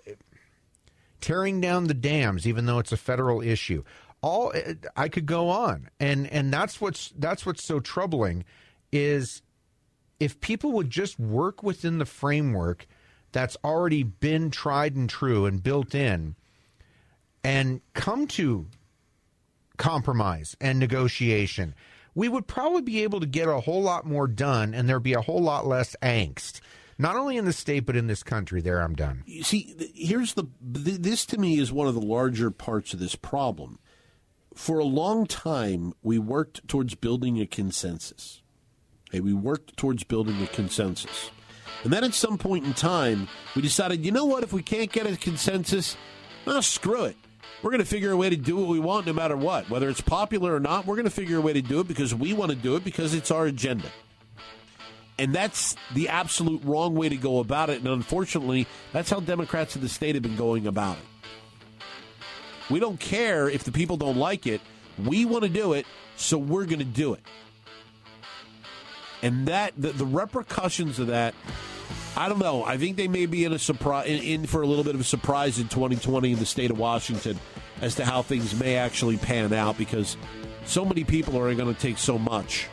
tearing 1.20 1.60
down 1.60 1.86
the 1.86 1.94
dams, 1.94 2.48
even 2.48 2.66
though 2.68 2.80
it's 2.80 2.92
a 2.92 2.98
federal 2.98 3.42
issue. 3.42 3.84
All 4.22 4.54
I 4.96 5.10
could 5.10 5.26
go 5.26 5.50
on, 5.50 5.90
and 6.00 6.28
and 6.32 6.54
that's 6.54 6.80
what's 6.80 7.12
that's 7.18 7.46
what's 7.46 7.66
so 7.66 7.80
troubling, 7.80 8.44
is 8.92 9.42
if 10.26 10.42
people 10.42 10.72
would 10.72 10.90
just 10.90 11.20
work 11.20 11.62
within 11.62 12.00
the 12.00 12.06
framework 12.06 12.88
that's 13.32 13.56
already 13.64 14.02
been 14.02 14.50
tried 14.50 14.96
and 14.96 15.08
true 15.08 15.46
and 15.46 15.62
built 15.62 15.94
in, 15.94 16.36
and 17.44 17.80
come 17.94 18.26
to 18.26 18.66
compromise 19.78 20.58
and 20.60 20.80
negotiation, 20.80 21.76
we 22.16 22.28
would 22.28 22.48
probably 22.48 22.82
be 22.82 23.04
able 23.04 23.20
to 23.20 23.28
get 23.28 23.48
a 23.48 23.60
whole 23.60 23.84
lot 23.84 24.04
more 24.04 24.28
done, 24.28 24.74
and 24.74 24.90
there'd 24.90 25.04
be 25.04 25.14
a 25.14 25.22
whole 25.22 25.44
lot 25.44 25.68
less 25.68 25.96
angst. 26.02 26.60
Not 26.98 27.18
only 27.18 27.38
in 27.38 27.46
the 27.46 27.54
state, 27.54 27.82
but 27.82 27.96
in 27.96 28.08
this 28.08 28.24
country. 28.24 28.62
There, 28.62 28.82
I'm 28.82 28.96
done. 28.96 29.24
You 29.28 29.44
see, 29.44 29.92
here's 29.94 30.34
the 30.34 30.46
th- 30.74 31.02
this 31.02 31.26
to 31.28 31.38
me 31.38 31.60
is 31.60 31.72
one 31.72 31.88
of 31.88 31.94
the 31.94 32.02
larger 32.02 32.50
parts 32.50 32.94
of 32.94 33.00
this 33.00 33.16
problem. 33.16 33.78
For 34.56 34.80
a 34.80 34.86
long 34.86 35.28
time, 35.28 35.94
we 36.02 36.18
worked 36.18 36.68
towards 36.68 36.96
building 36.96 37.40
a 37.40 37.46
consensus. 37.46 38.42
Okay, 39.10 39.20
we 39.20 39.34
worked 39.34 39.78
towards 39.78 40.04
building 40.04 40.42
a 40.42 40.48
consensus. 40.48 41.32
And 41.84 41.94
then 41.94 42.04
at 42.04 42.14
some 42.14 42.38
point 42.38 42.66
in 42.66 42.74
time, 42.74 43.28
we 43.56 43.62
decided, 43.62 44.06
you 44.06 44.12
know 44.12 44.26
what, 44.26 44.44
if 44.44 44.52
we 44.52 44.64
can't 44.64 44.92
get 44.92 45.06
a 45.06 45.16
consensus, 45.16 45.96
well, 46.46 46.62
screw 46.62 47.06
it. 47.06 47.16
We're 47.62 47.72
going 47.72 47.84
to 47.84 47.88
figure 47.88 48.12
a 48.12 48.18
way 48.18 48.30
to 48.30 48.36
do 48.36 48.58
what 48.58 48.68
we 48.68 48.80
want 48.80 49.06
no 49.06 49.14
matter 49.14 49.38
what. 49.38 49.70
Whether 49.70 49.90
it's 49.90 50.02
popular 50.02 50.56
or 50.56 50.60
not, 50.60 50.86
we're 50.86 50.96
going 50.96 51.06
to 51.06 51.12
figure 51.12 51.38
a 51.38 51.42
way 51.42 51.54
to 51.54 51.62
do 51.62 51.80
it 51.80 51.88
because 51.88 52.14
we 52.14 52.34
want 52.34 52.52
to 52.52 52.58
do 52.58 52.76
it 52.76 52.84
because 52.84 53.14
it's 53.14 53.32
our 53.32 53.46
agenda. 53.46 53.88
And 55.18 55.34
that's 55.34 55.76
the 55.94 56.10
absolute 56.10 56.64
wrong 56.64 56.96
way 56.96 57.10
to 57.10 57.16
go 57.16 57.40
about 57.40 57.70
it. 57.70 57.80
And 57.80 57.88
unfortunately, 57.88 58.68
that's 58.92 59.10
how 59.10 59.20
Democrats 59.20 59.76
in 59.76 59.82
the 59.82 59.90
state 59.90 60.16
have 60.16 60.24
been 60.24 60.36
going 60.36 60.68
about 60.68 60.98
it. 60.98 61.86
We 62.70 62.80
don't 62.80 63.00
care 63.00 63.48
if 63.48 63.64
the 63.64 63.72
people 63.72 63.96
don't 63.96 64.18
like 64.18 64.48
it. 64.48 64.60
We 64.98 65.26
want 65.26 65.44
to 65.44 65.50
do 65.50 65.74
it, 65.74 65.86
so 66.18 66.38
we're 66.38 66.66
going 66.66 66.80
to 66.80 66.86
do 66.86 67.14
it. 67.14 67.22
And 69.26 69.48
that 69.48 69.74
the, 69.76 69.90
the 69.90 70.06
repercussions 70.06 71.00
of 71.00 71.08
that, 71.08 71.34
I 72.16 72.30
don't 72.30 72.38
know. 72.38 72.64
I 72.64 72.78
think 72.78 72.96
they 72.96 73.08
may 73.08 73.26
be 73.26 73.44
in 73.44 73.54
a 73.54 73.60
surprise 73.60 74.08
in, 74.08 74.22
in 74.22 74.46
for 74.46 74.62
a 74.62 74.68
little 74.68 74.84
bit 74.84 74.94
of 74.94 75.02
a 75.02 75.06
surprise 75.06 75.58
in 75.58 75.68
2020 75.68 76.34
in 76.34 76.38
the 76.38 76.46
state 76.46 76.70
of 76.70 76.78
Washington 76.78 77.40
as 77.82 77.96
to 77.96 78.06
how 78.06 78.22
things 78.22 78.58
may 78.60 78.76
actually 78.76 79.18
pan 79.18 79.52
out 79.52 79.80
because 79.80 80.16
so 80.66 80.86
many 80.86 81.04
people 81.04 81.38
are 81.40 81.54
going 81.56 81.74
to 81.74 81.80
take 81.80 81.98
so 81.98 82.20
much 82.20 82.68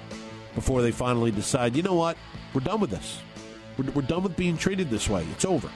before 0.54 0.82
they 0.82 0.92
finally 0.92 1.30
decide, 1.30 1.74
you 1.74 1.82
know 1.82 1.94
what, 1.94 2.18
we're 2.52 2.60
done 2.60 2.80
with 2.80 2.90
this. 2.90 3.20
We're, 3.78 3.90
we're 3.92 4.02
done 4.02 4.22
with 4.22 4.36
being 4.36 4.58
treated 4.58 4.90
this 4.90 5.08
way. 5.08 5.26
It's 5.32 5.46
over. 5.46 5.70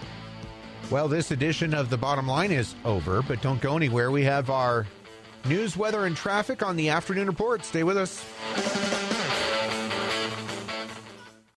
Well, 0.90 1.08
this 1.08 1.30
edition 1.30 1.72
of 1.72 1.88
the 1.88 1.96
bottom 1.96 2.28
line 2.28 2.52
is 2.52 2.74
over, 2.84 3.22
but 3.22 3.40
don't 3.40 3.62
go 3.62 3.76
anywhere. 3.76 4.10
We 4.10 4.24
have 4.24 4.50
our 4.50 4.86
News, 5.48 5.76
weather, 5.76 6.06
and 6.06 6.16
traffic 6.16 6.62
on 6.64 6.74
the 6.74 6.88
afternoon 6.88 7.28
report. 7.28 7.64
Stay 7.64 7.84
with 7.84 7.96
us. 7.96 8.24